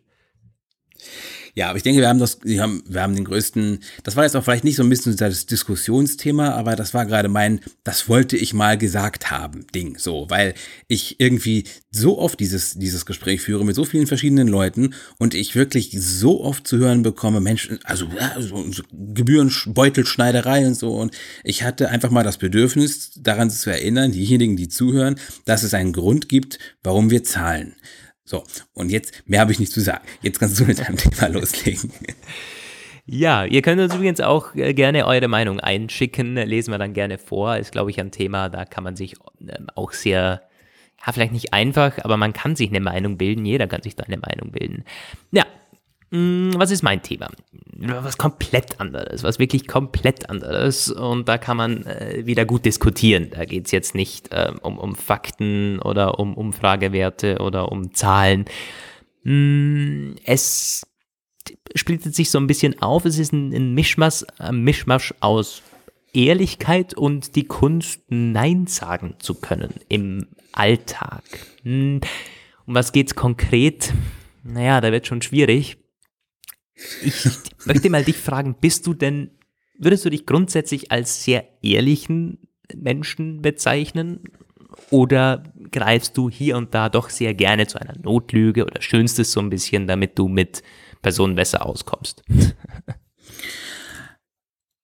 Ja, 1.56 1.70
aber 1.70 1.78
ich 1.78 1.84
denke, 1.84 2.02
wir 2.02 2.10
haben 2.10 2.20
das, 2.20 2.40
wir 2.44 2.62
haben, 2.62 2.84
wir 2.86 3.02
haben 3.02 3.16
den 3.16 3.24
größten, 3.24 3.80
das 4.04 4.18
war 4.18 4.26
jetzt 4.26 4.36
auch 4.36 4.44
vielleicht 4.44 4.66
nicht 4.66 4.76
so 4.76 4.84
ein 4.84 4.90
bisschen 4.90 5.16
das 5.16 5.46
Diskussionsthema, 5.46 6.50
aber 6.50 6.76
das 6.76 6.94
war 6.94 7.06
gerade 7.06 7.30
mein, 7.30 7.62
das 7.86 8.10
wollte 8.10 8.36
ich 8.36 8.54
mal 8.54 8.78
gesagt 8.78 9.32
haben, 9.32 9.66
Ding, 9.74 9.98
so, 9.98 10.26
weil 10.30 10.54
ich 10.90 11.18
irgendwie 11.22 11.64
so 11.92 12.20
oft 12.20 12.42
dieses, 12.42 12.74
dieses 12.74 13.06
Gespräch 13.06 13.40
führe 13.40 13.64
mit 13.64 13.74
so 13.74 13.86
vielen 13.86 14.06
verschiedenen 14.06 14.50
Leuten 14.50 14.96
und 15.18 15.34
ich 15.34 15.56
wirklich 15.56 15.96
so 15.98 16.44
oft 16.44 16.68
zu 16.68 16.78
hören 16.78 17.04
bekomme, 17.04 17.40
Menschen, 17.40 17.80
also, 17.86 18.10
ja, 18.20 18.36
so, 18.42 18.70
so 18.74 18.84
Gebührenbeutelschneiderei 18.92 20.68
und 20.68 20.76
so 20.76 20.94
und 20.94 21.16
ich 21.46 21.64
hatte 21.64 21.88
einfach 21.88 22.12
mal 22.12 22.24
das 22.24 22.38
Bedürfnis, 22.38 23.12
daran 23.16 23.50
zu 23.50 23.70
erinnern, 23.70 24.12
diejenigen, 24.12 24.58
die 24.58 24.68
zuhören, 24.68 25.16
dass 25.46 25.64
es 25.64 25.74
einen 25.74 25.94
Grund 25.94 26.28
gibt, 26.28 26.60
warum 26.84 27.12
wir 27.12 27.24
zahlen. 27.24 27.76
So, 28.26 28.44
und 28.74 28.90
jetzt, 28.90 29.24
mehr 29.28 29.40
habe 29.40 29.52
ich 29.52 29.60
nicht 29.60 29.72
zu 29.72 29.82
sagen. 29.82 30.04
Jetzt 30.24 30.40
kannst 30.40 30.60
du 30.60 30.66
mit 30.66 30.80
deinem 30.80 30.98
Thema 30.98 31.28
loslegen. 31.28 31.92
Ja, 33.06 33.46
ihr 33.46 33.62
könnt 33.62 33.80
uns 33.80 33.94
übrigens 33.94 34.20
auch 34.20 34.56
äh, 34.56 34.74
gerne 34.74 35.06
eure 35.06 35.28
Meinung 35.28 35.60
einschicken, 35.60 36.36
lesen 36.36 36.72
wir 36.72 36.80
dann 36.80 36.94
gerne 36.94 37.20
vor. 37.20 37.56
Ist, 37.58 37.72
glaube 37.72 37.92
ich, 37.92 38.00
ein 38.00 38.10
Thema, 38.10 38.50
da 38.50 38.66
kann 38.66 38.84
man 38.84 38.96
sich 38.96 39.14
ähm, 39.42 39.68
auch 39.76 39.92
sehr, 39.92 40.42
ja, 41.06 41.14
vielleicht 41.14 41.32
nicht 41.32 41.54
einfach, 41.54 42.00
aber 42.04 42.18
man 42.18 42.34
kann 42.34 42.56
sich 42.56 42.70
eine 42.70 42.80
Meinung 42.80 43.18
bilden. 43.18 43.46
Jeder 43.46 43.68
kann 43.68 43.84
sich 43.84 43.96
da 43.96 44.06
eine 44.06 44.18
Meinung 44.18 44.52
bilden. 44.52 44.86
Ja, 45.32 45.46
was 46.12 46.72
ist 46.72 46.84
mein 46.84 47.02
Thema? 47.02 47.30
Was 47.78 48.18
komplett 48.18 48.80
anderes, 48.80 49.24
was 49.24 49.40
wirklich 49.40 49.68
komplett 49.68 50.30
anderes. 50.30 50.90
Und 50.90 51.28
da 51.28 51.38
kann 51.38 51.58
man 51.58 51.86
äh, 51.86 52.26
wieder 52.26 52.46
gut 52.46 52.66
diskutieren. 52.66 53.32
Da 53.32 53.46
geht 53.46 53.66
es 53.66 53.72
jetzt 53.72 53.96
nicht 53.96 54.32
äh, 54.32 54.54
um, 54.62 54.78
um 54.78 54.96
Fakten 54.96 55.80
oder 55.80 56.20
um 56.20 56.36
Umfragewerte 56.36 57.40
oder 57.40 57.72
um 57.72 57.94
Zahlen. 57.94 58.46
Mm, 59.24 60.14
es 60.24 60.88
splittet 61.76 62.16
sich 62.16 62.30
so 62.30 62.40
ein 62.40 62.48
bisschen 62.48 62.82
auf. 62.82 63.06
Es 63.06 63.20
ist 63.20 63.34
ein, 63.34 63.54
ein 63.54 63.74
Mischmasch, 63.74 64.24
ein 64.38 64.64
Mischmasch 64.64 65.14
aus 65.20 65.62
Ehrlichkeit 66.14 66.94
und 66.94 67.36
die 67.36 67.44
Kunst, 67.44 68.04
Nein 68.08 68.68
sagen 68.68 69.16
zu 69.20 69.36
können 69.36 69.74
im 69.90 70.28
Alltag. 70.54 71.24
Mm, 71.64 71.98
um 72.66 72.74
was 72.74 72.94
geht's 72.94 73.16
konkret? 73.16 73.94
Naja, 74.44 74.80
da 74.80 74.92
wird 74.92 75.08
schon 75.08 75.22
schwierig. 75.22 75.78
Ich 77.04 77.26
möchte 77.66 77.90
mal 77.90 78.04
dich 78.04 78.18
fragen, 78.18 78.56
bist 78.60 78.86
du 78.88 78.94
denn, 78.94 79.32
würdest 79.78 80.06
du 80.06 80.10
dich 80.10 80.26
grundsätzlich 80.26 80.92
als 80.92 81.24
sehr 81.24 81.48
ehrlichen 81.64 82.48
Menschen 82.74 83.42
bezeichnen? 83.42 84.24
Oder 84.90 85.44
greifst 85.72 86.18
du 86.18 86.30
hier 86.30 86.58
und 86.58 86.74
da 86.74 86.90
doch 86.90 87.10
sehr 87.10 87.34
gerne 87.34 87.66
zu 87.68 87.80
einer 87.80 87.98
Notlüge 87.98 88.66
oder 88.66 88.82
schönst 88.82 89.20
es 89.20 89.32
so 89.32 89.40
ein 89.40 89.50
bisschen, 89.50 89.88
damit 89.88 90.20
du 90.20 90.28
mit 90.28 90.64
Personen 91.02 91.36
besser 91.36 91.66
auskommst? 91.66 92.24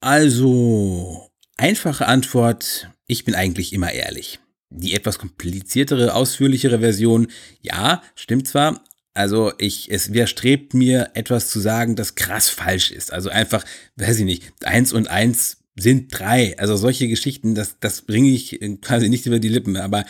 Also, 0.03 1.29
einfache 1.57 2.07
Antwort, 2.07 2.89
ich 3.05 3.23
bin 3.23 3.35
eigentlich 3.35 3.71
immer 3.71 3.91
ehrlich. 3.91 4.39
Die 4.71 4.95
etwas 4.95 5.19
kompliziertere, 5.19 6.15
ausführlichere 6.15 6.79
Version, 6.79 7.27
ja, 7.61 8.01
stimmt 8.15 8.47
zwar, 8.47 8.83
also 9.13 9.51
ich, 9.57 9.91
es 9.91 10.13
widerstrebt 10.13 10.73
mir, 10.73 11.11
etwas 11.13 11.49
zu 11.49 11.59
sagen, 11.59 11.95
das 11.95 12.15
krass 12.15 12.49
falsch 12.49 12.91
ist. 12.91 13.11
Also 13.11 13.29
einfach, 13.29 13.63
weiß 13.97 14.19
ich 14.19 14.25
nicht, 14.25 14.53
eins 14.63 14.93
und 14.93 15.07
eins 15.09 15.60
sind 15.75 16.07
drei. 16.11 16.57
Also 16.59 16.75
solche 16.75 17.07
Geschichten, 17.07 17.55
das, 17.55 17.77
das 17.79 18.01
bringe 18.01 18.29
ich 18.29 18.59
quasi 18.81 19.09
nicht 19.09 19.25
über 19.25 19.39
die 19.39 19.49
Lippen. 19.49 19.77
Aber 19.77 20.05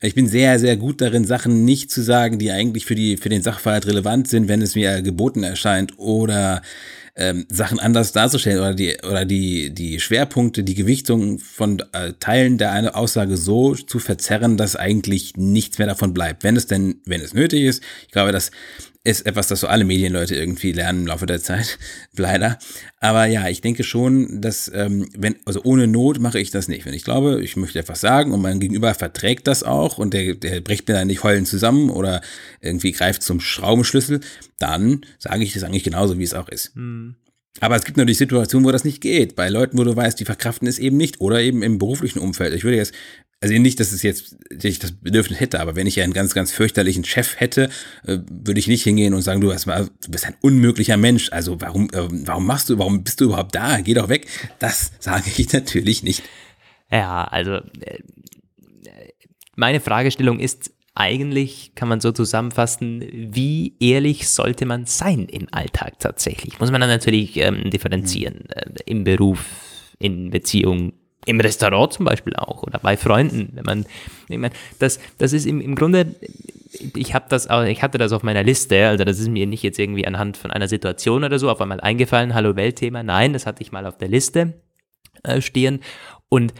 ich 0.00 0.14
bin 0.14 0.26
sehr, 0.26 0.58
sehr 0.58 0.76
gut 0.76 1.00
darin, 1.00 1.24
Sachen 1.24 1.64
nicht 1.64 1.90
zu 1.90 2.02
sagen, 2.02 2.38
die 2.38 2.50
eigentlich 2.50 2.84
für, 2.86 2.94
die, 2.94 3.16
für 3.16 3.28
den 3.28 3.42
Sachverhalt 3.42 3.86
relevant 3.86 4.28
sind, 4.28 4.48
wenn 4.48 4.62
es 4.62 4.74
mir 4.74 5.02
geboten 5.02 5.44
erscheint 5.44 5.98
oder 5.98 6.62
ähm, 7.16 7.46
Sachen 7.48 7.78
anders 7.78 8.12
darzustellen 8.12 8.58
oder 8.58 8.74
die 8.74 8.96
oder 9.08 9.24
die 9.24 9.72
die 9.72 10.00
Schwerpunkte, 10.00 10.64
die 10.64 10.74
Gewichtung 10.74 11.38
von 11.38 11.80
äh, 11.92 12.14
Teilen 12.18 12.58
der 12.58 12.72
eine 12.72 12.96
Aussage 12.96 13.36
so 13.36 13.74
zu 13.74 14.00
verzerren, 14.00 14.56
dass 14.56 14.74
eigentlich 14.74 15.36
nichts 15.36 15.78
mehr 15.78 15.86
davon 15.86 16.12
bleibt, 16.12 16.42
wenn 16.42 16.56
es 16.56 16.66
denn 16.66 16.96
wenn 17.06 17.20
es 17.20 17.34
nötig 17.34 17.62
ist. 17.62 17.84
Ich 18.06 18.12
glaube, 18.12 18.32
dass 18.32 18.50
ist 19.04 19.26
etwas, 19.26 19.48
das 19.48 19.60
so 19.60 19.66
alle 19.66 19.84
Medienleute 19.84 20.34
irgendwie 20.34 20.72
lernen 20.72 21.02
im 21.02 21.06
Laufe 21.08 21.26
der 21.26 21.42
Zeit, 21.42 21.78
leider. 22.16 22.58
Aber 23.00 23.26
ja, 23.26 23.48
ich 23.48 23.60
denke 23.60 23.84
schon, 23.84 24.40
dass, 24.40 24.70
ähm, 24.74 25.08
wenn, 25.16 25.36
also 25.44 25.60
ohne 25.62 25.86
Not 25.86 26.20
mache 26.20 26.40
ich 26.40 26.50
das 26.50 26.68
nicht. 26.68 26.86
Wenn 26.86 26.94
ich 26.94 27.04
glaube, 27.04 27.42
ich 27.42 27.56
möchte 27.56 27.78
etwas 27.78 28.00
sagen 28.00 28.32
und 28.32 28.40
mein 28.40 28.60
Gegenüber 28.60 28.94
verträgt 28.94 29.46
das 29.46 29.62
auch 29.62 29.98
und 29.98 30.14
der, 30.14 30.34
der 30.34 30.62
bricht 30.62 30.88
mir 30.88 30.94
dann 30.94 31.08
nicht 31.08 31.22
heulen 31.22 31.44
zusammen 31.44 31.90
oder 31.90 32.22
irgendwie 32.62 32.92
greift 32.92 33.22
zum 33.22 33.40
Schraubenschlüssel, 33.40 34.20
dann 34.58 35.02
sage 35.18 35.44
ich 35.44 35.52
das 35.52 35.64
eigentlich 35.64 35.84
genauso, 35.84 36.18
wie 36.18 36.24
es 36.24 36.34
auch 36.34 36.48
ist. 36.48 36.74
Hm. 36.74 37.16
Aber 37.60 37.76
es 37.76 37.84
gibt 37.84 37.96
natürlich 37.96 38.18
Situationen, 38.18 38.66
wo 38.66 38.72
das 38.72 38.84
nicht 38.84 39.00
geht. 39.00 39.36
Bei 39.36 39.48
Leuten, 39.48 39.78
wo 39.78 39.84
du 39.84 39.94
weißt, 39.94 40.18
die 40.18 40.24
verkraften 40.24 40.66
es 40.66 40.78
eben 40.78 40.96
nicht. 40.96 41.20
Oder 41.20 41.40
eben 41.40 41.62
im 41.62 41.78
beruflichen 41.78 42.18
Umfeld. 42.18 42.52
Ich 42.52 42.64
würde 42.64 42.76
jetzt, 42.76 42.92
also 43.40 43.54
nicht, 43.54 43.78
dass 43.78 43.92
es 43.92 44.02
jetzt, 44.02 44.36
dass 44.50 44.64
ich 44.64 44.78
das 44.78 44.92
Bedürfnis 44.92 45.38
hätte, 45.38 45.60
aber 45.60 45.76
wenn 45.76 45.86
ich 45.86 46.00
einen 46.00 46.12
ganz, 46.12 46.34
ganz 46.34 46.50
fürchterlichen 46.50 47.04
Chef 47.04 47.38
hätte, 47.38 47.68
äh, 48.06 48.18
würde 48.28 48.58
ich 48.58 48.66
nicht 48.66 48.82
hingehen 48.82 49.14
und 49.14 49.22
sagen, 49.22 49.40
du, 49.40 49.48
du 49.48 50.10
bist 50.10 50.26
ein 50.26 50.34
unmöglicher 50.40 50.96
Mensch. 50.96 51.30
Also 51.30 51.60
warum, 51.60 51.90
äh, 51.90 52.08
warum 52.26 52.46
machst 52.46 52.70
du, 52.70 52.78
warum 52.78 53.04
bist 53.04 53.20
du 53.20 53.26
überhaupt 53.26 53.54
da? 53.54 53.80
Geh 53.80 53.94
doch 53.94 54.08
weg. 54.08 54.26
Das 54.58 54.92
sage 54.98 55.30
ich 55.36 55.52
natürlich 55.52 56.02
nicht. 56.02 56.22
Ja, 56.90 57.24
also 57.24 57.56
äh, 57.80 58.00
meine 59.56 59.80
Fragestellung 59.80 60.40
ist 60.40 60.72
eigentlich, 60.94 61.72
kann 61.74 61.88
man 61.88 62.00
so 62.00 62.12
zusammenfassen, 62.12 63.04
wie 63.12 63.74
ehrlich 63.80 64.28
sollte 64.28 64.64
man 64.64 64.86
sein 64.86 65.26
im 65.26 65.48
Alltag 65.50 65.98
tatsächlich? 65.98 66.60
Muss 66.60 66.70
man 66.70 66.80
dann 66.80 66.90
natürlich 66.90 67.36
ähm, 67.38 67.70
differenzieren, 67.70 68.48
äh, 68.50 68.70
im 68.86 69.02
Beruf, 69.04 69.44
in 69.98 70.30
Beziehung, 70.30 70.92
im 71.26 71.40
Restaurant 71.40 71.92
zum 71.92 72.04
Beispiel 72.04 72.36
auch 72.36 72.62
oder 72.62 72.78
bei 72.78 72.96
Freunden. 72.96 73.50
Wenn 73.54 73.64
man, 73.64 73.86
ich 74.28 74.38
meine, 74.38 74.54
das, 74.78 75.00
das 75.18 75.32
ist 75.32 75.46
im, 75.46 75.60
im 75.60 75.74
Grunde, 75.74 76.14
ich 76.94 77.14
habe 77.14 77.26
das, 77.28 77.48
ich 77.66 77.82
hatte 77.82 77.98
das 77.98 78.12
auf 78.12 78.22
meiner 78.22 78.42
Liste, 78.42 78.86
also 78.86 79.04
das 79.04 79.18
ist 79.18 79.28
mir 79.28 79.46
nicht 79.46 79.62
jetzt 79.62 79.78
irgendwie 79.78 80.06
anhand 80.06 80.36
von 80.36 80.50
einer 80.50 80.68
Situation 80.68 81.24
oder 81.24 81.38
so 81.38 81.50
auf 81.50 81.60
einmal 81.60 81.80
eingefallen, 81.80 82.34
Hallo 82.34 82.56
Weltthema, 82.56 83.02
nein, 83.02 83.32
das 83.32 83.46
hatte 83.46 83.62
ich 83.62 83.72
mal 83.72 83.86
auf 83.86 83.98
der 83.98 84.08
Liste 84.08 84.54
äh, 85.22 85.40
stehen 85.40 85.80
und 86.28 86.52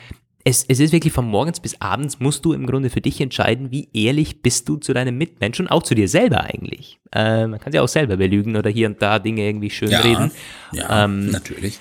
es, 0.45 0.65
es 0.69 0.79
ist 0.79 0.93
wirklich 0.93 1.13
von 1.13 1.27
morgens 1.27 1.59
bis 1.59 1.81
abends 1.81 2.21
musst 2.21 2.45
du 2.45 2.53
im 2.53 2.67
Grunde 2.67 2.91
für 2.91 3.01
dich 3.01 3.21
entscheiden, 3.21 3.71
wie 3.71 3.89
ehrlich 3.95 4.43
bist 4.43 4.69
du 4.69 4.77
zu 4.77 4.93
deinem 4.93 5.17
Mitmenschen 5.17 5.67
und 5.67 5.73
auch 5.73 5.83
zu 5.83 5.95
dir 5.95 6.07
selber 6.07 6.45
eigentlich. 6.45 7.01
Äh, 7.13 7.47
man 7.47 7.59
kann 7.59 7.73
sich 7.73 7.81
auch 7.81 7.89
selber 7.89 8.19
belügen 8.19 8.57
oder 8.57 8.69
hier 8.69 8.87
und 8.89 9.01
da 9.01 9.19
Dinge 9.19 9.43
irgendwie 9.43 9.71
schön 9.71 9.91
ja, 9.91 10.01
reden. 10.01 10.31
Ja, 10.73 11.05
ähm, 11.05 11.31
natürlich. 11.31 11.81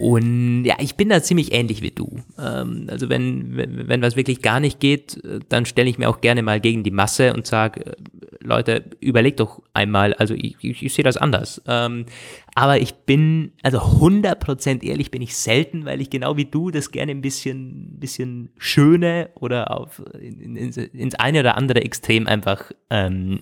Und 0.00 0.64
ja, 0.64 0.76
ich 0.78 0.94
bin 0.94 1.10
da 1.10 1.22
ziemlich 1.22 1.52
ähnlich 1.52 1.82
wie 1.82 1.90
du. 1.90 2.22
Ähm, 2.38 2.86
also 2.88 3.10
wenn, 3.10 3.54
wenn, 3.54 3.86
wenn 3.86 4.00
was 4.00 4.16
wirklich 4.16 4.40
gar 4.40 4.58
nicht 4.58 4.80
geht, 4.80 5.22
äh, 5.22 5.40
dann 5.50 5.66
stelle 5.66 5.90
ich 5.90 5.98
mir 5.98 6.08
auch 6.08 6.22
gerne 6.22 6.42
mal 6.42 6.58
gegen 6.58 6.82
die 6.84 6.90
Masse 6.90 7.34
und 7.34 7.46
sage, 7.46 7.84
äh, 7.84 7.96
Leute, 8.40 8.82
überlegt 9.00 9.40
doch 9.40 9.62
einmal, 9.74 10.14
also 10.14 10.32
ich, 10.32 10.56
ich, 10.62 10.82
ich 10.82 10.94
sehe 10.94 11.04
das 11.04 11.18
anders. 11.18 11.60
Ähm, 11.66 12.06
aber 12.54 12.80
ich 12.80 12.94
bin, 12.94 13.52
also 13.62 13.76
100% 13.76 14.82
ehrlich 14.82 15.10
bin 15.10 15.20
ich 15.20 15.36
selten, 15.36 15.84
weil 15.84 16.00
ich 16.00 16.08
genau 16.08 16.38
wie 16.38 16.46
du 16.46 16.70
das 16.70 16.92
gerne 16.92 17.12
ein 17.12 17.20
bisschen, 17.20 18.00
bisschen 18.00 18.48
schöne 18.56 19.28
oder 19.34 19.70
auf, 19.70 20.02
in, 20.18 20.56
in, 20.56 20.72
ins 20.72 21.14
eine 21.16 21.40
oder 21.40 21.58
andere 21.58 21.82
Extrem 21.82 22.26
einfach 22.26 22.72
ähm, 22.88 23.40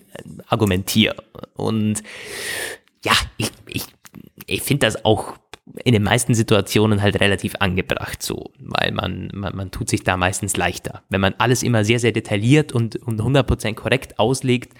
argumentiere. 0.48 1.22
Und 1.54 2.02
ja, 3.04 3.12
ich, 3.36 3.52
ich, 3.68 3.84
ich 4.46 4.62
finde 4.62 4.86
das 4.86 5.04
auch 5.04 5.38
in 5.84 5.92
den 5.92 6.02
meisten 6.02 6.34
Situationen 6.34 7.02
halt 7.02 7.20
relativ 7.20 7.54
angebracht 7.60 8.22
so, 8.22 8.50
weil 8.58 8.92
man, 8.92 9.30
man, 9.34 9.56
man 9.56 9.70
tut 9.70 9.88
sich 9.88 10.02
da 10.02 10.16
meistens 10.16 10.56
leichter. 10.56 11.02
Wenn 11.08 11.20
man 11.20 11.34
alles 11.38 11.62
immer 11.62 11.84
sehr, 11.84 12.00
sehr 12.00 12.12
detailliert 12.12 12.72
und, 12.72 12.96
und 12.96 13.20
100% 13.20 13.74
korrekt 13.74 14.18
auslegt, 14.18 14.74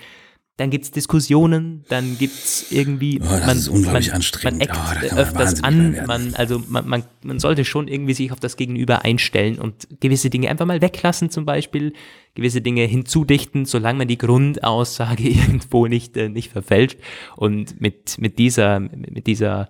dann 0.59 0.71
gibt's 0.71 0.91
Diskussionen, 0.91 1.85
dann 1.89 2.19
gibt's 2.19 2.73
irgendwie. 2.73 3.21
Oh, 3.23 3.27
das 3.29 3.47
man, 3.47 3.57
ist 3.57 3.69
unglaublich 3.69 4.09
man, 4.09 4.17
anstrengend. 4.17 4.69
Man 4.69 4.77
oh, 4.77 5.05
eckt 5.05 5.15
öfters 5.15 5.63
an, 5.63 5.97
man, 6.05 6.35
also 6.35 6.61
man, 6.67 6.89
man, 6.89 7.05
man 7.23 7.39
sollte 7.39 7.65
schon 7.65 7.87
irgendwie 7.87 8.13
sich 8.13 8.33
auf 8.33 8.41
das 8.41 8.57
Gegenüber 8.57 9.05
einstellen 9.05 9.61
und 9.61 9.87
gewisse 10.01 10.31
Dinge 10.31 10.51
einfach 10.51 10.67
mal 10.67 10.83
weglassen, 10.83 11.31
zum 11.31 11.45
Beispiel, 11.45 11.93
gewisse 12.35 12.61
Dinge 12.61 12.83
hinzudichten, 12.83 13.67
solange 13.67 13.99
man 13.99 14.09
die 14.09 14.19
Grundaussage 14.19 15.23
irgendwo 15.29 15.87
nicht, 15.87 16.17
äh, 16.17 16.29
nicht 16.29 16.51
verfälscht. 16.51 16.99
Und 17.37 17.81
mit, 17.81 18.19
mit 18.19 18.41
dieser, 18.41 18.81
mit 18.81 19.29
dieser 19.29 19.69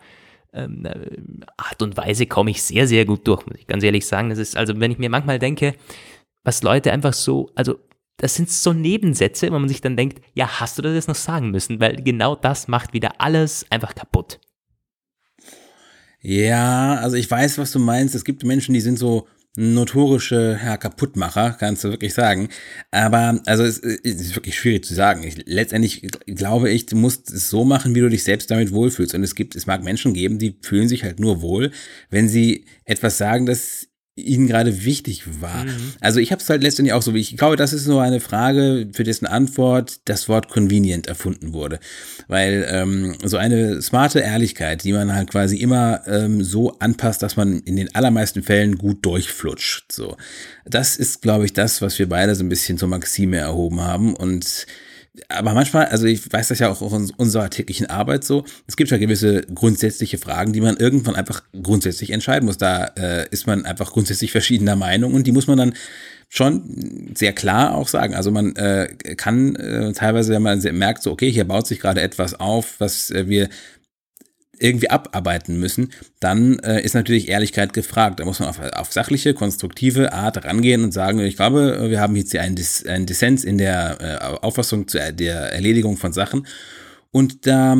ähm, 0.65 0.85
äh, 0.85 1.47
Art 1.57 1.83
und 1.83 1.97
Weise 1.97 2.27
komme 2.27 2.51
ich 2.51 2.63
sehr, 2.63 2.87
sehr 2.87 3.05
gut 3.05 3.27
durch, 3.27 3.47
muss 3.47 3.59
ich 3.59 3.67
ganz 3.67 3.83
ehrlich 3.85 4.07
sagen. 4.07 4.31
Das 4.31 4.39
ist, 4.39 4.57
also 4.57 4.79
wenn 4.79 4.91
ich 4.91 4.99
mir 4.99 5.11
manchmal 5.11 5.39
denke, 5.39 5.75
was 6.45 6.63
Leute 6.63 6.93
einfach 6.93 7.13
so, 7.13 7.51
also 7.55 7.79
das 8.17 8.35
sind 8.35 8.51
so 8.51 8.73
Nebensätze, 8.73 9.51
wo 9.51 9.59
man 9.59 9.69
sich 9.69 9.81
dann 9.81 9.97
denkt, 9.97 10.21
ja, 10.35 10.61
hast 10.61 10.77
du 10.77 10.83
das 10.83 10.95
jetzt 10.95 11.09
noch 11.09 11.15
sagen 11.15 11.51
müssen? 11.51 11.81
Weil 11.81 12.03
genau 12.03 12.35
das 12.35 12.67
macht 12.67 12.93
wieder 12.93 13.21
alles 13.21 13.65
einfach 13.71 13.95
kaputt. 13.95 14.41
Ja, 16.21 16.97
also 16.97 17.17
ich 17.17 17.31
weiß, 17.31 17.59
was 17.59 17.71
du 17.71 17.79
meinst. 17.79 18.15
Es 18.15 18.25
gibt 18.25 18.43
Menschen, 18.43 18.75
die 18.75 18.81
sind 18.81 18.99
so 18.99 19.29
notorische 19.59 20.57
ja, 20.65 20.77
Kaputtmacher, 20.77 21.57
kannst 21.59 21.83
du 21.83 21.91
wirklich 21.91 22.15
sagen. 22.15 22.49
Aber 22.93 23.41
also 23.45 23.65
es, 23.65 23.81
es 23.81 24.21
ist 24.21 24.37
wirklich 24.37 24.57
schwierig 24.57 24.85
zu 24.85 24.95
sagen. 24.95 25.25
Ich, 25.25 25.37
letztendlich 25.47 26.07
glaube 26.27 26.71
ich, 26.71 26.87
du 26.87 26.95
musst 26.95 27.31
es 27.31 27.51
so 27.51 27.65
machen, 27.65 27.97
wie 27.97 28.01
du 28.01 28.09
dich 28.09 28.23
selbst 28.23 28.53
damit 28.53 28.73
wohlfühlst. 28.73 29.15
Und 29.15 29.25
es 29.25 29.35
gibt, 29.35 29.57
es 29.57 29.67
mag 29.67 29.83
Menschen 29.83 30.15
geben, 30.15 30.39
die 30.39 30.57
fühlen 30.63 30.89
sich 30.89 31.03
halt 31.03 31.19
nur 31.19 31.43
wohl, 31.43 31.73
wenn 32.09 32.29
sie 32.29 32.67
etwas 32.85 33.19
sagen, 33.19 33.47
das 33.47 33.89
ihnen 34.19 34.47
gerade 34.47 34.85
wichtig 34.85 35.41
war. 35.41 35.65
Mhm. 35.65 35.93
Also 36.01 36.21
ich 36.21 36.33
habe 36.33 36.43
es 36.43 36.51
halt 36.51 36.63
letztendlich 36.63 36.93
auch 36.93 37.03
so, 37.03 37.15
wie 37.15 37.21
ich 37.21 37.37
glaube, 37.37 37.57
das 37.57 37.73
ist 37.73 37.87
nur 37.87 38.03
eine 38.03 38.21
Frage, 38.21 38.89
für 38.93 39.05
dessen 39.05 39.27
Antwort 39.27 40.01
das 40.07 40.29
Wort 40.29 40.49
convenient 40.49 41.07
erfunden 41.07 41.53
wurde. 41.53 41.79
Weil 42.27 42.67
ähm, 42.71 43.17
so 43.25 43.37
eine 43.37 43.81
smarte 43.81 44.21
Ehrlichkeit, 44.21 44.85
die 44.85 44.93
man 44.93 45.15
halt 45.15 45.31
quasi 45.31 45.57
immer 45.57 46.03
ähm, 46.07 46.43
so 46.43 46.79
anpasst, 46.79 47.23
dass 47.23 47.37
man 47.37 47.61
in 47.61 47.77
den 47.77 47.95
allermeisten 47.95 48.43
Fällen 48.43 48.79
gut 48.79 49.05
durchflutscht. 49.05 49.93
So, 49.93 50.17
das 50.67 50.97
ist, 50.97 51.23
glaube 51.23 51.45
ich, 51.45 51.53
das, 51.53 51.81
was 51.81 51.99
wir 51.99 52.09
beide 52.09 52.35
so 52.35 52.45
ein 52.45 52.49
bisschen 52.49 52.79
zur 52.79 52.89
Maxime 52.89 53.37
erhoben 53.37 53.81
haben 53.81 54.15
und 54.15 54.67
aber 55.29 55.55
manchmal, 55.55 55.87
also 55.87 56.07
ich 56.07 56.33
weiß 56.33 56.49
das 56.49 56.59
ja 56.59 56.71
auch 56.71 56.81
in 56.93 57.11
unserer 57.17 57.51
täglichen 57.51 57.87
Arbeit 57.87 58.25
so, 58.25 58.45
es 58.67 58.77
gibt 58.77 58.91
ja 58.91 58.99
gewisse 58.99 59.43
grundsätzliche 59.43 60.19
Fragen, 60.19 60.53
die 60.53 60.61
man 60.61 60.77
irgendwann 60.77 61.17
einfach 61.17 61.43
grundsätzlich 61.63 62.11
entscheiden 62.11 62.47
muss. 62.47 62.59
Da 62.59 62.85
äh, 62.97 63.29
ist 63.31 63.47
man 63.47 63.65
einfach 63.65 63.93
grundsätzlich 63.93 64.33
verschiedener 64.33 64.77
Meinung 64.77 65.15
und 65.15 65.27
die 65.27 65.33
muss 65.33 65.47
man 65.47 65.59
dann 65.59 65.75
schon 66.29 67.15
sehr 67.15 67.33
klar 67.33 67.75
auch 67.75 67.89
sagen. 67.89 68.15
Also 68.15 68.31
man 68.31 68.55
äh, 68.57 68.89
kann 69.17 69.57
äh, 69.57 69.93
teilweise, 69.93 70.33
wenn 70.35 70.43
man 70.43 70.61
merkt, 70.77 71.03
so, 71.03 71.11
okay, 71.11 71.31
hier 71.31 71.45
baut 71.45 71.67
sich 71.67 71.81
gerade 71.81 72.03
etwas 72.03 72.35
auf, 72.35 72.75
was 72.79 73.11
äh, 73.11 73.29
wir 73.29 73.49
irgendwie 74.61 74.91
abarbeiten 74.91 75.59
müssen, 75.59 75.93
dann 76.21 76.59
äh, 76.61 76.83
ist 76.83 76.95
natürlich 76.95 77.29
Ehrlichkeit 77.29 77.73
gefragt. 77.73 78.21
Da 78.21 78.25
muss 78.25 78.41
man 78.41 78.49
auf, 78.49 78.61
auf 78.61 78.93
sachliche, 78.93 79.35
konstruktive 79.35 80.13
Art 80.13 80.45
rangehen 80.45 80.85
und 80.85 80.93
sagen, 80.93 81.21
ich 81.21 81.37
glaube, 81.37 81.91
wir 81.91 82.01
haben 82.01 82.17
jetzt 82.17 82.33
hier 82.33 82.43
einen, 82.43 82.57
Dis, 82.57 82.87
einen 82.87 83.07
Dissens 83.07 83.45
in 83.45 83.59
der 83.59 83.99
äh, 84.01 84.45
Auffassung 84.45 84.89
zu 84.89 84.99
der 85.13 85.53
Erledigung 85.53 85.97
von 85.97 86.13
Sachen. 86.13 86.47
Und 87.11 87.47
da 87.47 87.79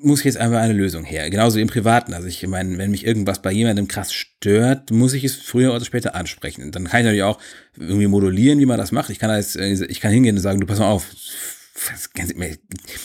muss 0.00 0.24
jetzt 0.24 0.36
einfach 0.36 0.60
eine 0.60 0.72
Lösung 0.72 1.04
her. 1.04 1.28
Genauso 1.30 1.58
im 1.58 1.68
Privaten. 1.68 2.14
Also 2.14 2.28
ich 2.28 2.46
meine, 2.46 2.78
wenn 2.78 2.90
mich 2.90 3.06
irgendwas 3.06 3.42
bei 3.42 3.52
jemandem 3.52 3.88
krass 3.88 4.12
stört, 4.12 4.90
muss 4.90 5.14
ich 5.14 5.24
es 5.24 5.36
früher 5.36 5.74
oder 5.74 5.84
später 5.84 6.14
ansprechen. 6.14 6.70
Dann 6.70 6.84
kann 6.84 7.00
ich 7.00 7.04
natürlich 7.04 7.22
auch 7.22 7.38
irgendwie 7.76 8.06
modulieren, 8.06 8.58
wie 8.58 8.66
man 8.66 8.78
das 8.78 8.92
macht. 8.92 9.10
Ich 9.10 9.18
kann, 9.18 9.30
als, 9.30 9.56
ich 9.56 10.00
kann 10.00 10.12
hingehen 10.12 10.36
und 10.36 10.42
sagen, 10.42 10.60
du 10.60 10.66
pass 10.66 10.78
mal 10.78 10.90
auf, 10.90 11.06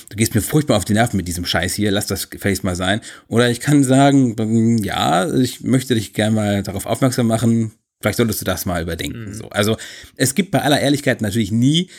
du 0.10 0.16
gehst 0.16 0.36
mir 0.36 0.42
furchtbar 0.42 0.78
auf 0.78 0.86
die 0.86 0.94
Nerven 0.94 1.18
mit 1.18 1.28
diesem 1.28 1.46
Scheiß 1.46 1.74
hier, 1.74 1.92
lass 1.92 2.08
das 2.08 2.30
gefälligst 2.30 2.64
mal 2.64 2.76
sein. 2.76 3.02
Oder 3.28 3.50
ich 3.50 3.60
kann 3.60 3.84
sagen, 3.84 4.78
ja, 4.84 5.34
ich 5.34 5.62
möchte 5.62 5.96
dich 5.96 6.14
gerne 6.14 6.36
mal 6.36 6.64
darauf 6.64 6.86
aufmerksam 6.86 7.28
machen, 7.28 7.74
vielleicht 8.02 8.18
solltest 8.18 8.42
du 8.42 8.46
das 8.46 8.66
mal 8.66 8.82
überdenken. 8.82 9.26
Mhm. 9.26 9.34
So. 9.34 9.50
Also 9.50 9.78
es 10.16 10.36
gibt 10.36 10.52
bei 10.52 10.62
aller 10.62 10.80
Ehrlichkeit 10.80 11.22
natürlich 11.22 11.52
nie 11.52 11.90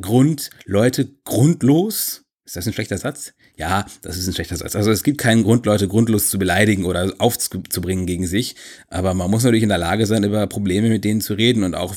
Grund, 0.00 0.50
Leute 0.64 1.10
grundlos, 1.24 2.24
ist 2.44 2.56
das 2.56 2.66
ein 2.66 2.72
schlechter 2.72 2.98
Satz? 2.98 3.34
Ja, 3.56 3.86
das 4.00 4.16
ist 4.16 4.26
ein 4.26 4.32
schlechter 4.32 4.56
Satz. 4.56 4.74
Also 4.74 4.90
es 4.90 5.02
gibt 5.02 5.18
keinen 5.18 5.42
Grund, 5.42 5.66
Leute 5.66 5.86
grundlos 5.86 6.30
zu 6.30 6.38
beleidigen 6.38 6.84
oder 6.84 7.12
aufzubringen 7.18 8.06
gegen 8.06 8.26
sich. 8.26 8.56
Aber 8.88 9.12
man 9.14 9.30
muss 9.30 9.44
natürlich 9.44 9.62
in 9.62 9.68
der 9.68 9.78
Lage 9.78 10.06
sein, 10.06 10.24
über 10.24 10.46
Probleme 10.46 10.88
mit 10.88 11.04
denen 11.04 11.20
zu 11.20 11.34
reden 11.34 11.62
und 11.62 11.74
auch 11.74 11.94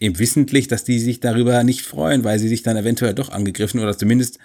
wissentlich, 0.00 0.66
dass 0.66 0.84
die 0.84 0.98
sich 0.98 1.20
darüber 1.20 1.62
nicht 1.62 1.82
freuen, 1.82 2.24
weil 2.24 2.38
sie 2.38 2.48
sich 2.48 2.62
dann 2.62 2.76
eventuell 2.76 3.14
doch 3.14 3.30
angegriffen 3.30 3.80
oder 3.80 3.96
zumindest 3.96 4.38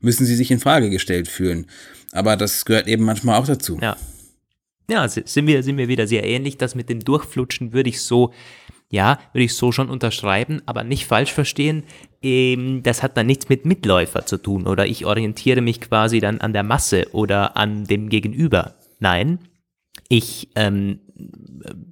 müssen 0.00 0.26
sie 0.26 0.34
sich 0.34 0.50
in 0.50 0.58
Frage 0.58 0.90
gestellt 0.90 1.28
fühlen. 1.28 1.66
Aber 2.10 2.36
das 2.36 2.64
gehört 2.64 2.88
eben 2.88 3.04
manchmal 3.04 3.40
auch 3.40 3.46
dazu. 3.46 3.78
Ja. 3.80 3.96
Ja, 4.90 5.08
sind 5.08 5.46
wir, 5.46 5.62
sind 5.62 5.78
wir 5.78 5.88
wieder 5.88 6.06
sehr 6.06 6.24
ähnlich. 6.24 6.58
Das 6.58 6.74
mit 6.74 6.88
dem 6.88 7.00
Durchflutschen 7.00 7.72
würde 7.72 7.88
ich 7.88 8.02
so 8.02 8.32
ja, 8.92 9.18
würde 9.32 9.44
ich 9.44 9.54
so 9.54 9.72
schon 9.72 9.88
unterschreiben, 9.88 10.60
aber 10.66 10.84
nicht 10.84 11.06
falsch 11.06 11.32
verstehen. 11.32 11.82
Ähm, 12.22 12.82
das 12.82 13.02
hat 13.02 13.16
dann 13.16 13.26
nichts 13.26 13.48
mit 13.48 13.64
Mitläufer 13.64 14.24
zu 14.26 14.38
tun 14.38 14.66
oder 14.66 14.86
ich 14.86 15.06
orientiere 15.06 15.60
mich 15.60 15.80
quasi 15.80 16.20
dann 16.20 16.40
an 16.40 16.52
der 16.52 16.62
Masse 16.62 17.08
oder 17.12 17.56
an 17.56 17.84
dem 17.84 18.08
Gegenüber. 18.08 18.76
Nein, 19.00 19.40
ich 20.08 20.50
ähm, 20.54 21.00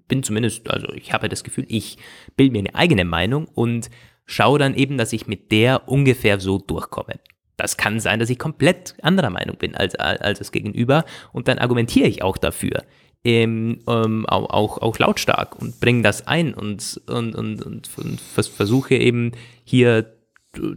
bin 0.08 0.22
zumindest, 0.22 0.70
also 0.70 0.92
ich 0.92 1.12
habe 1.12 1.28
das 1.28 1.44
Gefühl, 1.44 1.66
ich 1.68 1.98
bilde 2.36 2.52
mir 2.52 2.60
eine 2.60 2.74
eigene 2.74 3.04
Meinung 3.04 3.46
und 3.46 3.90
schaue 4.24 4.58
dann 4.58 4.74
eben, 4.74 4.98
dass 4.98 5.12
ich 5.12 5.26
mit 5.26 5.50
der 5.50 5.88
ungefähr 5.88 6.38
so 6.38 6.58
durchkomme. 6.58 7.18
Das 7.56 7.76
kann 7.76 8.00
sein, 8.00 8.20
dass 8.20 8.30
ich 8.30 8.38
komplett 8.38 8.94
anderer 9.02 9.30
Meinung 9.30 9.56
bin 9.56 9.74
als, 9.74 9.94
als 9.96 10.38
das 10.38 10.52
Gegenüber 10.52 11.04
und 11.32 11.48
dann 11.48 11.58
argumentiere 11.58 12.08
ich 12.08 12.22
auch 12.22 12.38
dafür 12.38 12.84
ähm, 13.24 13.80
ähm, 13.86 14.26
auch, 14.26 14.50
auch, 14.50 14.78
auch 14.78 14.98
lautstark 14.98 15.60
und 15.60 15.80
bringe 15.80 16.02
das 16.02 16.26
ein 16.26 16.54
und, 16.54 17.00
und, 17.06 17.34
und, 17.34 17.62
und, 17.62 17.90
und 17.98 18.20
versuche 18.20 18.94
eben 18.94 19.32
hier 19.64 20.19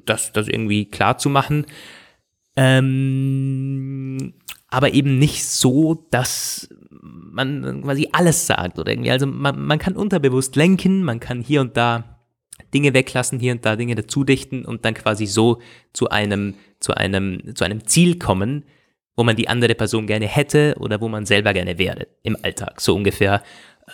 das, 0.05 0.31
das 0.31 0.47
irgendwie 0.47 0.85
klar 0.85 1.17
zu 1.17 1.29
machen. 1.29 1.65
Ähm, 2.55 4.33
aber 4.69 4.93
eben 4.93 5.19
nicht 5.19 5.45
so, 5.45 6.05
dass 6.11 6.69
man 7.01 7.81
quasi 7.83 8.09
alles 8.11 8.47
sagt 8.47 8.79
oder 8.79 8.91
irgendwie. 8.91 9.11
Also 9.11 9.25
man, 9.25 9.59
man 9.59 9.79
kann 9.79 9.95
unterbewusst 9.95 10.55
lenken, 10.55 11.03
man 11.03 11.19
kann 11.19 11.41
hier 11.41 11.61
und 11.61 11.77
da 11.77 12.19
Dinge 12.73 12.93
weglassen, 12.93 13.39
hier 13.39 13.53
und 13.53 13.65
da 13.65 13.75
Dinge 13.75 13.95
dazudichten 13.95 14.65
und 14.65 14.85
dann 14.85 14.93
quasi 14.93 15.25
so 15.25 15.59
zu 15.93 16.09
einem, 16.09 16.55
zu 16.79 16.93
einem, 16.95 17.55
zu 17.55 17.63
einem 17.63 17.85
Ziel 17.85 18.17
kommen, 18.17 18.63
wo 19.15 19.23
man 19.23 19.35
die 19.35 19.47
andere 19.47 19.75
Person 19.75 20.07
gerne 20.07 20.27
hätte 20.27 20.75
oder 20.79 21.01
wo 21.01 21.07
man 21.07 21.25
selber 21.25 21.53
gerne 21.53 21.77
wäre 21.77 22.07
im 22.23 22.37
Alltag, 22.41 22.81
so 22.81 22.95
ungefähr. 22.95 23.43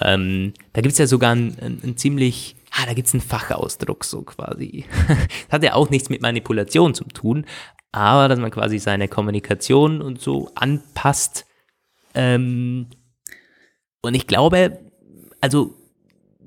Ähm, 0.02 0.54
da 0.74 0.82
gibt's 0.82 0.98
ja 0.98 1.08
sogar 1.08 1.36
ein, 1.36 1.58
ein, 1.60 1.80
ein 1.84 1.98
ziemlich, 1.98 2.56
ah, 2.72 2.86
da 2.86 2.94
gibt's 2.94 3.14
einen 3.14 3.22
Fachausdruck 3.22 4.04
so 4.04 4.22
quasi. 4.22 4.86
das 5.08 5.18
hat 5.52 5.64
ja 5.64 5.74
auch 5.74 5.90
nichts 5.90 6.10
mit 6.10 6.22
Manipulation 6.22 6.94
zu 6.94 7.04
tun, 7.06 7.46
aber 7.92 8.28
dass 8.28 8.40
man 8.40 8.52
quasi 8.52 8.80
seine 8.80 9.08
Kommunikation 9.08 10.02
und 10.02 10.22
so 10.22 10.52
anpasst. 10.56 11.46
Ähm, 12.14 12.88
und 14.02 14.14
ich 14.14 14.28
glaube, 14.28 14.80
also 15.42 15.76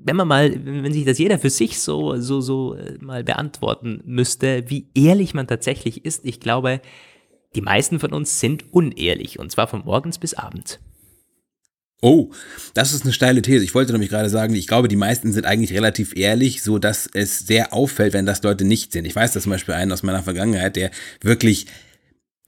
wenn 0.05 0.15
man 0.15 0.27
mal, 0.27 0.53
wenn 0.65 0.91
sich 0.91 1.05
das 1.05 1.17
jeder 1.17 1.39
für 1.39 1.49
sich 1.49 1.79
so, 1.79 2.17
so, 2.17 2.41
so 2.41 2.75
äh, 2.75 2.97
mal 2.99 3.23
beantworten 3.23 4.01
müsste, 4.05 4.69
wie 4.69 4.89
ehrlich 4.93 5.33
man 5.33 5.47
tatsächlich 5.47 6.03
ist, 6.05 6.25
ich 6.25 6.39
glaube, 6.39 6.81
die 7.55 7.61
meisten 7.61 7.99
von 7.99 8.13
uns 8.13 8.39
sind 8.39 8.73
unehrlich 8.73 9.39
und 9.39 9.51
zwar 9.51 9.67
von 9.67 9.85
morgens 9.85 10.19
bis 10.19 10.33
abends. 10.33 10.79
Oh, 12.03 12.31
das 12.73 12.91
ist 12.91 13.03
eine 13.03 13.13
steile 13.13 13.41
These. 13.41 13.63
Ich 13.63 13.73
wollte 13.73 13.93
nämlich 13.93 14.09
gerade 14.09 14.29
sagen, 14.29 14.53
ich 14.55 14.67
glaube, 14.67 14.89
die 14.89 14.97
meisten 14.97 15.31
sind 15.31 15.45
eigentlich 15.45 15.71
relativ 15.71 16.17
ehrlich, 16.17 16.61
so 16.61 16.77
dass 16.77 17.09
es 17.13 17.39
sehr 17.39 17.71
auffällt, 17.71 18.11
wenn 18.11 18.25
das 18.25 18.43
Leute 18.43 18.65
nicht 18.65 18.91
sind. 18.91 19.05
Ich 19.05 19.15
weiß 19.15 19.31
das 19.31 19.43
zum 19.43 19.53
Beispiel 19.53 19.73
einen 19.73 19.93
aus 19.93 20.03
meiner 20.03 20.21
Vergangenheit, 20.21 20.75
der 20.75 20.91
wirklich 21.21 21.65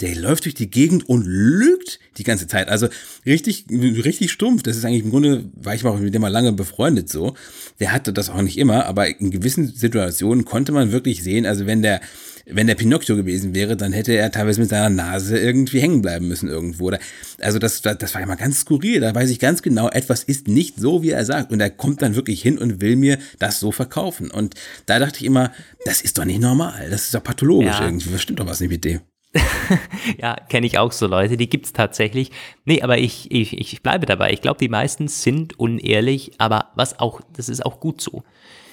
der 0.02 0.16
läuft 0.16 0.44
durch 0.44 0.56
die 0.56 0.70
Gegend 0.70 1.08
und 1.08 1.26
lügt 1.26 2.00
die 2.18 2.24
ganze 2.24 2.48
Zeit. 2.48 2.68
Also 2.68 2.88
richtig, 3.26 3.66
richtig 3.70 4.32
stumpf. 4.32 4.62
Das 4.64 4.76
ist 4.76 4.84
eigentlich 4.84 5.04
im 5.04 5.10
Grunde, 5.10 5.46
war 5.56 5.74
ich 5.74 5.84
mal 5.84 5.98
mit 5.98 6.14
dem 6.14 6.22
mal 6.22 6.28
lange 6.28 6.52
befreundet 6.52 7.10
so. 7.10 7.36
Der 7.80 7.94
hatte 7.94 8.12
das 8.12 8.30
auch 8.30 8.42
nicht 8.42 8.58
immer, 8.58 8.86
aber 8.88 9.08
in 9.08 9.32
gewissen 9.32 9.74
Situationen 9.74 10.44
konnte 10.44 10.74
man 10.74 10.92
wirklich 10.92 11.24
sehen, 11.24 11.46
also 11.46 11.66
wenn 11.66 11.82
der, 11.82 12.02
wenn 12.46 12.68
der 12.68 12.76
Pinocchio 12.76 13.16
gewesen 13.16 13.56
wäre, 13.56 13.78
dann 13.78 13.94
hätte 13.94 14.12
er 14.12 14.32
teilweise 14.32 14.60
mit 14.60 14.70
seiner 14.70 14.90
Nase 14.90 15.40
irgendwie 15.40 15.80
hängen 15.80 16.02
bleiben 16.02 16.28
müssen 16.28 16.50
irgendwo. 16.50 16.92
Also 17.40 17.58
das, 17.58 17.82
das 17.82 18.14
war 18.14 18.22
immer 18.22 18.36
ganz 18.36 18.60
skurril. 18.60 19.00
Da 19.00 19.16
weiß 19.16 19.30
ich 19.30 19.40
ganz 19.40 19.62
genau, 19.62 19.90
etwas 19.90 20.24
ist 20.24 20.50
nicht 20.50 20.78
so, 20.78 21.04
wie 21.04 21.12
er 21.12 21.26
sagt. 21.26 21.54
Und 21.54 21.62
er 21.62 21.70
kommt 21.70 22.02
dann 22.02 22.16
wirklich 22.16 22.42
hin 22.42 22.58
und 22.58 22.82
will 22.82 22.98
mir 22.98 23.18
das 23.40 23.62
so 23.62 23.72
verkaufen. 23.72 24.30
Und 24.30 24.56
da 24.86 25.00
dachte 25.00 25.20
ich 25.20 25.26
immer, 25.26 25.54
das 25.86 26.02
ist 26.02 26.18
doch 26.18 26.26
nicht 26.26 26.42
normal. 26.42 26.90
Das 26.90 27.06
ist 27.06 27.16
doch 27.16 27.24
pathologisch 27.24 27.80
ja. 27.80 27.86
irgendwie. 27.86 28.14
Was 28.14 28.22
stimmt 28.22 28.42
doch 28.42 28.48
was 28.48 28.60
nicht 28.60 28.70
mit 28.70 28.84
dem? 28.84 29.00
ja, 30.18 30.36
kenne 30.50 30.66
ich 30.66 30.78
auch 30.78 30.92
so 30.92 31.08
Leute, 31.08 31.38
die 31.38 31.50
gibt 31.50 31.66
es 31.66 31.74
tatsächlich. 31.74 32.32
Nee, 32.64 32.82
aber 32.82 32.98
ich, 32.98 33.32
ich, 33.32 33.58
ich 33.58 33.82
bleibe 33.82 34.06
dabei. 34.06 34.32
Ich 34.32 34.42
glaube, 34.42 34.60
die 34.60 34.70
meisten 34.70 35.08
sind 35.08 35.60
unehrlich, 35.60 36.32
aber 36.38 36.72
was 36.76 37.00
auch, 37.00 37.22
das 37.34 37.50
ist 37.50 37.66
auch 37.66 37.80
gut 37.80 38.02
so. 38.02 38.24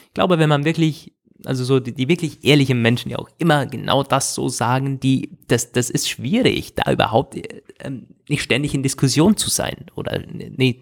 Ich 0.06 0.14
glaube, 0.14 0.38
wenn 0.38 0.48
man 0.48 0.64
wirklich 0.64 1.12
also 1.46 1.64
so 1.64 1.80
die, 1.80 1.92
die 1.92 2.08
wirklich 2.08 2.44
ehrlichen 2.44 2.82
Menschen, 2.82 3.08
die 3.08 3.16
auch 3.16 3.28
immer 3.38 3.66
genau 3.66 4.02
das 4.02 4.34
so 4.34 4.48
sagen, 4.48 5.00
die, 5.00 5.30
das, 5.48 5.72
das 5.72 5.90
ist 5.90 6.08
schwierig, 6.08 6.74
da 6.74 6.92
überhaupt 6.92 7.36
ähm, 7.80 8.06
nicht 8.28 8.42
ständig 8.42 8.74
in 8.74 8.82
Diskussion 8.82 9.36
zu 9.36 9.50
sein 9.50 9.86
oder 9.94 10.22
nee, 10.28 10.78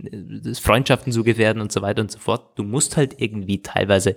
Freundschaften 0.60 1.12
zu 1.12 1.24
gefährden 1.24 1.62
und 1.62 1.72
so 1.72 1.82
weiter 1.82 2.02
und 2.02 2.10
so 2.10 2.18
fort. 2.18 2.58
Du 2.58 2.62
musst 2.62 2.96
halt 2.96 3.20
irgendwie 3.20 3.62
teilweise 3.62 4.14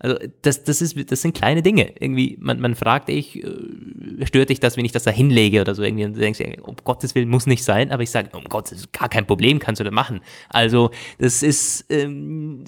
also 0.00 0.16
das, 0.40 0.64
das, 0.64 0.80
ist, 0.80 0.96
das 1.10 1.20
sind 1.20 1.36
kleine 1.36 1.62
Dinge. 1.62 1.92
Irgendwie, 2.00 2.36
man, 2.40 2.58
man 2.58 2.74
fragt 2.74 3.08
dich, 3.10 3.44
äh, 3.44 4.26
stört 4.26 4.48
dich 4.48 4.58
das, 4.58 4.76
wenn 4.78 4.84
ich 4.86 4.92
das 4.92 5.04
da 5.04 5.10
hinlege 5.10 5.60
oder 5.60 5.74
so 5.74 5.82
irgendwie 5.82 6.06
und 6.06 6.14
du 6.14 6.20
denkst, 6.20 6.40
um 6.62 6.74
Gottes 6.82 7.14
Willen 7.14 7.28
muss 7.28 7.46
nicht 7.46 7.62
sein, 7.62 7.90
aber 7.90 8.02
ich 8.02 8.10
sage, 8.10 8.30
um 8.36 8.44
Gottes 8.44 8.78
Willen, 8.78 8.92
gar 8.92 9.10
kein 9.10 9.26
Problem, 9.26 9.58
kannst 9.58 9.78
du 9.78 9.84
da 9.84 9.90
machen. 9.90 10.20
Also 10.48 10.90
das 11.18 11.42
ist, 11.42 11.84
ähm, 11.90 12.64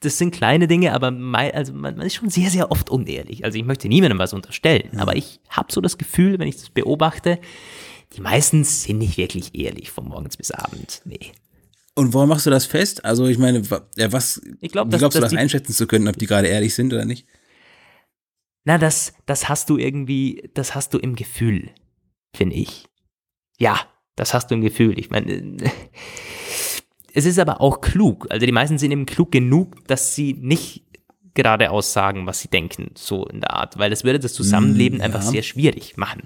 das 0.00 0.18
sind 0.18 0.30
kleine 0.30 0.68
Dinge, 0.68 0.92
aber 0.92 1.10
mein, 1.10 1.52
also 1.52 1.72
man, 1.72 1.96
man, 1.96 2.06
ist 2.06 2.14
schon 2.14 2.28
sehr, 2.28 2.50
sehr 2.50 2.70
oft 2.70 2.90
unehrlich. 2.90 3.44
Also 3.44 3.58
ich 3.58 3.64
möchte 3.64 3.88
niemandem 3.88 4.18
was 4.18 4.34
unterstellen, 4.34 4.90
mhm. 4.92 4.98
aber 5.00 5.16
ich 5.16 5.40
habe 5.48 5.72
so 5.72 5.80
das 5.80 5.96
Gefühl, 5.96 6.38
wenn 6.38 6.48
ich 6.48 6.56
das 6.56 6.68
beobachte, 6.68 7.38
die 8.14 8.20
meisten 8.20 8.62
sind 8.62 8.98
nicht 8.98 9.16
wirklich 9.16 9.58
ehrlich 9.58 9.90
von 9.90 10.06
morgens 10.06 10.36
bis 10.36 10.50
abends. 10.50 11.00
Nee. 11.06 11.32
Und 11.98 12.14
woran 12.14 12.28
machst 12.28 12.46
du 12.46 12.50
das 12.50 12.64
fest? 12.64 13.04
Also 13.04 13.26
ich 13.26 13.38
meine, 13.38 13.68
was 13.70 14.40
ich 14.60 14.70
glaub, 14.70 14.92
wie 14.92 14.98
glaubst 14.98 15.16
du 15.16 15.20
das 15.20 15.34
einschätzen 15.34 15.72
zu 15.72 15.86
können, 15.88 16.06
ob 16.06 16.16
die 16.16 16.26
gerade 16.26 16.46
ehrlich 16.46 16.74
sind 16.74 16.92
oder 16.92 17.04
nicht? 17.04 17.26
Na, 18.64 18.78
das, 18.78 19.14
das 19.26 19.48
hast 19.48 19.68
du 19.68 19.78
irgendwie, 19.78 20.48
das 20.54 20.76
hast 20.76 20.94
du 20.94 20.98
im 20.98 21.16
Gefühl, 21.16 21.70
finde 22.36 22.54
ich. 22.54 22.86
Ja, 23.58 23.80
das 24.14 24.32
hast 24.32 24.50
du 24.50 24.54
im 24.54 24.60
Gefühl. 24.60 24.96
Ich 24.98 25.10
meine, 25.10 25.56
Es 27.14 27.26
ist 27.26 27.40
aber 27.40 27.60
auch 27.60 27.80
klug. 27.80 28.28
Also 28.30 28.46
die 28.46 28.52
meisten 28.52 28.78
sind 28.78 28.92
eben 28.92 29.04
klug 29.04 29.32
genug, 29.32 29.84
dass 29.88 30.14
sie 30.14 30.34
nicht 30.34 30.84
geradeaus 31.34 31.92
sagen, 31.92 32.26
was 32.26 32.38
sie 32.38 32.48
denken, 32.48 32.92
so 32.96 33.26
in 33.26 33.40
der 33.40 33.54
Art, 33.54 33.76
weil 33.76 33.90
das 33.90 34.04
würde 34.04 34.20
das 34.20 34.34
Zusammenleben 34.34 34.98
mm, 34.98 35.00
ja. 35.00 35.06
einfach 35.06 35.22
sehr 35.22 35.42
schwierig 35.42 35.96
machen. 35.96 36.22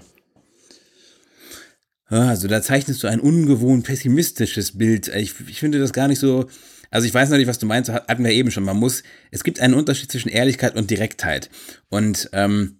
Also 2.21 2.47
da 2.47 2.61
zeichnest 2.61 3.01
du 3.03 3.07
ein 3.07 3.19
ungewohnt 3.19 3.85
pessimistisches 3.85 4.77
Bild. 4.77 5.07
Ich, 5.09 5.33
ich 5.47 5.59
finde 5.59 5.79
das 5.79 5.93
gar 5.93 6.07
nicht 6.07 6.19
so. 6.19 6.45
Also 6.91 7.07
ich 7.07 7.13
weiß 7.13 7.29
natürlich, 7.29 7.47
was 7.47 7.59
du 7.59 7.65
meinst, 7.65 7.91
hatten 7.91 8.23
wir 8.23 8.31
eben 8.31 8.51
schon. 8.51 8.63
Man 8.63 8.77
muss, 8.77 9.03
es 9.31 9.43
gibt 9.43 9.59
einen 9.59 9.73
Unterschied 9.73 10.11
zwischen 10.11 10.29
Ehrlichkeit 10.29 10.75
und 10.75 10.91
Direktheit. 10.91 11.49
Und 11.89 12.29
ähm, 12.33 12.77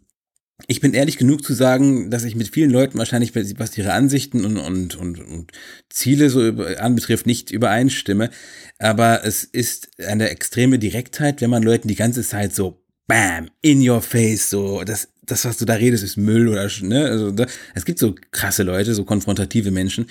ich 0.67 0.81
bin 0.81 0.93
ehrlich 0.93 1.17
genug 1.17 1.43
zu 1.43 1.53
sagen, 1.53 2.11
dass 2.11 2.23
ich 2.23 2.35
mit 2.35 2.47
vielen 2.47 2.69
Leuten 2.69 2.99
wahrscheinlich, 2.99 3.33
was 3.35 3.77
ihre 3.77 3.93
Ansichten 3.93 4.45
und, 4.45 4.57
und, 4.57 4.95
und, 4.95 5.19
und 5.19 5.51
Ziele 5.89 6.29
so 6.29 6.41
anbetrifft, 6.77 7.25
nicht 7.25 7.49
übereinstimme. 7.49 8.29
Aber 8.77 9.25
es 9.25 9.43
ist 9.43 9.89
eine 9.99 10.29
extreme 10.29 10.77
Direktheit, 10.77 11.41
wenn 11.41 11.49
man 11.49 11.63
Leuten 11.63 11.87
die 11.87 11.95
ganze 11.95 12.21
Zeit 12.21 12.53
so 12.53 12.83
bam, 13.07 13.49
in 13.61 13.87
your 13.87 14.01
face, 14.01 14.49
so, 14.49 14.83
das, 14.83 15.09
das, 15.25 15.45
was 15.45 15.57
du 15.57 15.65
da 15.65 15.73
redest, 15.73 16.03
ist 16.03 16.17
Müll 16.17 16.47
oder, 16.47 16.69
ne, 16.81 17.05
also, 17.05 17.31
da, 17.31 17.45
es 17.73 17.85
gibt 17.85 17.99
so 17.99 18.15
krasse 18.31 18.63
Leute, 18.63 18.93
so 18.93 19.05
konfrontative 19.05 19.71
Menschen. 19.71 20.07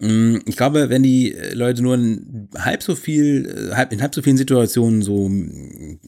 Mm, 0.00 0.38
ich 0.46 0.56
glaube, 0.56 0.88
wenn 0.88 1.02
die 1.02 1.36
Leute 1.52 1.82
nur 1.82 1.98
halb 2.58 2.82
so 2.82 2.94
viel, 2.94 3.72
halb, 3.74 3.92
in 3.92 4.02
halb 4.02 4.14
so 4.14 4.22
vielen 4.22 4.38
Situationen 4.38 5.02
so 5.02 5.28
mm, 5.28 6.00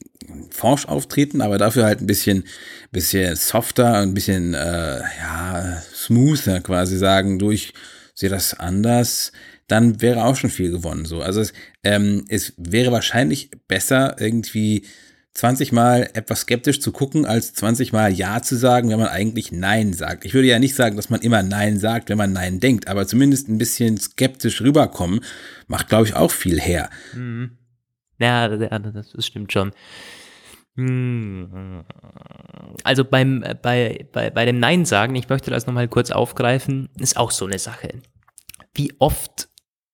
forsch 0.49 0.87
auftreten, 0.87 1.41
aber 1.41 1.57
dafür 1.57 1.85
halt 1.85 2.01
ein 2.01 2.07
bisschen, 2.07 2.43
bisschen 2.91 3.35
softer, 3.35 3.99
ein 3.99 4.13
bisschen, 4.13 4.53
äh, 4.53 4.99
ja, 4.99 5.81
smoother 5.93 6.61
quasi 6.61 6.97
sagen, 6.97 7.39
du, 7.39 7.51
ich 7.51 7.73
sehe 8.15 8.29
das 8.29 8.53
anders, 8.59 9.31
dann 9.67 10.01
wäre 10.01 10.25
auch 10.25 10.35
schon 10.35 10.49
viel 10.49 10.71
gewonnen, 10.71 11.05
so. 11.05 11.21
Also 11.21 11.41
es, 11.41 11.53
ähm, 11.83 12.25
es 12.29 12.53
wäre 12.57 12.91
wahrscheinlich 12.91 13.49
besser 13.67 14.15
irgendwie 14.19 14.85
20 15.35 15.71
Mal 15.71 16.09
etwas 16.13 16.41
skeptisch 16.41 16.79
zu 16.79 16.91
gucken, 16.91 17.25
als 17.25 17.53
20 17.55 17.91
Mal 17.91 18.13
Ja 18.13 18.41
zu 18.41 18.55
sagen, 18.55 18.89
wenn 18.89 18.99
man 18.99 19.07
eigentlich 19.07 19.51
Nein 19.51 19.93
sagt. 19.93 20.25
Ich 20.25 20.33
würde 20.33 20.47
ja 20.47 20.59
nicht 20.59 20.75
sagen, 20.75 20.95
dass 20.95 21.09
man 21.09 21.21
immer 21.21 21.41
Nein 21.41 21.79
sagt, 21.79 22.09
wenn 22.09 22.17
man 22.17 22.33
Nein 22.33 22.59
denkt, 22.59 22.87
aber 22.87 23.07
zumindest 23.07 23.49
ein 23.49 23.57
bisschen 23.57 23.97
skeptisch 23.97 24.61
rüberkommen, 24.61 25.21
macht, 25.67 25.89
glaube 25.89 26.05
ich, 26.05 26.15
auch 26.15 26.31
viel 26.31 26.61
her. 26.61 26.89
Mhm. 27.13 27.57
Ja, 28.19 28.47
das, 28.47 29.25
stimmt 29.25 29.51
schon. 29.51 29.71
Hm. 30.75 31.83
Also 32.83 33.03
beim, 33.03 33.43
bei, 33.61 34.07
bei, 34.11 34.29
bei 34.29 34.45
dem 34.45 34.59
Nein 34.59 34.85
sagen, 34.85 35.15
ich 35.15 35.29
möchte 35.29 35.49
das 35.51 35.65
nochmal 35.65 35.87
kurz 35.87 36.11
aufgreifen, 36.11 36.89
ist 36.99 37.17
auch 37.17 37.31
so 37.31 37.45
eine 37.45 37.59
Sache. 37.59 38.01
Wie 38.73 38.93
oft 38.99 39.49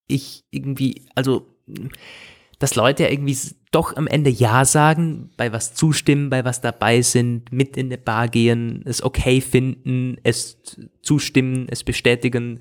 ich 0.07 0.43
irgendwie, 0.51 1.07
also 1.15 1.55
dass 2.59 2.75
Leute 2.75 3.07
irgendwie 3.07 3.37
doch 3.71 3.95
am 3.95 4.05
Ende 4.05 4.29
Ja 4.29 4.65
sagen, 4.65 5.31
bei 5.37 5.53
was 5.53 5.73
zustimmen, 5.73 6.29
bei 6.29 6.43
was 6.43 6.59
dabei 6.59 7.01
sind, 7.01 7.51
mit 7.51 7.77
in 7.77 7.87
eine 7.87 7.97
Bar 7.97 8.27
gehen, 8.27 8.83
es 8.85 9.01
okay 9.01 9.41
finden, 9.41 10.17
es 10.23 10.59
zustimmen, 11.01 11.67
es 11.69 11.83
bestätigen, 11.83 12.59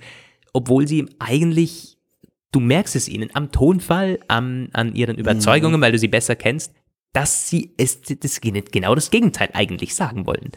obwohl 0.52 0.86
sie 0.86 1.06
eigentlich, 1.18 1.98
du 2.52 2.60
merkst 2.60 2.94
es 2.94 3.08
ihnen 3.08 3.30
am 3.34 3.50
Tonfall, 3.50 4.20
am, 4.28 4.68
an 4.72 4.94
ihren 4.94 5.16
mhm. 5.16 5.22
Überzeugungen, 5.22 5.80
mhm. 5.80 5.82
weil 5.82 5.92
du 5.92 5.98
sie 5.98 6.08
besser 6.08 6.36
kennst, 6.36 6.72
dass 7.12 7.48
sie 7.48 7.74
es 7.76 8.00
das, 8.02 8.40
genau 8.40 8.94
das 8.94 9.10
Gegenteil 9.10 9.50
eigentlich 9.54 9.94
sagen 9.94 10.26
wollen. 10.26 10.52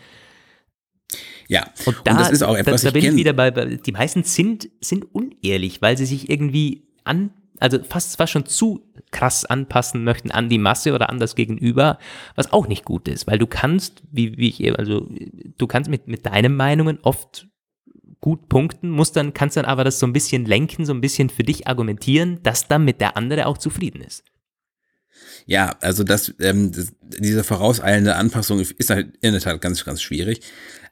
Ja, 1.47 1.69
und, 1.85 1.97
da, 2.03 2.11
und 2.11 2.19
das 2.19 2.29
ist 2.29 2.43
auch 2.43 2.55
etwas, 2.55 2.83
da, 2.83 2.89
da 2.89 2.93
bin 2.93 3.03
ich, 3.03 3.09
ich 3.09 3.15
wieder 3.15 3.33
bei, 3.33 3.51
bei, 3.51 3.65
die 3.75 3.91
meisten 3.91 4.23
sind, 4.23 4.69
sind 4.79 5.05
unehrlich, 5.13 5.81
weil 5.81 5.97
sie 5.97 6.05
sich 6.05 6.29
irgendwie 6.29 6.83
an 7.03 7.31
also 7.62 7.80
fast 7.84 8.14
zwar 8.14 8.28
schon 8.28 8.45
zu 8.45 8.84
krass 9.12 9.45
anpassen 9.45 10.03
möchten 10.03 10.32
an 10.32 10.49
die 10.49 10.57
Masse 10.57 10.93
oder 10.93 11.09
an 11.09 11.20
das 11.20 11.36
Gegenüber, 11.36 11.99
was 12.36 12.51
auch 12.51 12.68
nicht 12.68 12.86
gut 12.86 13.07
ist, 13.07 13.28
weil 13.28 13.38
du 13.38 13.47
kannst, 13.47 14.03
wie, 14.12 14.38
wie 14.38 14.49
ich, 14.49 14.78
also 14.78 15.07
du 15.57 15.68
kannst 15.68 15.89
mit, 15.89 16.07
mit 16.07 16.26
deinen 16.26 16.55
Meinungen 16.55 16.99
oft 17.03 17.47
gut 18.20 18.49
punkten, 18.49 18.89
musst 18.89 19.16
dann, 19.16 19.34
kannst 19.34 19.57
dann 19.57 19.66
aber 19.66 19.84
das 19.84 19.99
so 19.99 20.05
ein 20.05 20.14
bisschen 20.14 20.45
lenken, 20.45 20.86
so 20.86 20.93
ein 20.93 21.01
bisschen 21.01 21.30
für 21.30 21.43
dich 21.43 21.68
argumentieren, 21.68 22.41
dass 22.43 22.68
dann 22.68 22.86
mit 22.86 23.01
der 23.01 23.18
andere 23.18 23.47
auch 23.47 23.57
zufrieden 23.57 24.01
ist. 24.01 24.24
Ja, 25.45 25.76
also 25.82 26.03
das, 26.03 26.34
ähm, 26.39 26.72
das, 26.72 26.93
diese 27.01 27.43
vorauseilende 27.43 28.16
Anpassung 28.16 28.59
ist 28.59 28.89
halt 28.89 29.18
in 29.22 29.34
der 29.34 29.41
Tat 29.41 29.59
ganz, 29.62 29.84
ganz 29.84 30.01
schwierig. 30.01 30.41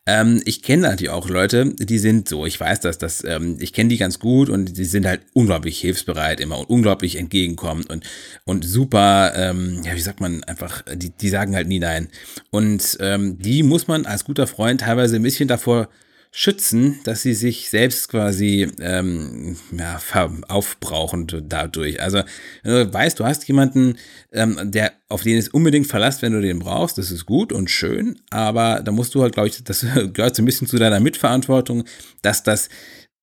Ähm, 0.06 0.42
ich 0.46 0.64
kenne 0.64 0.84
natürlich 0.84 1.12
auch 1.12 1.30
Leute, 1.30 1.74
die 1.76 2.00
sind 2.00 2.28
so, 2.28 2.46
ich 2.46 2.60
weiß 2.60 2.80
das, 2.80 2.98
dass, 2.98 3.24
ähm, 3.24 3.58
ich 3.60 3.74
kenne 3.74 3.90
die 3.90 3.98
ganz 3.98 4.20
gut 4.20 4.50
und 4.50 4.78
die 4.78 4.86
sind 4.86 5.06
halt 5.06 5.22
unglaublich 5.34 5.80
hilfsbereit 5.80 6.40
immer 6.40 6.60
und 6.60 6.70
unglaublich 6.70 7.18
entgegenkommend 7.18 7.90
und, 7.90 8.06
und 8.46 8.66
super, 8.66 9.34
ähm, 9.36 9.82
ja, 9.84 9.96
wie 9.96 10.02
sagt 10.02 10.22
man 10.22 10.44
einfach, 10.46 10.84
die, 10.96 11.12
die 11.12 11.30
sagen 11.30 11.56
halt 11.56 11.68
nie 11.68 11.80
nein. 11.80 12.10
Und 12.50 12.98
ähm, 13.02 13.38
die 13.40 13.64
muss 13.64 13.88
man 13.88 14.06
als 14.06 14.24
guter 14.26 14.48
Freund 14.48 14.82
teilweise 14.82 15.18
ein 15.18 15.24
bisschen 15.24 15.48
davor 15.48 15.90
schützen, 16.32 17.00
dass 17.06 17.24
sie 17.24 17.34
sich 17.34 17.70
selbst 17.70 18.10
quasi 18.10 18.72
ähm, 18.80 19.58
ja, 19.76 20.00
aufbrauchen 20.48 21.28
dadurch. 21.48 22.02
Also 22.02 22.22
wenn 22.64 22.72
du 22.72 22.94
weißt, 22.94 23.20
du 23.20 23.26
hast 23.26 23.48
jemanden, 23.48 23.98
ähm, 24.32 24.60
der 24.64 24.94
auf 25.08 25.24
den 25.24 25.38
es 25.38 25.50
unbedingt 25.50 25.88
verlasst, 25.88 26.22
wenn 26.22 26.34
du 26.34 26.42
den 26.42 26.60
brauchst, 26.60 27.00
das 27.00 27.10
ist 27.10 27.26
gut 27.26 27.52
und 27.52 27.72
schön, 27.72 28.20
aber 28.30 28.82
da 28.84 28.92
musst 28.92 29.16
du 29.16 29.24
halt, 29.24 29.34
glaube 29.34 29.50
ich, 29.50 29.64
das 29.64 29.86
gehört 30.14 30.36
so 30.36 30.44
ein 30.44 30.46
bisschen 30.46 30.68
zu 30.68 30.78
deiner 30.78 31.00
Mitverantwortung, 31.00 31.86
dass 32.22 32.44
das 32.44 32.70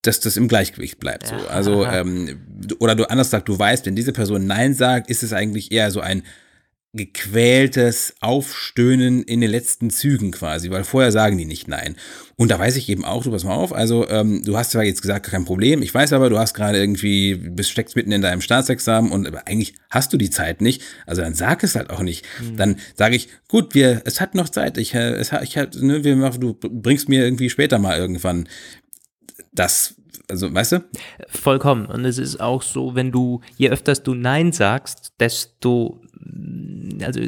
dass 0.03 0.21
das 0.21 0.37
im 0.37 0.47
Gleichgewicht 0.47 1.01
bleibt. 1.01 1.33
Ja. 1.33 1.39
So. 1.39 1.49
Also, 1.49 1.85
ähm, 1.85 2.41
oder 2.79 2.95
du 2.95 3.11
anders 3.11 3.31
sagst, 3.31 3.49
du 3.49 3.59
weißt, 3.59 3.87
wenn 3.87 3.97
diese 3.97 4.13
Person 4.13 4.47
Nein 4.47 4.73
sagt, 4.73 5.11
ist 5.11 5.25
es 5.25 5.33
eigentlich 5.33 5.73
eher 5.73 5.91
so 5.91 6.01
ein 6.01 6.23
gequältes 6.97 8.15
Aufstöhnen 8.21 9.23
in 9.23 9.41
den 9.41 9.51
letzten 9.51 9.91
Zügen 9.91 10.31
quasi, 10.31 10.71
weil 10.71 10.85
vorher 10.85 11.13
sagen 11.13 11.39
die 11.39 11.45
nicht 11.45 11.69
nein. 11.69 11.97
Und 12.37 12.51
da 12.51 12.59
weiß 12.59 12.77
ich 12.77 12.89
eben 12.89 13.05
auch, 13.05 13.23
du 13.23 13.31
pass 13.31 13.45
mal 13.45 13.55
auf, 13.55 13.73
also 13.73 14.09
ähm, 14.09 14.43
du 14.45 14.57
hast 14.57 14.73
zwar 14.73 14.83
jetzt 14.83 15.03
gesagt, 15.03 15.27
kein 15.27 15.45
Problem, 15.45 15.83
ich 15.83 15.95
weiß 15.95 16.13
aber, 16.13 16.31
du 16.31 16.39
hast 16.39 16.55
gerade 16.55 16.79
irgendwie, 16.79 17.35
bist 17.35 17.71
steckst 17.71 17.97
mitten 17.97 18.13
in 18.13 18.23
deinem 18.23 18.41
Staatsexamen 18.41 19.11
und 19.11 19.35
eigentlich 19.47 19.75
hast 19.91 20.13
du 20.13 20.17
die 20.17 20.31
Zeit 20.31 20.61
nicht, 20.61 20.83
also 21.07 21.23
dann 21.23 21.35
sag 21.35 21.63
es 21.63 21.77
halt 21.77 21.91
auch 21.91 22.01
nicht. 22.01 22.25
Mhm. 22.41 22.57
Dann 22.57 22.77
sage 22.95 23.17
ich, 23.17 23.29
gut, 23.49 23.75
wir, 23.75 24.03
es 24.05 24.21
hat 24.21 24.35
noch 24.35 24.49
Zeit, 24.49 24.79
ich, 24.79 24.95
äh, 24.95 25.13
es 25.13 25.33
ich, 25.43 25.57
ne, 25.57 26.05
wir 26.05 26.17
machen, 26.17 26.41
du 26.41 26.55
bringst 26.55 27.09
mir 27.09 27.25
irgendwie 27.25 27.51
später 27.51 27.79
mal 27.79 27.99
irgendwann 27.99 28.49
das 29.53 29.95
also 30.29 30.53
weißt 30.53 30.73
du? 30.73 30.85
Vollkommen. 31.29 31.87
Und 31.87 32.05
es 32.05 32.19
ist 32.19 32.41
auch 32.41 32.63
so, 32.63 32.95
wenn 32.95 33.13
du, 33.13 33.43
je 33.57 33.71
öfters 33.71 34.03
du 34.03 34.15
Nein 34.15 34.53
sagst, 34.53 35.13
desto 35.21 36.01
also 37.03 37.21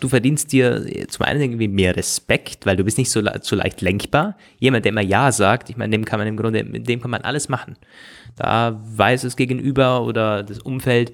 du 0.00 0.08
verdienst 0.08 0.52
dir 0.52 0.86
zum 1.08 1.26
einen 1.26 1.40
irgendwie 1.40 1.68
mehr 1.68 1.96
Respekt, 1.96 2.66
weil 2.66 2.76
du 2.76 2.84
bist 2.84 2.98
nicht 2.98 3.10
so, 3.10 3.22
so 3.42 3.56
leicht 3.56 3.80
lenkbar. 3.80 4.36
Jemand, 4.58 4.84
der 4.84 4.92
immer 4.92 5.00
Ja 5.00 5.32
sagt, 5.32 5.70
ich 5.70 5.76
meine, 5.76 5.92
dem 5.92 6.04
kann 6.04 6.18
man 6.18 6.28
im 6.28 6.36
Grunde, 6.36 6.64
mit 6.64 6.88
dem 6.88 7.00
kann 7.00 7.10
man 7.10 7.22
alles 7.22 7.48
machen. 7.48 7.76
Da 8.36 8.80
weiß 8.84 9.24
es 9.24 9.36
Gegenüber 9.36 10.02
oder 10.02 10.42
das 10.42 10.60
Umfeld, 10.60 11.12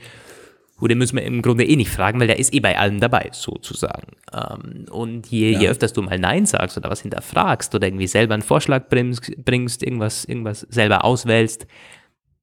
wo 0.79 0.87
den 0.87 0.99
müssen 0.99 1.17
wir 1.17 1.25
im 1.25 1.41
Grunde 1.41 1.65
eh 1.65 1.77
nicht 1.77 1.91
fragen, 1.91 2.21
weil 2.21 2.27
der 2.27 2.39
ist 2.39 2.53
eh 2.53 2.61
bei 2.61 2.79
allem 2.79 3.01
dabei, 3.01 3.31
sozusagen. 3.33 4.13
Ähm, 4.33 4.85
und 4.91 5.27
je, 5.29 5.53
ja. 5.53 5.61
je 5.61 5.69
öfters 5.69 5.95
du 5.95 6.03
mal 6.03 6.19
Nein 6.19 6.45
sagst 6.45 6.77
oder 6.77 6.91
was 6.91 7.01
hinterfragst 7.01 7.75
oder 7.75 7.87
irgendwie 7.87 8.07
selber 8.07 8.35
einen 8.35 8.43
Vorschlag 8.43 8.89
bringst, 8.89 9.33
bringst 9.43 9.83
irgendwas, 9.83 10.25
irgendwas 10.27 10.61
selber 10.69 11.05
auswählst, 11.05 11.67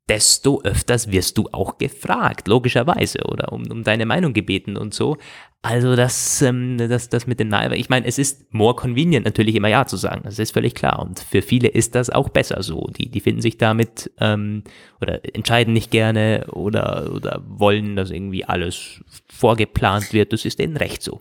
desto 0.09 0.61
öfters 0.63 1.11
wirst 1.11 1.37
du 1.37 1.47
auch 1.51 1.77
gefragt, 1.77 2.47
logischerweise, 2.47 3.19
oder 3.25 3.53
um, 3.53 3.63
um 3.71 3.83
deine 3.83 4.05
Meinung 4.05 4.33
gebeten 4.33 4.75
und 4.75 4.93
so. 4.93 5.17
Also 5.61 5.95
das, 5.95 6.41
ähm, 6.41 6.77
das, 6.77 7.07
das 7.07 7.25
mit 7.25 7.39
dem 7.39 7.47
Nein, 7.47 7.71
ich 7.71 7.87
meine, 7.87 8.05
es 8.05 8.17
ist 8.19 8.53
more 8.53 8.75
convenient 8.75 9.25
natürlich 9.25 9.55
immer 9.55 9.69
Ja 9.69 9.85
zu 9.85 9.95
sagen, 9.95 10.21
das 10.25 10.37
ist 10.37 10.51
völlig 10.51 10.75
klar. 10.75 10.99
Und 10.99 11.19
für 11.19 11.41
viele 11.41 11.69
ist 11.69 11.95
das 11.95 12.09
auch 12.09 12.27
besser 12.27 12.61
so. 12.63 12.89
Die, 12.97 13.09
die 13.09 13.21
finden 13.21 13.41
sich 13.41 13.57
damit 13.57 14.11
ähm, 14.19 14.63
oder 14.99 15.21
entscheiden 15.33 15.73
nicht 15.73 15.89
gerne 15.89 16.47
oder, 16.51 17.13
oder 17.13 17.41
wollen, 17.47 17.95
dass 17.95 18.11
irgendwie 18.11 18.43
alles 18.43 19.01
vorgeplant 19.29 20.11
wird. 20.11 20.33
Das 20.33 20.43
ist 20.43 20.59
denen 20.59 20.75
recht 20.75 21.01
so 21.01 21.19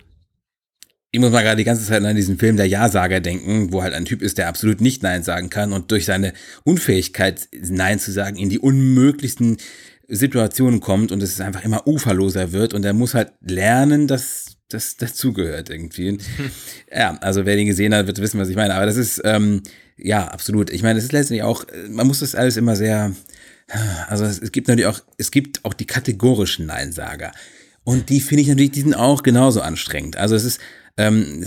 ich 1.15 1.21
muss 1.21 1.31
mal 1.31 1.43
gerade 1.43 1.59
die 1.59 1.65
ganze 1.65 1.85
Zeit 1.85 2.03
an 2.03 2.17
diesen 2.17 2.39
Film 2.39 2.57
Der 2.57 2.67
Ja-Sager 2.67 3.21
denken, 3.21 3.71
wo 3.71 3.83
halt 3.83 3.93
ein 3.93 4.07
Typ 4.07 4.23
ist, 4.23 4.39
der 4.39 4.49
absolut 4.49 4.81
nicht 4.81 5.03
Nein 5.03 5.23
sagen 5.23 5.51
kann 5.51 5.75
und 5.75 5.91
durch 5.91 6.07
seine 6.07 6.33
Unfähigkeit, 6.65 7.49
Nein 7.53 8.01
zu 8.01 8.11
sagen, 8.11 8.39
in 8.39 8.49
die 8.49 8.59
unmöglichsten 8.59 9.59
Situationen 10.09 10.81
kommt 10.81 11.13
und 11.13 11.23
es 11.23 11.39
einfach 11.43 11.65
immer 11.65 11.87
uferloser 11.87 12.53
wird 12.53 12.73
und 12.73 12.85
er 12.85 12.95
muss 12.95 13.13
halt 13.13 13.33
lernen, 13.43 14.07
dass 14.07 14.57
das 14.71 14.97
dazugehört 14.97 15.69
irgendwie. 15.69 16.17
ja, 16.91 17.19
also 17.21 17.45
wer 17.45 17.57
den 17.57 17.67
gesehen 17.67 17.95
hat, 17.95 18.07
wird 18.07 18.19
wissen, 18.19 18.41
was 18.41 18.49
ich 18.49 18.57
meine. 18.57 18.75
Aber 18.75 18.87
das 18.87 18.97
ist, 18.97 19.21
ähm, 19.25 19.63
ja, 19.99 20.29
absolut. 20.29 20.71
Ich 20.71 20.83
meine, 20.83 20.99
es 20.99 21.05
ist 21.05 21.13
letztendlich 21.13 21.43
auch, 21.43 21.67
man 21.91 22.07
muss 22.07 22.21
das 22.21 22.35
alles 22.35 22.57
immer 22.57 22.75
sehr, 22.75 23.15
also 24.09 24.25
es, 24.25 24.39
es 24.39 24.51
gibt 24.51 24.69
natürlich 24.69 24.89
auch, 24.89 25.01
es 25.19 25.31
gibt 25.31 25.63
auch 25.67 25.75
die 25.75 25.87
kategorischen 25.87 26.65
Neinsager. 26.65 27.33
Und 27.85 28.09
die 28.09 28.21
finde 28.21 28.43
ich 28.43 28.49
natürlich, 28.49 28.71
die 28.71 28.81
sind 28.81 28.95
auch 28.95 29.23
genauso 29.23 29.61
anstrengend. 29.61 30.17
Also 30.17 30.37
es 30.37 30.45
ist, 30.45 30.61
ähm, 30.99 31.47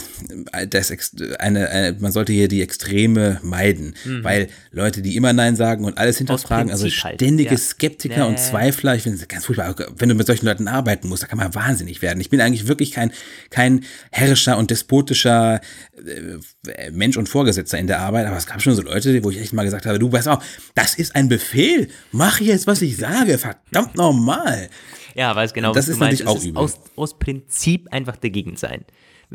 das 0.69 0.91
eine, 1.39 1.69
eine, 1.69 1.97
man 1.99 2.11
sollte 2.11 2.33
hier 2.33 2.47
die 2.47 2.63
Extreme 2.63 3.39
meiden, 3.43 3.95
mhm. 4.03 4.23
weil 4.23 4.47
Leute, 4.71 5.03
die 5.03 5.15
immer 5.15 5.33
Nein 5.33 5.55
sagen 5.55 5.85
und 5.85 5.99
alles 5.99 6.17
hinterfragen, 6.17 6.71
also 6.71 6.85
halt, 6.85 7.17
ständige 7.17 7.51
halt. 7.51 7.59
ja. 7.59 7.65
Skeptiker 7.65 8.23
nee. 8.23 8.29
und 8.29 8.39
Zweifler, 8.39 8.95
ich 8.95 9.03
finde 9.03 9.19
es 9.19 9.27
ganz 9.27 9.45
furchtbar, 9.45 9.75
wenn 9.97 10.09
du 10.09 10.15
mit 10.15 10.25
solchen 10.25 10.47
Leuten 10.47 10.67
arbeiten 10.67 11.07
musst, 11.09 11.21
da 11.21 11.27
kann 11.27 11.37
man 11.37 11.53
wahnsinnig 11.53 12.01
werden. 12.01 12.19
Ich 12.21 12.31
bin 12.31 12.41
eigentlich 12.41 12.67
wirklich 12.67 12.91
kein, 12.91 13.11
kein 13.51 13.85
herrischer 14.11 14.57
und 14.57 14.71
despotischer 14.71 15.61
äh, 15.95 16.89
Mensch 16.91 17.15
und 17.15 17.29
Vorgesetzter 17.29 17.77
in 17.77 17.85
der 17.85 17.99
Arbeit, 17.99 18.25
aber 18.25 18.37
es 18.37 18.47
gab 18.47 18.63
schon 18.63 18.73
so 18.73 18.81
Leute, 18.81 19.23
wo 19.23 19.29
ich 19.29 19.39
echt 19.39 19.53
mal 19.53 19.63
gesagt 19.63 19.85
habe, 19.85 19.99
du 19.99 20.11
weißt 20.11 20.27
auch, 20.27 20.41
das 20.73 20.95
ist 20.95 21.15
ein 21.15 21.29
Befehl, 21.29 21.89
mach 22.11 22.39
jetzt, 22.39 22.65
was 22.65 22.81
ich 22.81 22.97
sage, 22.97 23.37
verdammt 23.37 23.95
normal. 23.95 24.69
Ja, 25.13 25.35
weiß 25.35 25.53
genau, 25.53 25.71
das 25.71 25.85
was 25.85 25.89
ist 25.89 25.95
du 25.95 25.99
meinst. 25.99 26.27
Auch 26.27 26.43
übel. 26.43 26.57
Aus, 26.57 26.79
aus 26.95 27.17
Prinzip 27.17 27.87
einfach 27.91 28.17
dagegen 28.17 28.57
sein. 28.57 28.83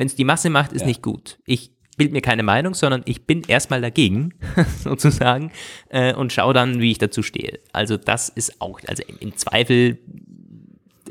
Wenn 0.00 0.06
es 0.06 0.14
die 0.14 0.24
Masse 0.24 0.48
macht, 0.48 0.72
ist 0.72 0.80
ja. 0.80 0.86
nicht 0.86 1.02
gut. 1.02 1.38
Ich 1.44 1.72
bilde 1.98 2.14
mir 2.14 2.22
keine 2.22 2.42
Meinung, 2.42 2.72
sondern 2.72 3.02
ich 3.04 3.26
bin 3.26 3.42
erstmal 3.42 3.82
dagegen, 3.82 4.32
sozusagen, 4.82 5.52
äh, 5.90 6.14
und 6.14 6.32
schaue 6.32 6.54
dann, 6.54 6.80
wie 6.80 6.90
ich 6.90 6.96
dazu 6.96 7.22
stehe. 7.22 7.58
Also 7.74 7.98
das 7.98 8.30
ist 8.30 8.62
auch, 8.62 8.80
also 8.86 9.02
im, 9.06 9.18
im 9.20 9.36
Zweifel 9.36 9.98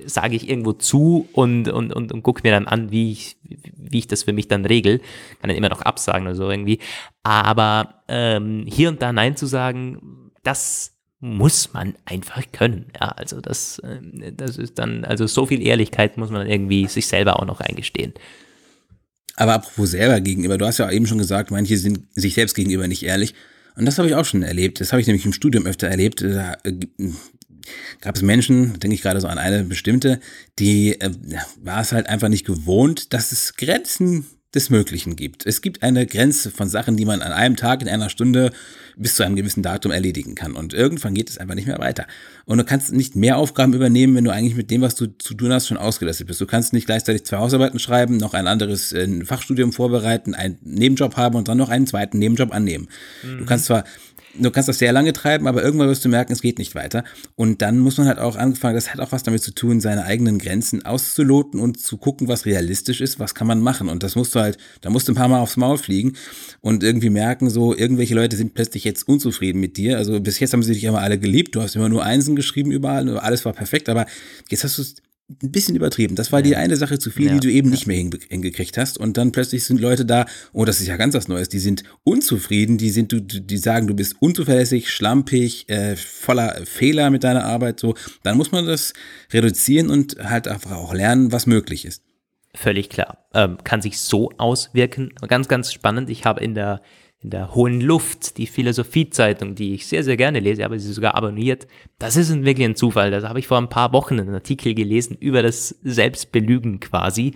sage 0.06 0.36
ich 0.36 0.50
irgendwo 0.50 0.74
zu 0.74 1.30
und, 1.34 1.68
und, 1.68 1.94
und, 1.94 2.12
und 2.12 2.24
gucke 2.24 2.42
mir 2.44 2.50
dann 2.52 2.66
an, 2.66 2.90
wie 2.90 3.12
ich, 3.12 3.38
wie 3.44 4.00
ich 4.00 4.08
das 4.08 4.24
für 4.24 4.34
mich 4.34 4.48
dann 4.48 4.66
regel. 4.66 4.98
Kann 5.40 5.50
dann 5.50 5.58
immer 5.58 5.70
noch 5.70 5.84
absagen 5.84 6.26
oder 6.26 6.36
so 6.36 6.50
irgendwie. 6.50 6.80
Aber 7.22 8.02
ähm, 8.08 8.66
hier 8.68 8.90
und 8.90 9.04
da 9.04 9.14
Nein 9.14 9.36
zu 9.36 9.46
sagen, 9.46 10.32
das 10.42 10.96
muss 11.20 11.74
man 11.74 11.94
einfach 12.06 12.42
können. 12.52 12.88
Ja, 13.00 13.10
also 13.10 13.40
das, 13.40 13.78
äh, 13.80 14.32
das 14.32 14.58
ist 14.58 14.80
dann, 14.80 15.06
also 15.06 15.28
so 15.28 15.46
viel 15.46 15.62
Ehrlichkeit 15.62 16.18
muss 16.18 16.32
man 16.32 16.42
dann 16.42 16.50
irgendwie 16.50 16.88
sich 16.88 17.06
selber 17.06 17.40
auch 17.40 17.46
noch 17.46 17.60
eingestehen. 17.60 18.14
Aber 19.40 19.54
apropos 19.54 19.92
selber 19.92 20.20
gegenüber, 20.20 20.58
du 20.58 20.66
hast 20.66 20.80
ja 20.80 20.92
eben 20.92 21.08
schon 21.08 21.18
gesagt, 21.18 21.50
manche 21.50 21.78
sind 21.78 22.02
sich 22.14 22.34
selbst 22.34 22.56
gegenüber 22.56 22.90
nicht 22.90 23.04
ehrlich. 23.04 23.34
Und 23.78 23.86
das 23.86 23.98
habe 23.98 24.10
ich 24.10 24.16
auch 24.16 24.26
schon 24.26 24.44
erlebt. 24.44 24.82
Das 24.82 24.92
habe 24.92 25.00
ich 25.00 25.08
nämlich 25.08 25.26
im 25.26 25.32
Studium 25.32 25.66
öfter 25.66 25.88
erlebt. 25.88 26.22
Da 26.22 26.58
äh, 26.66 26.74
gab 28.02 28.18
es 28.18 28.22
Menschen, 28.22 28.78
denke 28.82 28.96
ich 28.96 29.02
gerade 29.02 29.22
so 29.22 29.30
an 29.30 29.38
eine 29.38 29.64
bestimmte, 29.64 30.20
die 30.60 31.00
äh, 31.00 31.12
war 31.64 31.80
es 31.80 31.94
halt 31.94 32.08
einfach 32.08 32.28
nicht 32.28 32.46
gewohnt, 32.46 33.14
dass 33.14 33.32
es 33.32 33.56
Grenzen 33.56 34.26
des 34.56 34.72
Möglichen 34.72 35.16
gibt. 35.16 35.45
Es 35.45 35.62
gibt 35.62 35.84
eine 35.84 36.08
Grenze 36.08 36.50
von 36.50 36.68
Sachen, 36.68 36.97
die 36.97 37.06
man 37.06 37.22
an 37.22 37.32
einem 37.32 37.56
Tag 37.56 37.84
in 37.84 37.88
einer 37.88 38.10
Stunde 38.10 38.52
bis 38.97 39.16
zu 39.16 39.24
einem 39.24 39.36
gewissen 39.36 39.62
Datum 39.62 39.91
erledigen 39.91 40.34
kann. 40.34 40.54
Und 40.54 40.74
irgendwann 40.74 41.14
geht 41.14 41.30
es 41.30 41.38
einfach 41.38 41.54
nicht 41.54 41.68
mehr 41.68 41.78
weiter. 41.78 42.08
Und 42.45 42.58
du 42.58 42.64
kannst 42.64 42.91
nicht 42.91 43.16
mehr 43.16 43.38
Aufgaben 43.38 43.74
übernehmen, 43.74 44.16
wenn 44.16 44.24
du 44.24 44.32
eigentlich 44.32 44.56
mit 44.56 44.72
dem, 44.72 44.82
was 44.82 44.95
du 44.95 45.06
zu 45.20 45.36
tun 45.36 45.54
hast, 45.54 45.68
schon 45.68 45.78
ausgelastet 45.78 46.26
bist. 46.26 46.41
Du 46.41 46.47
kannst 46.47 46.74
nicht 46.74 46.88
gleichzeitig 46.88 47.26
zwei 47.26 47.38
Hausarbeiten 47.38 47.78
schreiben, 47.78 48.18
noch 48.18 48.34
ein 48.34 48.47
anderes 48.47 48.91
äh, 48.91 49.24
Fachstudium 49.24 49.72
vorbereiten, 49.72 50.34
einen 50.34 50.58
Nebenjob 50.64 51.16
haben 51.16 51.36
und 51.36 51.47
dann 51.47 51.58
noch 51.58 51.70
einen 51.70 51.86
zweiten 51.86 52.18
Nebenjob 52.18 52.52
annehmen. 52.52 52.88
Mhm. 53.24 53.38
Du 53.38 53.45
kannst 53.45 53.66
zwar 53.66 53.84
du 54.40 54.52
kannst 54.52 54.70
das 54.70 54.80
sehr 54.80 54.92
lange 54.92 55.14
treiben, 55.14 55.48
aber 55.48 55.64
irgendwann 55.64 55.88
wirst 55.88 56.04
du 56.06 56.10
merken, 56.10 56.34
es 56.34 56.42
geht 56.42 56.60
nicht 56.60 56.76
weiter. 56.76 57.04
Und 57.36 57.62
dann 57.62 57.80
muss 57.80 57.98
man 57.98 58.08
halt 58.08 58.20
auch 58.20 58.36
anfangen, 58.36 58.76
das 58.76 58.94
hat 58.94 59.00
auch 59.00 59.12
was 59.12 59.24
damit 59.24 59.44
zu 59.44 59.54
tun, 59.54 59.82
seine 59.82 60.06
eigenen 60.06 60.40
Grenzen 60.40 60.86
auszuloten 60.86 61.60
und 61.60 61.80
zu 61.80 61.98
gucken, 61.98 62.28
was 62.28 62.46
realistisch 62.46 63.02
ist, 63.02 63.20
was 63.20 63.36
kann 63.36 63.48
man 63.48 63.62
machen. 63.62 63.90
Und 63.90 64.04
das 64.04 64.16
musst 64.16 64.36
du 64.36 64.40
halt, 64.40 64.58
da 64.82 64.90
musst 64.90 65.08
du 65.08 65.12
ein 65.12 65.16
paar 65.16 65.28
Mal 65.28 65.40
aufs 65.40 65.58
Maul 65.58 65.78
fliegen 65.78 66.14
und 66.62 66.84
irgendwie 66.84 67.10
merken, 67.10 67.50
so, 67.50 67.76
irgendwelche 67.76 68.16
Leute 68.16 68.36
sind 68.36 68.54
plötzlich 68.54 68.84
jetzt 68.84 69.08
unzufrieden 69.08 69.60
mit 69.60 69.78
dir. 69.78 69.98
Also 69.98 70.20
bis 70.20 70.40
jetzt 70.40 70.54
haben 70.54 70.64
sie 70.64 70.74
dich 70.74 70.84
immer 70.84 71.02
alle 71.02 71.20
geliebt, 71.20 71.56
du 71.56 71.62
hast 71.62 71.76
immer 71.76 71.90
nur 71.90 72.04
Einsen 72.04 72.36
geschrieben 72.36 72.72
überall, 72.72 73.18
alles 73.20 73.46
war 73.46 73.54
perfekt, 73.54 73.90
aber 73.90 74.06
jetzt 74.50 74.64
hast 74.64 74.78
du 74.78 74.82
es 74.84 74.96
ein 75.43 75.51
bisschen 75.51 75.75
übertrieben. 75.75 76.15
Das 76.15 76.32
war 76.32 76.39
ja. 76.39 76.43
die 76.43 76.55
eine 76.55 76.75
Sache 76.75 76.97
zu 76.97 77.11
viel, 77.11 77.27
ja. 77.27 77.34
die 77.34 77.39
du 77.39 77.51
eben 77.51 77.69
ja. 77.69 77.71
nicht 77.71 77.88
mehr 77.88 77.97
hingekriegt 77.97 78.77
hast. 78.77 78.97
Und 78.97 79.17
dann 79.17 79.32
plötzlich 79.32 79.63
sind 79.63 79.80
Leute 79.80 80.05
da, 80.05 80.25
oh, 80.53 80.65
das 80.65 80.82
ist 80.82 80.88
ja 80.88 80.97
ganz 80.97 81.13
was 81.13 81.27
Neues, 81.27 81.49
die 81.49 81.59
sind 81.59 81.84
unzufrieden, 82.03 82.77
die 82.77 82.89
sind, 82.89 83.13
die 83.13 83.57
sagen, 83.57 83.88
du 83.88 83.93
bist 83.93 84.15
unzuverlässig, 84.19 84.89
schlampig, 84.89 85.69
äh, 85.69 85.95
voller 85.95 86.65
Fehler 86.65 87.09
mit 87.09 87.23
deiner 87.23 87.45
Arbeit, 87.45 87.80
so. 87.80 87.95
Dann 88.23 88.38
muss 88.38 88.51
man 88.51 88.65
das 88.65 88.93
reduzieren 89.32 89.89
und 89.89 90.17
halt 90.19 90.47
einfach 90.47 90.71
auch 90.71 90.93
lernen, 90.93 91.32
was 91.32 91.45
möglich 91.45 91.86
ist. 91.86 92.03
Völlig 92.55 92.89
klar. 92.89 93.25
Ähm, 93.34 93.59
kann 93.63 93.82
sich 93.82 93.99
so 93.99 94.32
auswirken. 94.38 95.13
Ganz, 95.27 95.47
ganz 95.47 95.71
spannend. 95.71 96.09
Ich 96.09 96.25
habe 96.25 96.43
in 96.43 96.55
der 96.55 96.82
in 97.22 97.32
der 97.32 97.53
hohen 97.53 97.82
Luft, 97.82 98.38
die 98.38 98.47
Philosophiezeitung, 98.47 99.53
die 99.53 99.74
ich 99.74 99.88
sehr, 99.88 100.03
sehr 100.03 100.15
gerne 100.15 100.39
lese, 100.39 100.63
habe 100.63 100.80
sie 100.80 100.93
sogar 100.93 101.15
abonniert. 101.15 101.67
Das 101.97 102.15
ist 102.15 102.34
wirklich 102.43 102.65
ein 102.65 102.76
Zufall. 102.76 103.11
Das 103.11 103.26
habe 103.26 103.39
ich 103.39 103.47
vor 103.47 103.57
ein 103.57 103.70
paar 103.70 103.91
Wochen 103.91 104.20
einen 104.20 104.34
Artikel 104.34 104.74
gelesen 104.74 105.17
über 105.20 105.41
das 105.41 105.70
Selbstbelügen 105.84 106.80
quasi. 106.80 107.34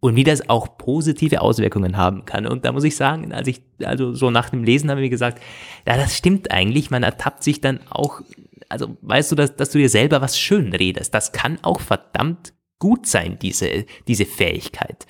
und 0.00 0.16
wie 0.16 0.24
das 0.24 0.48
auch 0.48 0.76
positive 0.78 1.40
Auswirkungen 1.40 1.96
haben 1.96 2.26
kann. 2.26 2.46
Und 2.46 2.64
da 2.64 2.72
muss 2.72 2.84
ich 2.84 2.96
sagen, 2.96 3.32
als 3.32 3.48
ich, 3.48 3.62
also 3.82 4.12
so 4.12 4.30
nach 4.30 4.50
dem 4.50 4.62
Lesen 4.62 4.90
habe 4.90 5.02
ich 5.02 5.10
gesagt, 5.10 5.42
ja, 5.86 5.96
das 5.96 6.16
stimmt 6.16 6.50
eigentlich, 6.50 6.90
man 6.90 7.02
ertappt 7.02 7.42
sich 7.42 7.60
dann 7.60 7.80
auch, 7.88 8.20
also 8.68 8.96
weißt 9.00 9.32
du, 9.32 9.36
dass, 9.36 9.56
dass 9.56 9.70
du 9.70 9.78
dir 9.78 9.88
selber 9.88 10.20
was 10.20 10.38
schön 10.38 10.72
redest, 10.74 11.14
das 11.14 11.32
kann 11.32 11.58
auch 11.62 11.80
verdammt 11.80 12.52
gut 12.78 13.06
sein, 13.06 13.38
diese, 13.40 13.86
diese 14.06 14.26
Fähigkeit. 14.26 15.06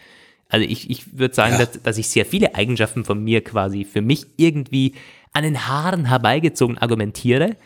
Also 0.48 0.66
ich, 0.66 0.90
ich 0.90 1.18
würde 1.18 1.34
sagen, 1.34 1.54
ja. 1.54 1.64
dass, 1.64 1.82
dass 1.82 1.98
ich 1.98 2.08
sehr 2.08 2.26
viele 2.26 2.54
Eigenschaften 2.54 3.04
von 3.04 3.22
mir 3.22 3.42
quasi 3.42 3.84
für 3.84 4.02
mich 4.02 4.26
irgendwie 4.36 4.94
an 5.32 5.42
den 5.42 5.66
Haaren 5.66 6.06
herbeigezogen 6.06 6.78
argumentiere 6.78 7.56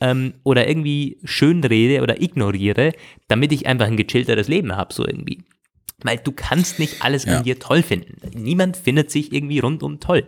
ähm, 0.00 0.34
oder 0.42 0.66
irgendwie 0.68 1.18
schön 1.24 1.62
rede 1.62 2.02
oder 2.02 2.20
ignoriere, 2.20 2.92
damit 3.28 3.52
ich 3.52 3.66
einfach 3.66 3.86
ein 3.86 3.96
gechillteres 3.96 4.48
Leben 4.48 4.74
habe, 4.74 4.92
so 4.92 5.06
irgendwie. 5.06 5.38
Weil 6.02 6.16
du 6.16 6.32
kannst 6.32 6.78
nicht 6.78 7.02
alles 7.04 7.26
ja. 7.26 7.38
an 7.38 7.44
dir 7.44 7.58
toll 7.58 7.82
finden. 7.82 8.16
Niemand 8.34 8.76
findet 8.76 9.10
sich 9.10 9.32
irgendwie 9.32 9.58
rundum 9.58 10.00
toll. 10.00 10.26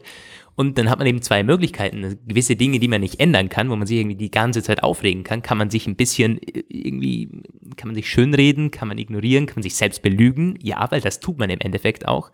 Und 0.54 0.76
dann 0.76 0.90
hat 0.90 0.98
man 0.98 1.08
eben 1.08 1.22
zwei 1.22 1.42
Möglichkeiten. 1.42 2.18
Gewisse 2.26 2.56
Dinge, 2.56 2.78
die 2.78 2.88
man 2.88 3.00
nicht 3.00 3.20
ändern 3.20 3.48
kann, 3.48 3.70
wo 3.70 3.76
man 3.76 3.86
sich 3.86 3.98
irgendwie 3.98 4.16
die 4.16 4.30
ganze 4.30 4.62
Zeit 4.62 4.82
aufregen 4.82 5.24
kann, 5.24 5.42
kann 5.42 5.58
man 5.58 5.70
sich 5.70 5.86
ein 5.86 5.96
bisschen 5.96 6.38
äh, 6.42 6.62
irgendwie, 6.68 7.42
kann 7.76 7.88
man 7.88 7.94
sich 7.94 8.08
schönreden, 8.08 8.70
kann 8.70 8.88
man 8.88 8.98
ignorieren, 8.98 9.46
kann 9.46 9.56
man 9.56 9.62
sich 9.62 9.76
selbst 9.76 10.02
belügen. 10.02 10.58
Ja, 10.60 10.90
weil 10.90 11.00
das 11.00 11.20
tut 11.20 11.38
man 11.38 11.50
im 11.50 11.60
Endeffekt 11.60 12.06
auch. 12.06 12.32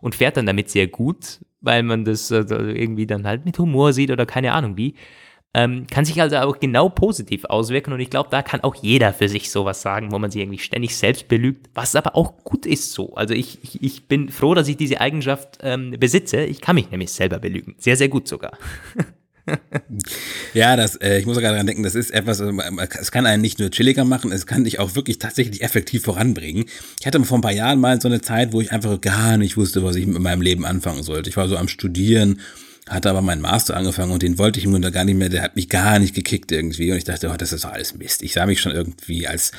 Und 0.00 0.14
fährt 0.14 0.36
dann 0.36 0.46
damit 0.46 0.70
sehr 0.70 0.88
gut, 0.88 1.40
weil 1.60 1.82
man 1.82 2.04
das 2.04 2.30
äh, 2.30 2.38
irgendwie 2.38 3.06
dann 3.06 3.26
halt 3.26 3.44
mit 3.44 3.58
Humor 3.58 3.92
sieht 3.92 4.10
oder 4.10 4.26
keine 4.26 4.52
Ahnung 4.52 4.76
wie. 4.76 4.94
Ähm, 5.52 5.88
kann 5.88 6.04
sich 6.04 6.22
also 6.22 6.36
auch 6.36 6.60
genau 6.60 6.88
positiv 6.88 7.44
auswirken 7.46 7.92
und 7.92 7.98
ich 7.98 8.08
glaube, 8.08 8.28
da 8.30 8.40
kann 8.40 8.60
auch 8.60 8.76
jeder 8.76 9.12
für 9.12 9.28
sich 9.28 9.50
sowas 9.50 9.82
sagen, 9.82 10.12
wo 10.12 10.18
man 10.20 10.30
sich 10.30 10.42
irgendwie 10.42 10.60
ständig 10.60 10.94
selbst 10.94 11.26
belügt, 11.26 11.68
was 11.74 11.96
aber 11.96 12.14
auch 12.14 12.44
gut 12.44 12.66
ist 12.66 12.92
so. 12.92 13.14
Also 13.14 13.34
ich, 13.34 13.58
ich, 13.64 13.82
ich 13.82 14.06
bin 14.06 14.28
froh, 14.28 14.54
dass 14.54 14.68
ich 14.68 14.76
diese 14.76 15.00
Eigenschaft 15.00 15.58
ähm, 15.62 15.96
besitze. 15.98 16.44
Ich 16.44 16.60
kann 16.60 16.76
mich 16.76 16.92
nämlich 16.92 17.10
selber 17.10 17.40
belügen. 17.40 17.74
Sehr, 17.78 17.96
sehr 17.96 18.08
gut 18.08 18.28
sogar. 18.28 18.52
ja, 20.54 20.76
das, 20.76 20.94
äh, 20.96 21.18
ich 21.18 21.26
muss 21.26 21.36
gerade 21.38 21.54
daran 21.54 21.66
denken, 21.66 21.82
das 21.82 21.96
ist 21.96 22.12
etwas, 22.12 22.40
also, 22.40 22.56
es 23.00 23.10
kann 23.10 23.26
einen 23.26 23.42
nicht 23.42 23.58
nur 23.58 23.70
chilliger 23.70 24.04
machen, 24.04 24.30
es 24.30 24.46
kann 24.46 24.62
dich 24.62 24.78
auch 24.78 24.94
wirklich 24.94 25.18
tatsächlich 25.18 25.62
effektiv 25.62 26.04
voranbringen. 26.04 26.66
Ich 27.00 27.06
hatte 27.06 27.24
vor 27.24 27.38
ein 27.38 27.42
paar 27.42 27.52
Jahren 27.52 27.80
mal 27.80 28.00
so 28.00 28.06
eine 28.06 28.20
Zeit, 28.20 28.52
wo 28.52 28.60
ich 28.60 28.70
einfach 28.70 29.00
gar 29.00 29.36
nicht 29.36 29.56
wusste, 29.56 29.82
was 29.82 29.96
ich 29.96 30.06
mit 30.06 30.22
meinem 30.22 30.42
Leben 30.42 30.64
anfangen 30.64 31.02
sollte. 31.02 31.28
Ich 31.28 31.36
war 31.36 31.48
so 31.48 31.56
am 31.56 31.66
Studieren 31.66 32.40
hatte 32.90 33.08
aber 33.08 33.22
meinen 33.22 33.40
Master 33.40 33.76
angefangen 33.76 34.12
und 34.12 34.22
den 34.22 34.36
wollte 34.36 34.58
ich 34.58 34.64
im 34.64 34.72
Grunde 34.72 34.90
gar 34.90 35.04
nicht 35.04 35.16
mehr, 35.16 35.28
der 35.28 35.42
hat 35.42 35.56
mich 35.56 35.68
gar 35.68 35.98
nicht 35.98 36.14
gekickt 36.14 36.52
irgendwie. 36.52 36.90
Und 36.90 36.98
ich 36.98 37.04
dachte, 37.04 37.30
oh, 37.32 37.36
das 37.36 37.52
ist 37.52 37.64
doch 37.64 37.72
alles 37.72 37.94
Mist. 37.94 38.22
Ich 38.22 38.32
sah 38.32 38.46
mich 38.46 38.60
schon 38.60 38.72
irgendwie 38.72 39.26
als 39.26 39.52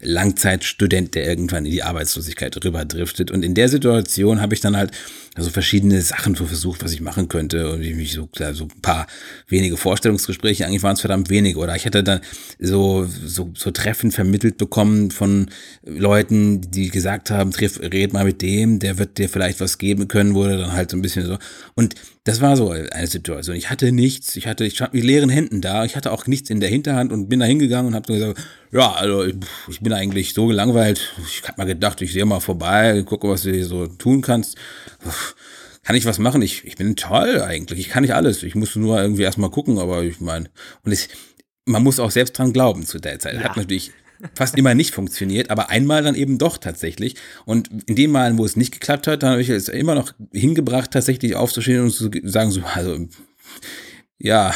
Langzeitstudent, 0.00 1.14
der 1.14 1.26
irgendwann 1.26 1.64
in 1.64 1.72
die 1.72 1.82
Arbeitslosigkeit 1.82 2.62
rüber 2.64 2.84
driftet 2.84 3.30
und 3.30 3.42
in 3.42 3.54
der 3.54 3.68
Situation 3.68 4.40
habe 4.40 4.54
ich 4.54 4.60
dann 4.60 4.76
halt 4.76 4.92
also 5.34 5.50
verschiedene 5.50 6.00
Sachen 6.00 6.34
so 6.36 6.46
versucht, 6.46 6.84
was 6.84 6.92
ich 6.92 7.00
machen 7.00 7.28
könnte. 7.28 7.72
Und 7.72 7.82
ich 7.82 7.94
mich 7.96 8.12
so, 8.12 8.28
so 8.52 8.64
ein 8.64 8.80
paar 8.82 9.06
wenige 9.48 9.76
Vorstellungsgespräche, 9.76 10.64
eigentlich 10.64 10.82
waren 10.82 10.94
es 10.94 11.00
verdammt 11.00 11.28
wenige 11.28 11.58
oder? 11.58 11.74
Ich 11.74 11.86
hatte 11.86 12.04
dann 12.04 12.20
so, 12.60 13.04
so, 13.04 13.50
so 13.54 13.70
Treffen 13.72 14.12
vermittelt 14.12 14.58
bekommen 14.58 15.10
von 15.10 15.50
Leuten, 15.84 16.60
die 16.60 16.90
gesagt 16.90 17.30
haben, 17.30 17.50
triff, 17.50 17.80
red 17.80 18.12
mal 18.12 18.24
mit 18.24 18.42
dem, 18.42 18.78
der 18.78 18.98
wird 18.98 19.18
dir 19.18 19.28
vielleicht 19.28 19.60
was 19.60 19.78
geben 19.78 20.06
können, 20.06 20.34
wurde 20.34 20.56
dann 20.56 20.72
halt 20.72 20.90
so 20.90 20.96
ein 20.96 21.02
bisschen 21.02 21.26
so. 21.26 21.38
Und 21.74 21.96
das 22.24 22.40
war 22.40 22.56
so 22.56 22.70
eine 22.70 23.06
Situation. 23.06 23.54
Ich 23.54 23.68
hatte 23.68 23.92
nichts, 23.92 24.34
ich 24.36 24.46
hatte, 24.46 24.64
ich 24.64 24.76
stand 24.76 24.94
mit 24.94 25.04
leeren 25.04 25.28
Händen 25.28 25.60
da, 25.60 25.84
ich 25.84 25.94
hatte 25.94 26.10
auch 26.10 26.26
nichts 26.26 26.48
in 26.48 26.58
der 26.58 26.70
Hinterhand 26.70 27.12
und 27.12 27.28
bin 27.28 27.40
da 27.40 27.46
hingegangen 27.46 27.88
und 27.88 27.94
habe 27.94 28.06
so 28.06 28.14
gesagt, 28.14 28.40
ja, 28.72 28.92
also 28.92 29.24
ich, 29.68 29.80
bin 29.80 29.92
eigentlich 29.92 30.32
so 30.32 30.46
gelangweilt. 30.46 31.12
Ich 31.28 31.42
habe 31.46 31.58
mal 31.58 31.66
gedacht, 31.66 32.00
ich 32.00 32.14
sehe 32.14 32.24
mal 32.24 32.40
vorbei, 32.40 33.02
gucke, 33.02 33.28
was 33.28 33.42
du 33.42 33.50
hier 33.50 33.66
so 33.66 33.86
tun 33.86 34.22
kannst. 34.22 34.56
Kann 35.82 35.96
ich 35.96 36.06
was 36.06 36.18
machen? 36.18 36.40
Ich, 36.40 36.64
ich 36.64 36.76
bin 36.76 36.96
toll 36.96 37.42
eigentlich. 37.42 37.78
Ich 37.78 37.88
kann 37.90 38.02
nicht 38.02 38.14
alles. 38.14 38.42
Ich 38.42 38.54
muss 38.54 38.74
nur 38.74 38.98
irgendwie 38.98 39.22
erstmal 39.22 39.50
gucken, 39.50 39.78
aber 39.78 40.02
ich 40.02 40.18
meine, 40.20 40.48
und 40.82 40.92
ich, 40.92 41.10
man 41.66 41.82
muss 41.82 42.00
auch 42.00 42.10
selbst 42.10 42.38
dran 42.38 42.54
glauben 42.54 42.86
zu 42.86 42.98
der 43.00 43.18
Zeit. 43.18 43.34
Ja. 43.34 43.42
Hat 43.42 43.58
natürlich 43.58 43.92
fast 44.34 44.56
immer 44.56 44.74
nicht 44.74 44.94
funktioniert, 44.94 45.50
aber 45.50 45.70
einmal 45.70 46.02
dann 46.02 46.14
eben 46.14 46.38
doch 46.38 46.58
tatsächlich. 46.58 47.16
Und 47.44 47.68
in 47.86 47.96
den 47.96 48.10
Malen, 48.10 48.38
wo 48.38 48.44
es 48.44 48.56
nicht 48.56 48.72
geklappt 48.72 49.06
hat, 49.06 49.22
dann 49.22 49.32
habe 49.32 49.42
ich 49.42 49.48
es 49.48 49.68
immer 49.68 49.94
noch 49.94 50.12
hingebracht, 50.32 50.90
tatsächlich 50.90 51.34
aufzustehen 51.36 51.82
und 51.82 51.90
zu 51.90 52.10
sagen, 52.22 52.50
so, 52.50 52.62
also, 52.62 53.06
ja, 54.18 54.54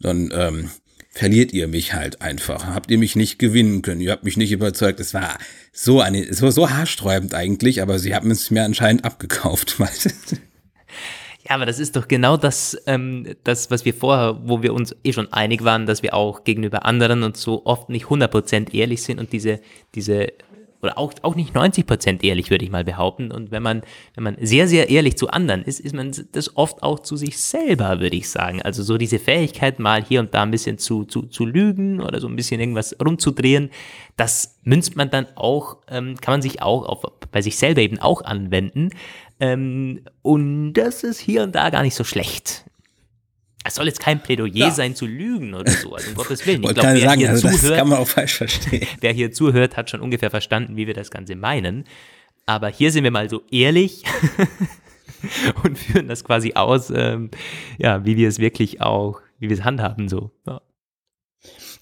dann 0.00 0.30
ähm, 0.32 0.70
verliert 1.10 1.52
ihr 1.52 1.66
mich 1.66 1.94
halt 1.94 2.22
einfach. 2.22 2.66
Habt 2.66 2.90
ihr 2.90 2.98
mich 2.98 3.16
nicht 3.16 3.38
gewinnen 3.38 3.82
können, 3.82 4.00
ihr 4.00 4.12
habt 4.12 4.24
mich 4.24 4.36
nicht 4.36 4.52
überzeugt. 4.52 5.00
Es 5.00 5.14
war 5.14 5.38
so 5.72 6.00
eine, 6.00 6.32
so, 6.32 6.50
so 6.50 6.70
haarsträubend 6.70 7.34
eigentlich, 7.34 7.82
aber 7.82 7.98
sie 7.98 8.14
haben 8.14 8.30
es 8.30 8.50
mir 8.50 8.64
anscheinend 8.64 9.04
abgekauft. 9.04 9.76
Ja, 11.48 11.54
aber 11.54 11.64
das 11.64 11.78
ist 11.78 11.96
doch 11.96 12.08
genau 12.08 12.36
das, 12.36 12.76
ähm, 12.86 13.34
das, 13.44 13.70
was 13.70 13.86
wir 13.86 13.94
vorher, 13.94 14.38
wo 14.44 14.62
wir 14.62 14.74
uns 14.74 14.94
eh 15.02 15.14
schon 15.14 15.32
einig 15.32 15.64
waren, 15.64 15.86
dass 15.86 16.02
wir 16.02 16.12
auch 16.12 16.44
gegenüber 16.44 16.84
anderen 16.84 17.22
und 17.22 17.38
so 17.38 17.64
oft 17.64 17.88
nicht 17.88 18.06
100% 18.06 18.74
ehrlich 18.74 19.02
sind 19.02 19.18
und 19.18 19.32
diese, 19.32 19.60
diese 19.94 20.28
oder 20.80 20.96
auch, 20.96 21.12
auch 21.22 21.34
nicht 21.34 21.54
90 21.54 21.86
Prozent 21.86 22.24
ehrlich, 22.24 22.50
würde 22.50 22.64
ich 22.64 22.70
mal 22.70 22.84
behaupten. 22.84 23.32
Und 23.32 23.50
wenn 23.50 23.62
man, 23.62 23.82
wenn 24.14 24.24
man 24.24 24.36
sehr, 24.40 24.68
sehr 24.68 24.88
ehrlich 24.90 25.16
zu 25.16 25.28
anderen 25.28 25.62
ist, 25.62 25.80
ist 25.80 25.94
man 25.94 26.12
das 26.32 26.56
oft 26.56 26.82
auch 26.82 27.00
zu 27.00 27.16
sich 27.16 27.38
selber, 27.38 28.00
würde 28.00 28.16
ich 28.16 28.30
sagen. 28.30 28.62
Also 28.62 28.82
so 28.82 28.96
diese 28.96 29.18
Fähigkeit, 29.18 29.78
mal 29.78 30.04
hier 30.04 30.20
und 30.20 30.34
da 30.34 30.42
ein 30.42 30.50
bisschen 30.50 30.78
zu, 30.78 31.04
zu, 31.04 31.22
zu 31.22 31.46
lügen 31.46 32.00
oder 32.00 32.20
so 32.20 32.28
ein 32.28 32.36
bisschen 32.36 32.60
irgendwas 32.60 32.96
rumzudrehen, 33.04 33.70
das 34.16 34.58
münzt 34.62 34.96
man 34.96 35.10
dann 35.10 35.26
auch, 35.34 35.78
ähm, 35.88 36.16
kann 36.20 36.34
man 36.34 36.42
sich 36.42 36.62
auch 36.62 36.86
auf, 36.86 37.02
bei 37.32 37.42
sich 37.42 37.56
selber 37.56 37.80
eben 37.80 37.98
auch 37.98 38.22
anwenden. 38.22 38.90
Ähm, 39.40 40.02
und 40.22 40.74
das 40.74 41.02
ist 41.02 41.18
hier 41.18 41.42
und 41.42 41.54
da 41.54 41.70
gar 41.70 41.82
nicht 41.82 41.94
so 41.94 42.04
schlecht. 42.04 42.67
Es 43.64 43.74
soll 43.74 43.86
jetzt 43.86 44.00
kein 44.00 44.22
Plädoyer 44.22 44.54
ja. 44.54 44.70
sein 44.70 44.94
zu 44.94 45.06
lügen 45.06 45.54
oder 45.54 45.70
so, 45.70 45.94
also 45.94 46.10
um 46.10 46.14
Gottes 46.16 46.46
Willen. 46.46 46.62
Ich 46.62 46.74
glaube, 46.74 46.94
wer 46.94 47.00
sagen, 47.00 47.20
hier 47.20 47.30
also 47.30 47.48
zuhört, 47.48 47.64
das 47.64 47.78
kann 47.78 47.88
man 47.88 47.98
auch 47.98 48.08
falsch 48.08 48.34
verstehen. 48.34 48.86
Wer 49.00 49.12
hier 49.12 49.32
zuhört, 49.32 49.76
hat 49.76 49.90
schon 49.90 50.00
ungefähr 50.00 50.30
verstanden, 50.30 50.76
wie 50.76 50.86
wir 50.86 50.94
das 50.94 51.10
Ganze 51.10 51.34
meinen. 51.34 51.84
Aber 52.46 52.68
hier 52.68 52.92
sind 52.92 53.04
wir 53.04 53.10
mal 53.10 53.28
so 53.28 53.42
ehrlich 53.50 54.04
und 55.64 55.78
führen 55.78 56.08
das 56.08 56.24
quasi 56.24 56.54
aus, 56.54 56.90
ähm, 56.94 57.30
ja, 57.78 58.04
wie 58.04 58.16
wir 58.16 58.28
es 58.28 58.38
wirklich 58.38 58.80
auch, 58.80 59.20
wie 59.38 59.48
wir 59.48 59.56
es 59.56 59.64
handhaben 59.64 60.08
so. 60.08 60.30
Ja 60.46 60.60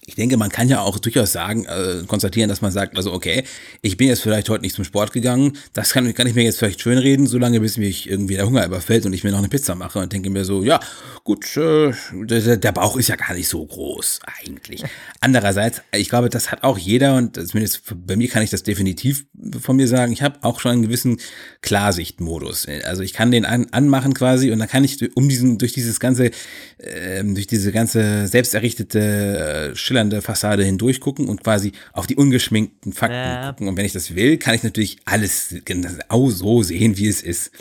ich 0.07 0.15
denke, 0.15 0.37
man 0.37 0.49
kann 0.49 0.69
ja 0.69 0.79
auch 0.79 0.99
durchaus 0.99 1.33
sagen, 1.33 1.65
äh, 1.65 2.03
konstatieren, 2.07 2.47
dass 2.47 2.61
man 2.61 2.71
sagt, 2.71 2.95
also 2.95 3.11
okay, 3.11 3.43
ich 3.81 3.97
bin 3.97 4.07
jetzt 4.07 4.21
vielleicht 4.21 4.47
heute 4.47 4.61
nicht 4.61 4.73
zum 4.73 4.85
Sport 4.85 5.11
gegangen, 5.11 5.57
das 5.73 5.91
kann, 5.91 6.11
kann 6.13 6.25
ich 6.27 6.33
mir 6.33 6.45
jetzt 6.45 6.59
vielleicht 6.59 6.79
schön 6.79 6.97
reden, 6.97 7.27
solange 7.27 7.59
bis 7.59 7.75
mich 7.77 8.09
irgendwie 8.09 8.35
der 8.35 8.45
Hunger 8.45 8.65
überfällt 8.65 9.05
und 9.05 9.11
ich 9.11 9.25
mir 9.25 9.31
noch 9.31 9.39
eine 9.39 9.49
Pizza 9.49 9.75
mache 9.75 9.99
und 9.99 10.13
denke 10.13 10.29
mir 10.29 10.45
so, 10.45 10.63
ja, 10.63 10.79
gut, 11.25 11.57
äh, 11.57 11.91
der, 12.13 12.55
der 12.55 12.71
Bauch 12.71 12.95
ist 12.95 13.09
ja 13.09 13.17
gar 13.17 13.33
nicht 13.33 13.49
so 13.49 13.65
groß 13.65 14.21
eigentlich. 14.41 14.81
Andererseits, 15.19 15.81
ich 15.91 16.07
glaube, 16.07 16.29
das 16.29 16.53
hat 16.53 16.63
auch 16.63 16.77
jeder 16.77 17.15
und 17.17 17.35
zumindest 17.35 17.81
bei 17.93 18.15
mir 18.15 18.29
kann 18.29 18.43
ich 18.43 18.49
das 18.49 18.63
definitiv 18.63 19.25
von 19.59 19.75
mir 19.75 19.89
sagen, 19.89 20.13
ich 20.13 20.21
habe 20.21 20.39
auch 20.41 20.61
schon 20.61 20.71
einen 20.71 20.83
gewissen 20.83 21.19
Klarsichtmodus. 21.61 22.65
Also 22.85 23.03
ich 23.03 23.11
kann 23.11 23.31
den 23.31 23.43
an, 23.43 23.67
anmachen 23.71 24.13
quasi 24.13 24.51
und 24.51 24.59
dann 24.59 24.69
kann 24.69 24.85
ich 24.85 25.17
um 25.17 25.27
diesen, 25.27 25.57
durch 25.57 25.73
dieses 25.73 25.99
ganze, 25.99 26.31
äh, 26.77 27.25
durch 27.25 27.47
diese 27.47 27.73
ganze 27.73 28.27
selbsterrichtete 28.27 29.73
äh, 29.73 29.75
schillernde 29.97 30.21
Fassade 30.21 30.63
hindurch 30.63 30.99
gucken 30.99 31.27
und 31.27 31.43
quasi 31.43 31.71
auf 31.93 32.07
die 32.07 32.15
ungeschminkten 32.15 32.93
Fakten 32.93 33.15
ja. 33.15 33.49
gucken. 33.49 33.67
Und 33.67 33.77
wenn 33.77 33.85
ich 33.85 33.93
das 33.93 34.15
will, 34.15 34.37
kann 34.37 34.53
ich 34.53 34.63
natürlich 34.63 34.97
alles 35.05 35.55
genau 35.65 36.29
so 36.29 36.61
sehen, 36.63 36.97
wie 36.97 37.07
es 37.07 37.21
ist. 37.21 37.51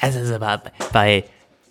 Das 0.00 0.16
ist 0.16 0.30
aber 0.30 0.62
bei, 0.92 1.24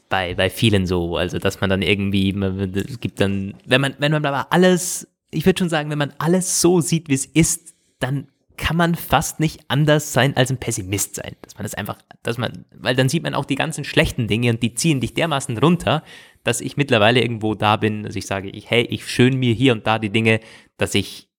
bei, 0.08 0.36
bei 0.36 0.50
vielen 0.50 0.86
so, 0.86 1.18
also 1.18 1.40
dass 1.40 1.60
man 1.62 1.70
dann 1.70 1.82
irgendwie, 1.82 2.30
es 2.76 3.00
gibt 3.00 3.20
dann, 3.20 3.56
wenn 3.66 3.82
man, 3.82 3.96
wenn 3.98 4.12
man 4.12 4.26
aber 4.26 4.54
alles, 4.54 5.08
ich 5.32 5.46
würde 5.46 5.60
schon 5.60 5.70
sagen, 5.70 5.90
wenn 5.90 5.98
man 5.98 6.14
alles 6.20 6.62
so 6.62 6.80
sieht, 6.82 7.10
wie 7.10 7.16
es 7.16 7.26
ist, 7.26 7.74
dann 8.00 8.28
kann 8.60 8.76
man 8.76 8.94
fast 8.94 9.40
nicht 9.40 9.62
anders 9.70 10.12
sein 10.12 10.36
als 10.36 10.52
ein 10.52 10.60
Pessimist 10.60 11.16
sein. 11.16 11.36
Dass 11.42 11.56
man 11.56 11.64
das 11.64 11.74
einfach, 11.74 11.98
dass 12.24 12.38
man, 12.38 12.66
weil 12.76 12.96
dann 12.96 13.10
sieht 13.10 13.24
man 13.24 13.34
auch 13.34 13.46
die 13.46 13.56
ganzen 13.56 13.86
schlechten 13.86 14.28
Dinge 14.28 14.52
und 14.52 14.62
die 14.62 14.74
ziehen 14.74 15.00
dich 15.00 15.14
dermaßen 15.14 15.58
runter, 15.58 16.04
dass 16.44 16.62
ich 16.62 16.78
mittlerweile 16.78 17.22
irgendwo 17.22 17.56
da 17.56 17.78
bin, 17.78 18.04
dass 18.04 18.16
ich 18.16 18.28
sage, 18.28 18.50
ich, 18.50 18.70
hey, 18.70 18.84
ich 18.84 19.08
schön 19.08 19.38
mir 19.38 19.54
hier 19.54 19.72
und 19.72 19.88
da 19.88 19.98
die 19.98 20.10
Dinge, 20.10 20.42
dass 20.78 20.94
ich, 20.94 21.30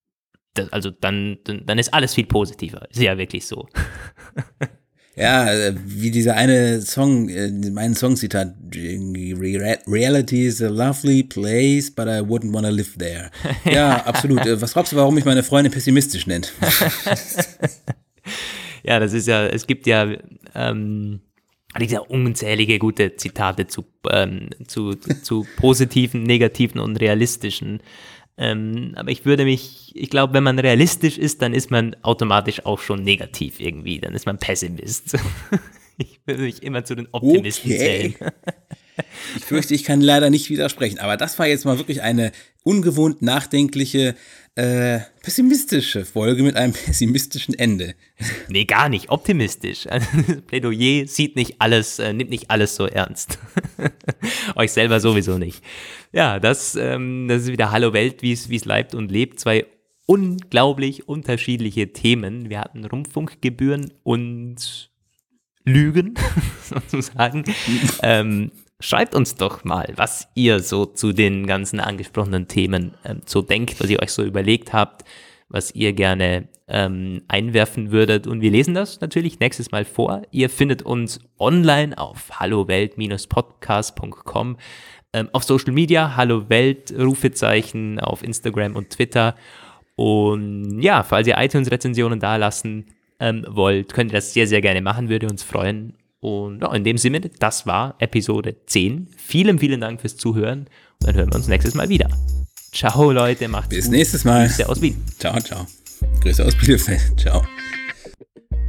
das, 0.55 0.73
also 0.73 0.91
dann, 0.91 1.39
dann, 1.45 1.67
dann 1.67 1.79
ist 1.79 1.93
alles 1.93 2.15
viel 2.15 2.27
positiver. 2.27 2.91
Ist 2.91 3.01
ja 3.01 3.17
wirklich 3.19 3.47
so. 3.47 3.69
Ja, 5.21 5.53
äh, 5.53 5.75
wie 5.85 6.11
dieser 6.11 6.35
eine 6.35 6.81
Song, 6.81 7.29
äh, 7.29 7.51
mein 7.71 7.95
Songzitat, 7.95 8.55
Reality 8.75 10.47
is 10.47 10.63
a 10.63 10.69
lovely 10.69 11.23
place, 11.23 11.91
but 11.91 12.07
I 12.07 12.23
wouldn't 12.23 12.55
want 12.55 12.65
to 12.65 12.73
live 12.73 12.97
there. 12.97 13.31
Ja, 13.71 14.07
absolut. 14.07 14.47
Äh, 14.47 14.63
was 14.63 14.73
glaubst 14.73 14.93
du, 14.93 14.97
warum 14.97 15.15
mich 15.15 15.27
meine 15.27 15.43
Freundin 15.43 15.73
pessimistisch 15.73 16.27
nennt? 16.27 16.55
ja, 18.83 18.99
das 18.99 19.13
ist 19.13 19.29
ja, 19.29 19.47
es 19.47 19.67
gibt 19.67 19.87
ja 19.87 20.11
ähm, 20.55 21.21
diese 21.79 22.03
unzählige 22.03 22.79
gute 22.79 23.17
Zitate 23.17 23.67
zu, 23.67 23.85
ähm, 24.11 24.49
zu, 24.67 24.95
zu 24.95 25.47
positiven, 25.59 26.23
negativen 26.23 26.81
und 26.81 26.97
realistischen 26.97 27.83
Ähm, 28.43 28.93
aber 28.97 29.11
ich 29.11 29.27
würde 29.27 29.45
mich, 29.45 29.93
ich 29.95 30.09
glaube, 30.09 30.33
wenn 30.33 30.43
man 30.43 30.59
realistisch 30.59 31.19
ist, 31.19 31.43
dann 31.43 31.53
ist 31.53 31.71
man 31.71 31.95
automatisch 32.01 32.65
auch 32.65 32.81
schon 32.81 33.05
negativ 33.05 33.61
irgendwie. 33.61 34.01
Dann 34.01 34.15
ist 34.15 34.25
man 34.25 34.39
Pessimist. 34.39 35.19
ich 35.99 36.21
würde 36.25 36.43
mich 36.45 36.63
immer 36.63 36.83
zu 36.83 36.95
den 36.95 37.07
Optimisten 37.13 37.71
okay. 37.71 37.79
zählen. 37.79 38.15
Ich 39.35 39.47
fürchte, 39.47 39.75
ich 39.75 39.85
kann 39.85 40.03
leider 40.03 40.29
nicht 40.29 40.51
widersprechen, 40.51 40.99
aber 40.99 41.17
das 41.17 41.39
war 41.39 41.47
jetzt 41.47 41.65
mal 41.65 41.79
wirklich 41.79 42.03
eine 42.03 42.33
ungewohnt 42.65 43.23
nachdenkliche, 43.23 44.15
äh, 44.61 45.01
pessimistische 45.23 46.05
Folge 46.05 46.43
mit 46.43 46.55
einem 46.55 46.73
pessimistischen 46.87 47.59
Ende. 47.59 47.95
Nee, 48.49 48.67
gar 48.67 48.91
nicht. 48.91 49.09
Optimistisch. 49.09 49.87
Also, 49.87 50.07
Plädoyer 50.47 51.07
sieht 51.07 51.35
nicht 51.35 51.57
alles, 51.61 51.99
äh, 51.99 52.13
nimmt 52.13 52.31
nicht 52.31 52.51
alles 52.51 52.77
so 52.77 52.87
ernst. 52.87 53.39
Euch 54.57 54.73
selber 54.73 55.01
sowieso 55.01 55.39
nicht. 55.39 55.65
Ja, 56.13 56.39
das, 56.39 56.77
ähm, 56.77 57.27
das 57.29 57.45
ist 57.45 57.53
wieder 57.53 57.71
Hallo 57.71 57.95
Welt, 57.95 58.23
wie 58.23 58.33
es 58.33 58.65
leibt 58.67 58.95
und 58.95 59.11
lebt. 59.11 59.41
Zwei 59.41 59.65
unglaublich 60.05 61.09
unterschiedliche 61.09 61.93
Themen. 61.93 62.51
Wir 62.51 62.61
hatten 62.61 62.85
Rundfunkgebühren 62.85 63.95
und 64.03 64.91
Lügen, 65.65 66.15
sozusagen. 66.63 67.45
ähm, 68.03 68.51
Schreibt 68.81 69.15
uns 69.15 69.37
doch 69.37 69.63
mal, 69.63 69.93
was 69.97 70.27
ihr 70.35 70.59
so 70.61 70.87
zu 70.87 71.13
den 71.13 71.47
ganzen 71.47 71.81
angesprochenen 71.81 72.49
Themen 72.49 72.95
ähm, 73.05 73.21
so 73.27 73.43
denkt, 73.43 73.79
was 73.79 73.91
ihr 73.91 74.01
euch 74.01 74.11
so 74.11 74.25
überlegt 74.25 74.73
habt, 74.73 75.05
was 75.51 75.75
ihr 75.75 75.93
gerne 75.93 76.49
ähm, 76.67 77.21
einwerfen 77.29 77.91
würdet. 77.91 78.27
Und 78.27 78.41
wir 78.41 78.51
lesen 78.51 78.73
das 78.73 79.03
natürlich 79.03 79.39
nächstes 79.39 79.71
Mal 79.71 79.85
vor. 79.85 80.23
Ihr 80.31 80.49
findet 80.49 80.81
uns 80.81 81.21
online 81.39 81.99
auf 81.99 82.41
hallowelt-podcast.com, 82.41 84.57
ähm, 85.13 85.29
auf 85.33 85.45
Social 85.45 85.75
Media, 85.75 86.17
Hallo 86.17 86.49
Welt, 86.49 86.95
Rufezeichen 86.99 88.01
auf 88.01 88.23
Instagram 88.23 88.77
und 88.77 88.89
Twitter. 88.89 89.35
Und 89.95 90.81
ja, 90.81 91.03
falls 91.03 91.29
ihr 91.29 91.37
iTunes-Rezensionen 91.37 92.19
da 92.19 92.37
lassen 92.37 92.87
ähm, 93.19 93.45
wollt, 93.47 93.93
könnt 93.93 94.13
ihr 94.13 94.17
das 94.17 94.33
sehr, 94.33 94.47
sehr 94.47 94.63
gerne 94.63 94.81
machen, 94.81 95.11
würde 95.11 95.29
uns 95.29 95.43
freuen. 95.43 96.00
Und 96.21 96.61
ja, 96.61 96.75
in 96.75 96.85
dem 96.85 96.99
Sinne, 96.99 97.21
das 97.21 97.67
war 97.67 97.95
Episode 97.99 98.57
10. 98.67 99.09
Vielen, 99.17 99.59
vielen 99.59 99.81
Dank 99.81 100.01
fürs 100.01 100.17
Zuhören 100.17 100.61
und 101.01 101.07
dann 101.07 101.15
hören 101.15 101.31
wir 101.31 101.37
uns 101.37 101.49
nächstes 101.49 101.75
Mal 101.75 101.89
wieder. 101.89 102.09
Ciao, 102.73 103.11
Leute, 103.11 103.49
macht's 103.49 103.71
Bis 103.71 103.85
gut. 103.85 103.91
Bis 103.93 103.99
nächstes 103.99 104.25
Mal. 104.25 104.47
Grüße 104.47 104.69
aus 104.69 104.81
Wien. 104.81 105.03
Ciao, 105.19 105.39
ciao. 105.41 105.67
Grüße 106.21 106.45
aus 106.45 106.55
Bielefeld. 106.55 107.19
Ciao. 107.19 107.43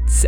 So. 0.07 0.27